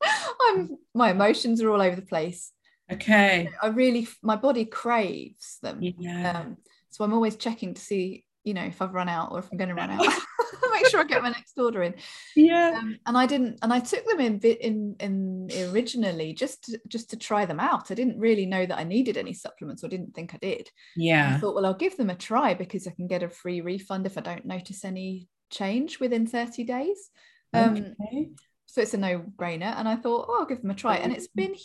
I'm 0.48 0.78
my 0.94 1.12
emotions 1.12 1.62
are 1.62 1.72
all 1.72 1.82
over 1.82 1.96
the 1.96 2.04
place. 2.04 2.54
Okay. 2.90 3.50
I 3.62 3.68
really 3.68 4.08
my 4.22 4.36
body 4.36 4.64
craves 4.66 5.58
them. 5.62 5.80
Yeah. 5.82 6.40
Um, 6.40 6.58
so 6.92 7.04
I'm 7.04 7.14
always 7.14 7.36
checking 7.36 7.74
to 7.74 7.82
see, 7.82 8.26
you 8.48 8.54
know, 8.54 8.64
if 8.64 8.82
I've 8.82 8.94
run 8.94 9.10
out 9.10 9.32
or 9.32 9.40
if 9.40 9.50
I'm 9.52 9.58
going 9.58 9.70
to 9.70 9.76
run 9.76 9.92
out. 9.92 10.06
Make 10.74 10.88
sure 10.88 11.02
I 11.02 11.04
get 11.04 11.22
my 11.22 11.30
next 11.30 11.58
order 11.58 11.84
in. 11.84 11.96
Yeah. 12.36 12.78
Um, 12.78 12.98
and 13.06 13.18
I 13.18 13.26
didn't, 13.26 13.60
and 13.62 13.74
I 13.74 13.80
took 13.80 14.06
them 14.06 14.20
in 14.20 14.40
in 14.40 14.96
in 15.00 15.50
originally 15.72 16.34
just 16.34 16.66
to, 16.66 16.80
just 16.88 17.10
to 17.12 17.18
try 17.18 17.46
them 17.46 17.60
out. 17.60 17.92
I 17.92 17.96
didn't 17.96 18.20
really 18.20 18.46
know 18.46 18.66
that 18.66 18.78
I 18.78 18.84
needed 18.84 19.18
any 19.18 19.34
supplements, 19.34 19.84
or 19.84 19.90
didn't 19.90 20.16
think 20.16 20.34
I 20.34 20.38
did. 20.38 20.70
Yeah. 20.96 21.36
I 21.36 21.38
thought, 21.40 21.56
well, 21.56 21.66
I'll 21.66 21.74
give 21.74 21.98
them 21.98 22.10
a 22.10 22.16
try 22.16 22.54
because 22.54 22.88
I 22.88 22.92
can 22.92 23.08
get 23.08 23.24
a 23.24 23.30
free 23.30 23.62
refund 23.62 24.06
if 24.06 24.18
I 24.18 24.22
don't 24.22 24.46
notice 24.46 24.86
any 24.86 25.28
change 25.50 26.00
within 26.00 26.28
30 26.28 26.64
days. 26.64 27.10
Um, 27.54 27.96
okay. 28.02 28.30
So 28.66 28.82
it's 28.82 28.94
a 28.94 28.98
no 28.98 29.20
brainer. 29.20 29.76
And 29.78 29.88
I 29.88 29.96
thought, 29.96 30.28
oh, 30.30 30.40
I'll 30.40 30.46
give 30.46 30.62
them 30.62 30.72
a 30.72 30.76
try. 30.76 30.98
And 30.98 31.14
it's 31.14 31.28
been 31.28 31.56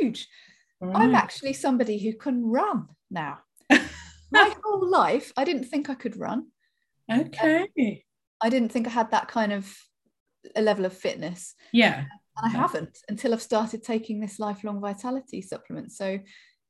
huge. 0.00 0.28
Right. 0.80 0.96
I'm 0.96 1.14
actually 1.14 1.52
somebody 1.52 1.98
who 1.98 2.14
can 2.14 2.44
run 2.44 2.86
now. 3.10 3.38
My 4.32 4.54
whole 4.62 4.88
life, 4.88 5.32
I 5.36 5.44
didn't 5.44 5.64
think 5.64 5.90
I 5.90 5.94
could 5.94 6.16
run. 6.16 6.46
Okay. 7.10 7.68
Um, 7.78 7.96
I 8.42 8.48
didn't 8.48 8.72
think 8.72 8.86
I 8.86 8.90
had 8.90 9.10
that 9.10 9.28
kind 9.28 9.52
of 9.52 9.74
a 10.56 10.62
level 10.62 10.84
of 10.84 10.92
fitness. 10.92 11.54
Yeah. 11.72 12.04
And 12.36 12.46
I 12.46 12.48
haven't 12.48 12.98
until 13.08 13.32
I've 13.32 13.42
started 13.42 13.82
taking 13.82 14.20
this 14.20 14.38
lifelong 14.38 14.80
vitality 14.80 15.42
supplement. 15.42 15.92
So 15.92 16.18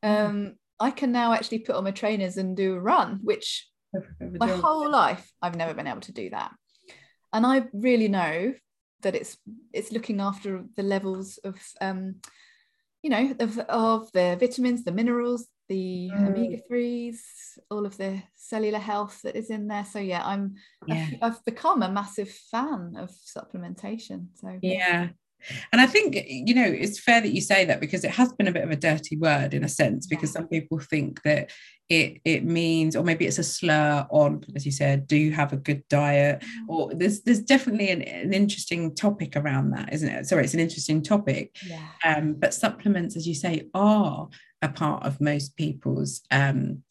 um, 0.02 0.56
I 0.80 0.90
can 0.90 1.12
now 1.12 1.32
actually 1.32 1.60
put 1.60 1.76
on 1.76 1.84
my 1.84 1.92
trainers 1.92 2.36
and 2.36 2.56
do 2.56 2.74
a 2.74 2.80
run, 2.80 3.20
which 3.22 3.68
my 4.20 4.48
whole 4.48 4.90
life 4.90 5.30
I've 5.40 5.54
never 5.54 5.74
been 5.74 5.86
able 5.86 6.00
to 6.00 6.12
do 6.12 6.30
that. 6.30 6.52
And 7.32 7.46
I 7.46 7.64
really 7.72 8.08
know 8.08 8.54
that 9.02 9.14
it's 9.14 9.36
it's 9.72 9.92
looking 9.92 10.20
after 10.20 10.64
the 10.76 10.82
levels 10.82 11.38
of 11.38 11.56
um, 11.80 12.16
you 13.02 13.10
know 13.10 13.34
of, 13.38 13.58
of 13.58 14.12
the 14.12 14.36
vitamins, 14.38 14.84
the 14.84 14.92
minerals, 14.92 15.46
the 15.72 16.10
mm. 16.12 16.28
omega 16.28 16.60
3s 16.70 17.20
all 17.70 17.86
of 17.86 17.96
the 17.96 18.22
cellular 18.34 18.78
health 18.78 19.20
that 19.22 19.34
is 19.34 19.48
in 19.48 19.66
there 19.66 19.86
so 19.86 19.98
yeah 19.98 20.22
i'm 20.24 20.54
yeah. 20.86 21.06
I've, 21.22 21.32
I've 21.32 21.44
become 21.46 21.82
a 21.82 21.90
massive 21.90 22.30
fan 22.30 22.94
of 22.98 23.10
supplementation 23.10 24.26
so 24.34 24.58
yeah 24.60 25.08
and 25.72 25.80
I 25.80 25.86
think, 25.86 26.16
you 26.28 26.54
know, 26.54 26.64
it's 26.64 27.00
fair 27.00 27.20
that 27.20 27.32
you 27.32 27.40
say 27.40 27.64
that 27.64 27.80
because 27.80 28.04
it 28.04 28.10
has 28.12 28.32
been 28.32 28.48
a 28.48 28.52
bit 28.52 28.64
of 28.64 28.70
a 28.70 28.76
dirty 28.76 29.16
word 29.16 29.54
in 29.54 29.64
a 29.64 29.68
sense, 29.68 30.06
because 30.06 30.30
some 30.30 30.46
people 30.46 30.78
think 30.78 31.22
that 31.22 31.50
it 31.88 32.20
it 32.24 32.44
means, 32.44 32.94
or 32.94 33.02
maybe 33.02 33.26
it's 33.26 33.38
a 33.38 33.44
slur 33.44 34.06
on, 34.10 34.44
as 34.54 34.64
you 34.64 34.72
said, 34.72 35.06
do 35.06 35.16
you 35.16 35.32
have 35.32 35.52
a 35.52 35.56
good 35.56 35.82
diet? 35.88 36.40
Mm. 36.40 36.68
Or 36.68 36.94
there's 36.94 37.22
there's 37.22 37.42
definitely 37.42 37.90
an, 37.90 38.02
an 38.02 38.32
interesting 38.32 38.94
topic 38.94 39.36
around 39.36 39.70
that, 39.70 39.92
isn't 39.92 40.08
it? 40.08 40.26
Sorry, 40.26 40.44
it's 40.44 40.54
an 40.54 40.60
interesting 40.60 41.02
topic. 41.02 41.56
Yeah. 41.66 41.88
Um, 42.04 42.34
but 42.34 42.54
supplements, 42.54 43.16
as 43.16 43.26
you 43.26 43.34
say, 43.34 43.68
are 43.74 44.28
a 44.62 44.68
part 44.68 45.04
of 45.04 45.20
most 45.20 45.56
people's 45.56 46.22
um, 46.30 46.82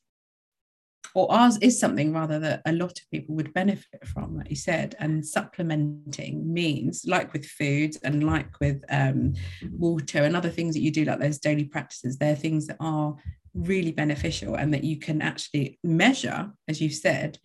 or 1.13 1.32
ours 1.32 1.57
is 1.57 1.80
something 1.80 2.13
rather 2.13 2.39
that 2.39 2.61
a 2.65 2.72
lot 2.72 2.99
of 2.99 3.11
people 3.11 3.36
would 3.36 3.53
benefit 3.53 4.07
from, 4.07 4.38
like 4.38 4.49
you 4.49 4.55
said. 4.55 4.95
And 4.99 5.26
supplementing 5.26 6.51
means, 6.53 7.03
like 7.05 7.34
with 7.34 7.45
food 7.45 7.97
and 8.03 8.24
like 8.24 8.59
with 8.59 8.84
um, 8.89 9.34
water 9.72 10.24
and 10.24 10.36
other 10.36 10.49
things 10.49 10.74
that 10.76 10.82
you 10.82 10.91
do, 10.91 11.03
like 11.03 11.19
those 11.19 11.39
daily 11.39 11.65
practices, 11.65 12.17
they're 12.17 12.36
things 12.36 12.67
that 12.67 12.78
are 12.80 13.15
really 13.53 13.91
beneficial 13.91 14.55
and 14.55 14.74
that 14.74 14.84
you 14.84 14.97
can 14.97 15.22
actually 15.22 15.80
measure, 15.84 16.51
as 16.67 16.80
you 16.80 16.89
said, 16.89 17.38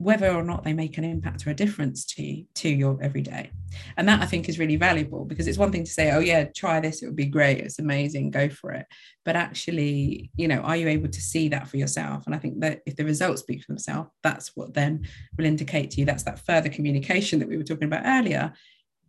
whether 0.00 0.30
or 0.30 0.42
not 0.42 0.64
they 0.64 0.72
make 0.72 0.96
an 0.96 1.04
impact 1.04 1.46
or 1.46 1.50
a 1.50 1.54
difference 1.54 2.06
to 2.06 2.42
to 2.54 2.70
your 2.70 2.98
everyday. 3.02 3.50
And 3.98 4.08
that 4.08 4.22
i 4.22 4.26
think 4.26 4.48
is 4.48 4.58
really 4.58 4.76
valuable 4.76 5.26
because 5.26 5.46
it's 5.46 5.58
one 5.58 5.70
thing 5.70 5.84
to 5.84 5.90
say 5.90 6.10
oh 6.10 6.20
yeah 6.20 6.44
try 6.56 6.80
this 6.80 7.02
it 7.02 7.06
would 7.06 7.16
be 7.16 7.26
great 7.26 7.58
it's 7.58 7.78
amazing 7.78 8.30
go 8.30 8.48
for 8.48 8.72
it. 8.72 8.86
But 9.26 9.36
actually 9.36 10.30
you 10.36 10.48
know 10.48 10.60
are 10.60 10.76
you 10.76 10.88
able 10.88 11.10
to 11.10 11.20
see 11.20 11.48
that 11.50 11.68
for 11.68 11.76
yourself? 11.76 12.24
And 12.24 12.34
i 12.34 12.38
think 12.38 12.60
that 12.60 12.80
if 12.86 12.96
the 12.96 13.04
results 13.04 13.42
speak 13.42 13.60
for 13.62 13.72
themselves 13.72 14.08
that's 14.22 14.56
what 14.56 14.72
then 14.72 15.06
will 15.36 15.44
indicate 15.44 15.90
to 15.90 16.00
you 16.00 16.06
that's 16.06 16.24
that 16.24 16.44
further 16.46 16.70
communication 16.70 17.38
that 17.38 17.48
we 17.48 17.58
were 17.58 17.64
talking 17.64 17.84
about 17.84 18.06
earlier. 18.06 18.54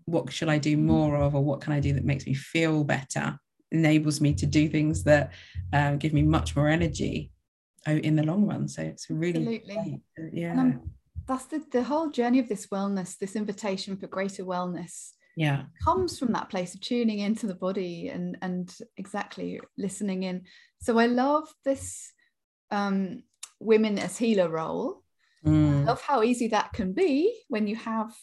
What 0.06 0.34
should 0.34 0.50
i 0.50 0.58
do 0.58 0.76
more 0.76 1.16
of 1.16 1.36
or 1.36 1.44
what 1.44 1.62
can 1.62 1.72
i 1.72 1.80
do 1.80 1.94
that 1.94 2.04
makes 2.04 2.26
me 2.28 2.34
feel 2.34 2.84
better 2.84 3.40
enables 3.72 4.20
me 4.20 4.34
to 4.34 4.46
do 4.46 4.68
things 4.68 5.06
that 5.06 5.32
uh, 5.72 5.96
give 5.96 6.12
me 6.12 6.22
much 6.22 6.54
more 6.58 6.68
energy 6.68 7.32
in 7.88 8.16
the 8.16 8.24
long 8.24 8.46
run. 8.46 8.68
So 8.68 8.82
it's 8.82 9.10
really 9.10 9.62
Absolutely. 9.64 10.02
yeah. 10.34 10.74
That's 11.28 11.46
the, 11.46 11.64
the 11.72 11.84
whole 11.84 12.10
journey 12.10 12.40
of 12.40 12.50
this 12.50 12.68
wellness, 12.68 13.18
this 13.18 13.36
invitation 13.36 13.98
for 13.98 14.08
greater 14.08 14.44
wellness. 14.44 15.12
Yeah. 15.36 15.64
Comes 15.84 16.20
from 16.20 16.34
that 16.34 16.50
place 16.50 16.76
of 16.76 16.82
tuning 16.82 17.20
into 17.20 17.48
the 17.48 17.56
body 17.56 18.10
and 18.10 18.38
and 18.42 18.74
exactly 18.98 19.62
listening 19.78 20.24
in. 20.24 20.44
So 20.82 21.00
I 21.00 21.06
love 21.06 21.48
this 21.64 22.12
um, 22.70 23.24
women 23.60 23.98
as 23.98 24.18
healer 24.18 24.50
role. 24.50 25.04
Mm. 25.46 25.82
I 25.82 25.84
love 25.86 26.02
how 26.02 26.24
easy 26.24 26.50
that 26.50 26.74
can 26.74 26.94
be 26.94 27.34
when 27.48 27.68
you 27.68 27.76
have, 27.76 28.14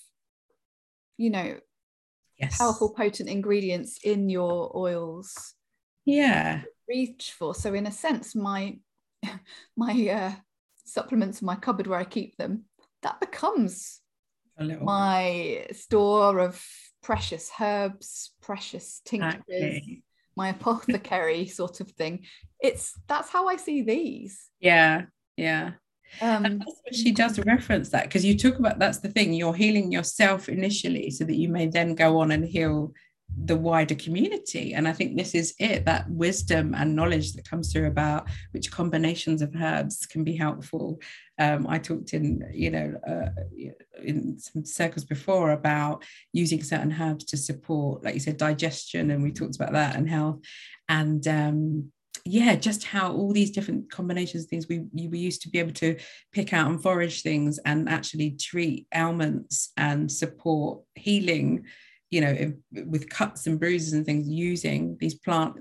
you 1.17 1.31
know, 1.31 1.59
yes. 2.39 2.59
powerful, 2.59 2.91
potent 2.95 3.29
ingredients 3.29 3.99
in 4.05 4.29
your 4.29 4.77
oils. 4.77 5.55
Yeah. 6.05 6.63
Reach 6.89 7.35
for. 7.39 7.55
So 7.55 7.75
in 7.75 7.87
a 7.87 7.93
sense, 7.93 8.35
my 8.35 8.79
my 9.77 10.09
uh, 10.09 10.33
supplements 10.85 11.41
in 11.41 11.47
my 11.47 11.57
cupboard 11.57 11.87
where 11.87 11.99
I 11.99 12.05
keep 12.05 12.37
them, 12.37 12.65
that 13.03 13.21
becomes 13.21 14.01
my 14.59 15.67
store 15.73 16.41
of 16.41 16.65
precious 17.03 17.51
herbs, 17.61 18.33
precious 18.43 19.01
tinctures, 19.05 19.83
my 20.37 20.49
apothecary 20.49 21.47
sort 21.61 21.81
of 21.81 21.91
thing. 21.93 22.25
It's 22.61 22.93
that's 23.07 23.31
how 23.31 23.49
I 23.49 23.57
see 23.57 23.83
these. 23.83 24.49
Yeah, 24.61 25.03
yeah. 25.37 25.73
Um, 26.23 26.63
she 26.93 27.13
does 27.13 27.39
reference 27.39 27.91
that 27.91 28.05
because 28.05 28.25
you 28.25 28.37
talk 28.37 28.59
about 28.59 28.79
that's 28.79 28.99
the 28.99 29.11
thing 29.11 29.33
you're 29.33 29.55
healing 29.55 29.93
yourself 29.93 30.49
initially 30.49 31.11
so 31.11 31.25
that 31.25 31.37
you 31.37 31.51
may 31.51 31.67
then 31.67 31.95
go 31.95 32.19
on 32.21 32.31
and 32.31 32.45
heal 32.45 32.95
the 33.45 33.57
wider 33.57 33.95
community. 33.95 34.75
And 34.75 34.87
i 34.89 34.93
think 34.93 35.17
this 35.17 35.35
is 35.35 35.55
it 35.59 35.85
that 35.85 36.09
wisdom 36.11 36.75
and 36.75 36.97
knowledge 36.97 37.33
that 37.35 37.49
comes 37.49 37.73
through 37.73 37.87
about 37.87 38.29
which 38.53 38.71
combinations 38.71 39.43
of 39.43 39.55
herbs 39.57 40.07
can 40.07 40.25
be 40.25 40.37
helpful. 40.37 41.01
Um, 41.41 41.67
i 41.69 41.79
talked 41.79 42.15
in 42.15 42.49
you 42.53 42.71
know 42.71 42.95
uh, 43.07 43.29
in 44.03 44.39
some 44.39 44.65
circles 44.65 45.05
before 45.05 45.53
about 45.53 46.05
using 46.33 46.63
certain 46.63 46.93
herbs 46.93 47.25
to 47.27 47.37
support 47.37 48.03
like 48.05 48.15
you 48.15 48.21
said 48.21 48.37
digestion 48.37 49.11
and 49.11 49.23
we 49.23 49.33
talked 49.33 49.57
about 49.57 49.73
that 49.73 49.97
and 49.97 50.09
health. 50.09 50.41
And 50.89 51.27
um, 51.29 51.93
yeah, 52.25 52.57
just 52.57 52.85
how 52.85 53.13
all 53.13 53.33
these 53.33 53.51
different 53.51 53.91
combinations 53.91 54.45
of 54.45 54.51
things 54.51 54.69
we, 54.69 54.85
we 54.93 55.19
used 55.19 55.43
to 55.43 55.49
be 55.51 55.59
able 55.59 55.73
to 55.73 55.97
pick 56.33 56.53
out 56.53 56.69
and 56.69 56.83
forage 56.83 57.23
things 57.23 57.59
and 57.65 57.89
actually 57.89 58.33
treat 58.33 58.87
ailments 58.95 59.73
and 59.77 60.11
support 60.11 60.83
healing 60.95 61.65
you 62.11 62.21
know 62.23 62.53
with 62.87 63.09
cuts 63.11 63.47
and 63.47 63.61
bruises 63.61 63.93
and 63.93 64.07
things 64.07 64.29
using 64.29 64.97
these 64.99 65.15
plant 65.15 65.55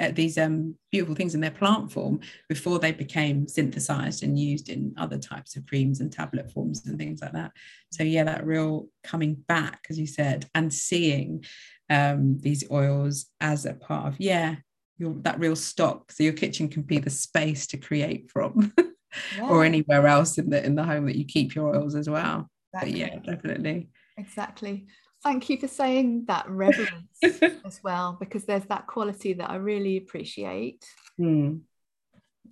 uh, 0.00 0.10
these 0.12 0.38
um 0.38 0.74
beautiful 0.90 1.14
things 1.14 1.34
in 1.34 1.40
their 1.40 1.50
plant 1.50 1.92
form 1.92 2.20
before 2.48 2.78
they 2.78 2.92
became 2.92 3.46
synthesized 3.46 4.22
and 4.22 4.38
used 4.38 4.68
in 4.68 4.94
other 4.96 5.18
types 5.18 5.54
of 5.56 5.66
creams 5.66 6.00
and 6.00 6.10
tablet 6.10 6.50
forms 6.50 6.86
and 6.86 6.98
things 6.98 7.20
like 7.20 7.32
that. 7.32 7.52
So 7.90 8.02
yeah 8.04 8.24
that 8.24 8.46
real 8.46 8.88
coming 9.04 9.34
back 9.34 9.86
as 9.90 9.98
you 9.98 10.06
said 10.06 10.46
and 10.54 10.72
seeing 10.72 11.44
um 11.90 12.38
these 12.38 12.64
oils 12.70 13.26
as 13.40 13.66
a 13.66 13.74
part 13.74 14.06
of 14.06 14.16
yeah 14.18 14.56
your 14.96 15.14
that 15.22 15.38
real 15.38 15.56
stock. 15.56 16.10
So 16.12 16.24
your 16.24 16.32
kitchen 16.32 16.68
can 16.68 16.82
be 16.82 16.98
the 16.98 17.10
space 17.10 17.66
to 17.68 17.76
create 17.76 18.30
from 18.30 18.72
yeah. 19.36 19.48
or 19.48 19.64
anywhere 19.64 20.06
else 20.06 20.38
in 20.38 20.48
the 20.48 20.64
in 20.64 20.74
the 20.74 20.84
home 20.84 21.04
that 21.06 21.16
you 21.16 21.26
keep 21.26 21.54
your 21.54 21.76
oils 21.76 21.94
as 21.94 22.08
well. 22.08 22.48
Exactly. 22.72 22.92
but 22.92 22.98
yeah 22.98 23.18
definitely. 23.18 23.90
Exactly 24.16 24.86
thank 25.22 25.48
you 25.48 25.56
for 25.56 25.68
saying 25.68 26.24
that 26.26 26.48
reverence 26.48 27.18
as 27.64 27.80
well 27.82 28.16
because 28.18 28.44
there's 28.44 28.64
that 28.66 28.86
quality 28.86 29.34
that 29.34 29.50
i 29.50 29.56
really 29.56 29.96
appreciate. 29.96 30.84
Mm. 31.20 31.60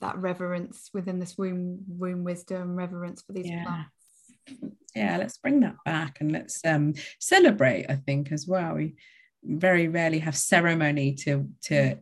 that 0.00 0.18
reverence 0.18 0.90
within 0.92 1.18
this 1.18 1.36
womb 1.36 1.80
womb 1.88 2.24
wisdom 2.24 2.76
reverence 2.76 3.22
for 3.22 3.32
these 3.32 3.48
yeah. 3.48 3.64
plants. 3.64 4.70
Yeah 4.94 5.16
let's 5.16 5.38
bring 5.38 5.60
that 5.60 5.76
back 5.84 6.20
and 6.20 6.32
let's 6.32 6.64
um 6.64 6.94
celebrate 7.18 7.86
i 7.88 7.96
think 7.96 8.32
as 8.32 8.46
well. 8.46 8.74
We 8.74 8.94
very 9.42 9.88
rarely 9.88 10.18
have 10.20 10.36
ceremony 10.36 11.14
to 11.14 11.48
to 11.62 11.96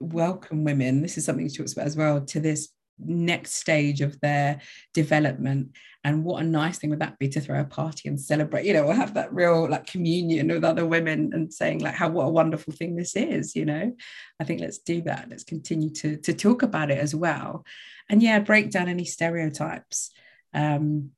welcome 0.00 0.64
women. 0.64 1.00
This 1.00 1.16
is 1.16 1.24
something 1.24 1.48
she 1.48 1.58
talks 1.58 1.72
about 1.72 1.86
as 1.86 1.96
well 1.96 2.20
to 2.20 2.40
this 2.40 2.70
next 2.98 3.54
stage 3.54 4.00
of 4.00 4.18
their 4.20 4.60
development. 4.94 5.72
And 6.04 6.24
what 6.24 6.42
a 6.42 6.46
nice 6.46 6.78
thing 6.78 6.90
would 6.90 7.00
that 7.00 7.18
be 7.18 7.28
to 7.30 7.40
throw 7.40 7.60
a 7.60 7.64
party 7.64 8.08
and 8.08 8.20
celebrate 8.20 8.66
you 8.66 8.72
know 8.72 8.90
have 8.90 9.14
that 9.14 9.32
real 9.32 9.68
like 9.68 9.86
communion 9.86 10.48
with 10.48 10.64
other 10.64 10.84
women 10.84 11.30
and 11.32 11.52
saying 11.52 11.78
like 11.80 11.94
how 11.94 12.08
what 12.08 12.26
a 12.26 12.30
wonderful 12.30 12.72
thing 12.72 12.96
this 12.96 13.16
is 13.16 13.54
you 13.54 13.64
know? 13.64 13.92
I 14.40 14.44
think 14.44 14.60
let's 14.60 14.78
do 14.78 15.02
that. 15.02 15.28
Let's 15.30 15.44
continue 15.44 15.90
to 15.90 16.16
to 16.18 16.32
talk 16.34 16.62
about 16.62 16.90
it 16.90 16.98
as 16.98 17.14
well. 17.14 17.64
And 18.08 18.22
yeah 18.22 18.40
break 18.40 18.70
down 18.70 18.88
any 18.88 19.04
stereotypes 19.04 20.10
um, 20.54 21.10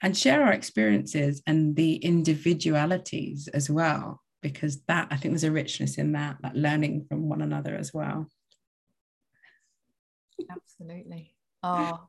and 0.00 0.16
share 0.16 0.42
our 0.42 0.52
experiences 0.52 1.42
and 1.46 1.76
the 1.76 1.96
individualities 1.96 3.48
as 3.48 3.70
well 3.70 4.20
because 4.42 4.82
that 4.82 5.08
i 5.10 5.16
think 5.16 5.32
there's 5.32 5.44
a 5.44 5.50
richness 5.50 5.98
in 5.98 6.12
that 6.12 6.36
that 6.42 6.56
learning 6.56 7.04
from 7.08 7.28
one 7.28 7.42
another 7.42 7.74
as 7.74 7.92
well 7.94 8.26
Absolutely. 10.50 11.34
Oh, 11.62 12.00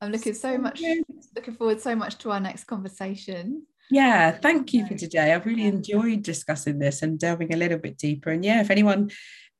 I'm 0.00 0.10
looking 0.10 0.34
so 0.34 0.58
much 0.58 0.82
looking 1.36 1.54
forward 1.54 1.80
so 1.80 1.94
much 1.94 2.18
to 2.18 2.30
our 2.30 2.40
next 2.40 2.64
conversation. 2.64 3.66
Yeah, 3.90 4.30
thank 4.30 4.72
you 4.72 4.86
for 4.86 4.94
today. 4.94 5.32
I've 5.32 5.46
really 5.46 5.66
enjoyed 5.66 6.22
discussing 6.22 6.78
this 6.78 7.02
and 7.02 7.18
delving 7.18 7.52
a 7.52 7.56
little 7.56 7.78
bit 7.78 7.98
deeper. 7.98 8.30
And 8.30 8.44
yeah, 8.44 8.60
if 8.60 8.70
anyone 8.70 9.10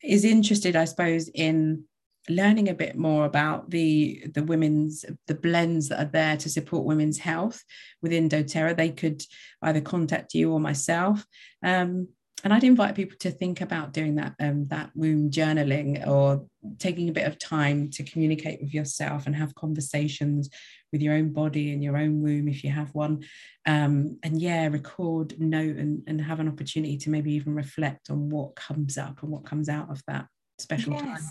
is 0.03 0.25
interested, 0.25 0.75
I 0.75 0.87
suppose, 0.87 1.29
in 1.29 1.85
learning 2.29 2.69
a 2.69 2.75
bit 2.75 2.97
more 2.97 3.25
about 3.25 3.71
the 3.71 4.25
the 4.33 4.45
women's 4.45 5.05
the 5.27 5.35
blends 5.35 5.89
that 5.89 6.01
are 6.01 6.11
there 6.11 6.37
to 6.37 6.49
support 6.49 6.85
women's 6.85 7.19
health 7.19 7.65
within 8.01 8.29
doTERRA 8.29 8.77
they 8.77 8.91
could 8.91 9.23
either 9.63 9.81
contact 9.81 10.33
you 10.33 10.53
or 10.53 10.61
myself 10.61 11.27
um, 11.65 12.07
and 12.45 12.53
I'd 12.53 12.65
invite 12.65 12.95
people 12.95 13.17
to 13.21 13.31
think 13.31 13.61
about 13.61 13.93
doing 13.93 14.17
that 14.17 14.35
um, 14.39 14.69
that 14.69 14.91
womb 14.95 15.31
journaling 15.31 16.07
or 16.07 16.47
taking 16.79 17.09
a 17.09 17.13
bit 17.13 17.27
of 17.27 17.39
time 17.39 17.91
to 17.91 18.05
communicate 18.05 18.61
with 18.61 18.73
yourself 18.73 19.27
and 19.27 19.35
have 19.35 19.55
conversations 19.55 20.49
with 20.93 21.03
your 21.03 21.15
own 21.15 21.33
body 21.33 21.73
and 21.73 21.83
your 21.83 21.97
own 21.97 22.21
womb 22.23 22.49
if 22.49 22.63
you 22.63 22.71
have 22.71 22.95
one. 22.95 23.25
Um, 23.67 24.19
and 24.23 24.41
yeah, 24.41 24.67
record, 24.69 25.41
note, 25.41 25.77
and, 25.77 26.03
and 26.07 26.21
have 26.21 26.41
an 26.41 26.49
opportunity 26.49 26.97
to 26.99 27.11
maybe 27.11 27.33
even 27.33 27.55
reflect 27.55 28.11
on 28.11 28.31
what 28.31 28.55
comes 28.55 28.99
up 28.99 29.23
and 29.23 29.31
what 29.31 29.45
comes 29.45 29.69
out 29.69 29.91
of 29.91 30.03
that 30.07 30.27
special 30.59 30.93
yes, 30.93 31.03
time. 31.03 31.23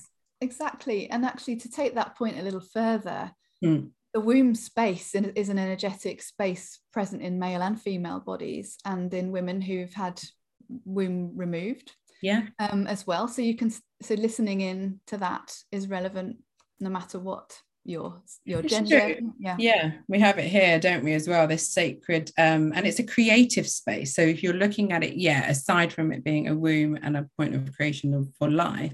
Exactly. 0.42 1.10
And 1.10 1.26
actually, 1.26 1.58
to 1.58 1.70
take 1.70 1.96
that 1.96 2.18
point 2.18 2.40
a 2.40 2.44
little 2.44 2.62
further, 2.62 3.32
mm. 3.64 3.90
the 4.14 4.20
womb 4.20 4.56
space 4.56 5.14
is 5.16 5.50
an 5.50 5.60
energetic 5.60 6.22
space 6.22 6.80
present 6.92 7.22
in 7.22 7.40
male 7.40 7.62
and 7.62 7.80
female 7.80 8.20
bodies 8.20 8.78
and 8.86 9.14
in 9.14 9.32
women 9.32 9.62
who've 9.62 9.94
had 9.94 10.22
womb 10.86 11.34
removed 11.36 11.92
yeah. 12.22 12.44
Um 12.60 12.88
as 12.88 13.06
well. 13.06 13.28
So 13.28 13.42
you 13.42 13.56
can 13.56 13.72
so 14.02 14.14
listening 14.16 14.62
in 14.62 15.00
to 15.08 15.18
that 15.18 15.56
is 15.72 15.88
relevant 15.90 16.38
no 16.80 16.90
matter 16.90 17.20
what 17.20 17.60
your 17.84 18.22
your 18.46 18.62
gender. 18.62 19.18
yeah. 19.40 19.56
Yeah 19.58 19.92
we 20.08 20.20
have 20.20 20.38
it 20.38 20.48
here 20.48 20.80
don't 20.80 21.04
we 21.04 21.14
as 21.14 21.28
well 21.28 21.48
this 21.48 21.74
sacred 21.74 22.32
um 22.38 22.72
and 22.76 22.86
it's 22.86 23.00
a 23.00 23.04
creative 23.04 23.68
space. 23.68 24.16
So 24.16 24.22
if 24.22 24.44
you're 24.44 24.54
looking 24.54 24.92
at 24.92 25.04
it 25.04 25.16
yeah 25.16 25.50
aside 25.50 25.92
from 25.92 26.12
it 26.12 26.24
being 26.24 26.48
a 26.48 26.56
womb 26.56 26.98
and 27.02 27.18
a 27.18 27.28
point 27.38 27.56
of 27.56 27.74
creation 27.76 28.32
for 28.38 28.50
life 28.52 28.94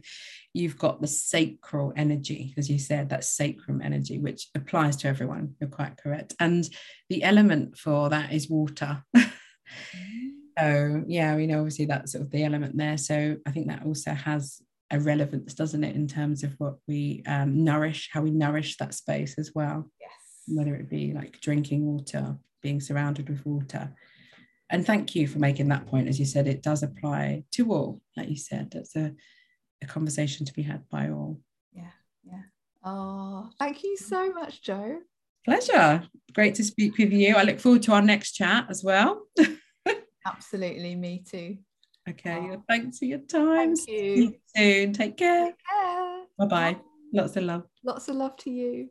you've 0.53 0.78
got 0.78 1.01
the 1.01 1.07
sacral 1.07 1.93
energy 1.95 2.53
as 2.57 2.69
you 2.69 2.80
said 2.80 3.09
that 3.09 3.23
sacrum 3.23 3.82
energy 3.82 4.17
which 4.17 4.47
applies 4.55 4.95
to 4.97 5.07
everyone. 5.07 5.55
You're 5.59 5.69
quite 5.69 5.97
correct. 5.97 6.34
And 6.39 6.67
the 7.09 7.23
element 7.23 7.78
for 7.78 8.09
that 8.09 8.34
is 8.34 8.49
water. 8.49 9.03
Mm. 9.15 10.26
So 10.58 11.03
yeah, 11.08 11.36
we 11.36 11.47
know 11.47 11.60
obviously 11.60 11.86
that's 11.86 12.14
sort 12.14 12.24
of 12.24 12.32
the 12.32 12.43
element 12.43 12.78
there. 12.78 12.97
So 12.97 13.38
I 13.45 13.51
think 13.51 13.68
that 13.68 13.86
also 13.86 14.14
has 14.14 14.62
a 14.89 14.99
relevance, 14.99 15.53
doesn't 15.53 15.84
it, 15.84 15.95
in 15.95 16.08
terms 16.08 16.43
of 16.43 16.53
what 16.58 16.78
we 16.88 17.24
um, 17.28 17.64
nourish, 17.64 18.10
how 18.12 18.22
we 18.22 18.32
nourish 18.32 18.78
that 18.78 18.93
space 18.93 19.38
as 19.38 19.51
well. 19.53 19.91
Yes. 19.99 20.12
Whether 20.47 20.76
it 20.76 20.89
be 20.89 21.14
like 21.14 21.39
drinking 21.41 21.86
water, 21.86 22.38
being 22.64 22.80
surrounded 22.80 23.30
with 23.30 23.45
water. 23.45 23.93
And 24.70 24.86
thank 24.86 25.16
you 25.16 25.28
for 25.28 25.39
making 25.39 25.68
that 25.70 25.88
point. 25.88 26.08
As 26.08 26.20
you 26.20 26.26
said, 26.26 26.47
it 26.47 26.64
does 26.64 26.84
apply 26.84 27.43
to 27.51 27.72
all, 27.72 28.01
like 28.16 28.30
you 28.30 28.38
said. 28.38 28.72
That's 28.72 28.95
a, 28.95 29.14
a 29.84 29.86
conversation 29.86 30.45
to 30.45 30.53
be 30.53 30.64
had 30.64 30.88
by 30.89 31.10
all. 31.10 31.39
Yeah, 31.74 31.91
yeah. 32.24 32.41
Oh, 32.84 33.49
thank 33.60 33.84
you 33.84 33.95
so 33.97 34.32
much, 34.32 34.62
Jo. 34.62 34.99
Pleasure. 35.45 36.03
Great 36.34 36.55
to 36.55 36.64
speak 36.64 36.97
with 36.97 37.12
you. 37.12 37.36
I 37.36 37.43
look 37.43 37.60
forward 37.60 37.84
to 37.84 37.93
our 37.93 38.01
next 38.01 38.34
chat 38.34 38.66
as 38.70 38.84
well. 38.84 39.28
Absolutely, 40.28 40.95
me 40.95 41.23
too. 41.30 41.57
Okay, 42.09 42.49
oh. 42.53 42.63
thanks 42.67 42.99
for 42.99 43.05
your 43.05 43.19
time. 43.19 43.75
Thank 43.75 43.88
you. 43.88 44.15
See 44.15 44.21
you 44.21 44.36
soon. 44.55 44.93
Take 44.93 45.17
care. 45.17 45.45
Take 45.45 45.55
care. 45.69 46.23
Bye-bye. 46.38 46.78
Lots 47.13 47.36
of 47.38 47.43
love. 47.43 47.63
Lots 47.84 48.07
of 48.09 48.15
love 48.15 48.36
to 48.38 48.51
you. 48.51 48.89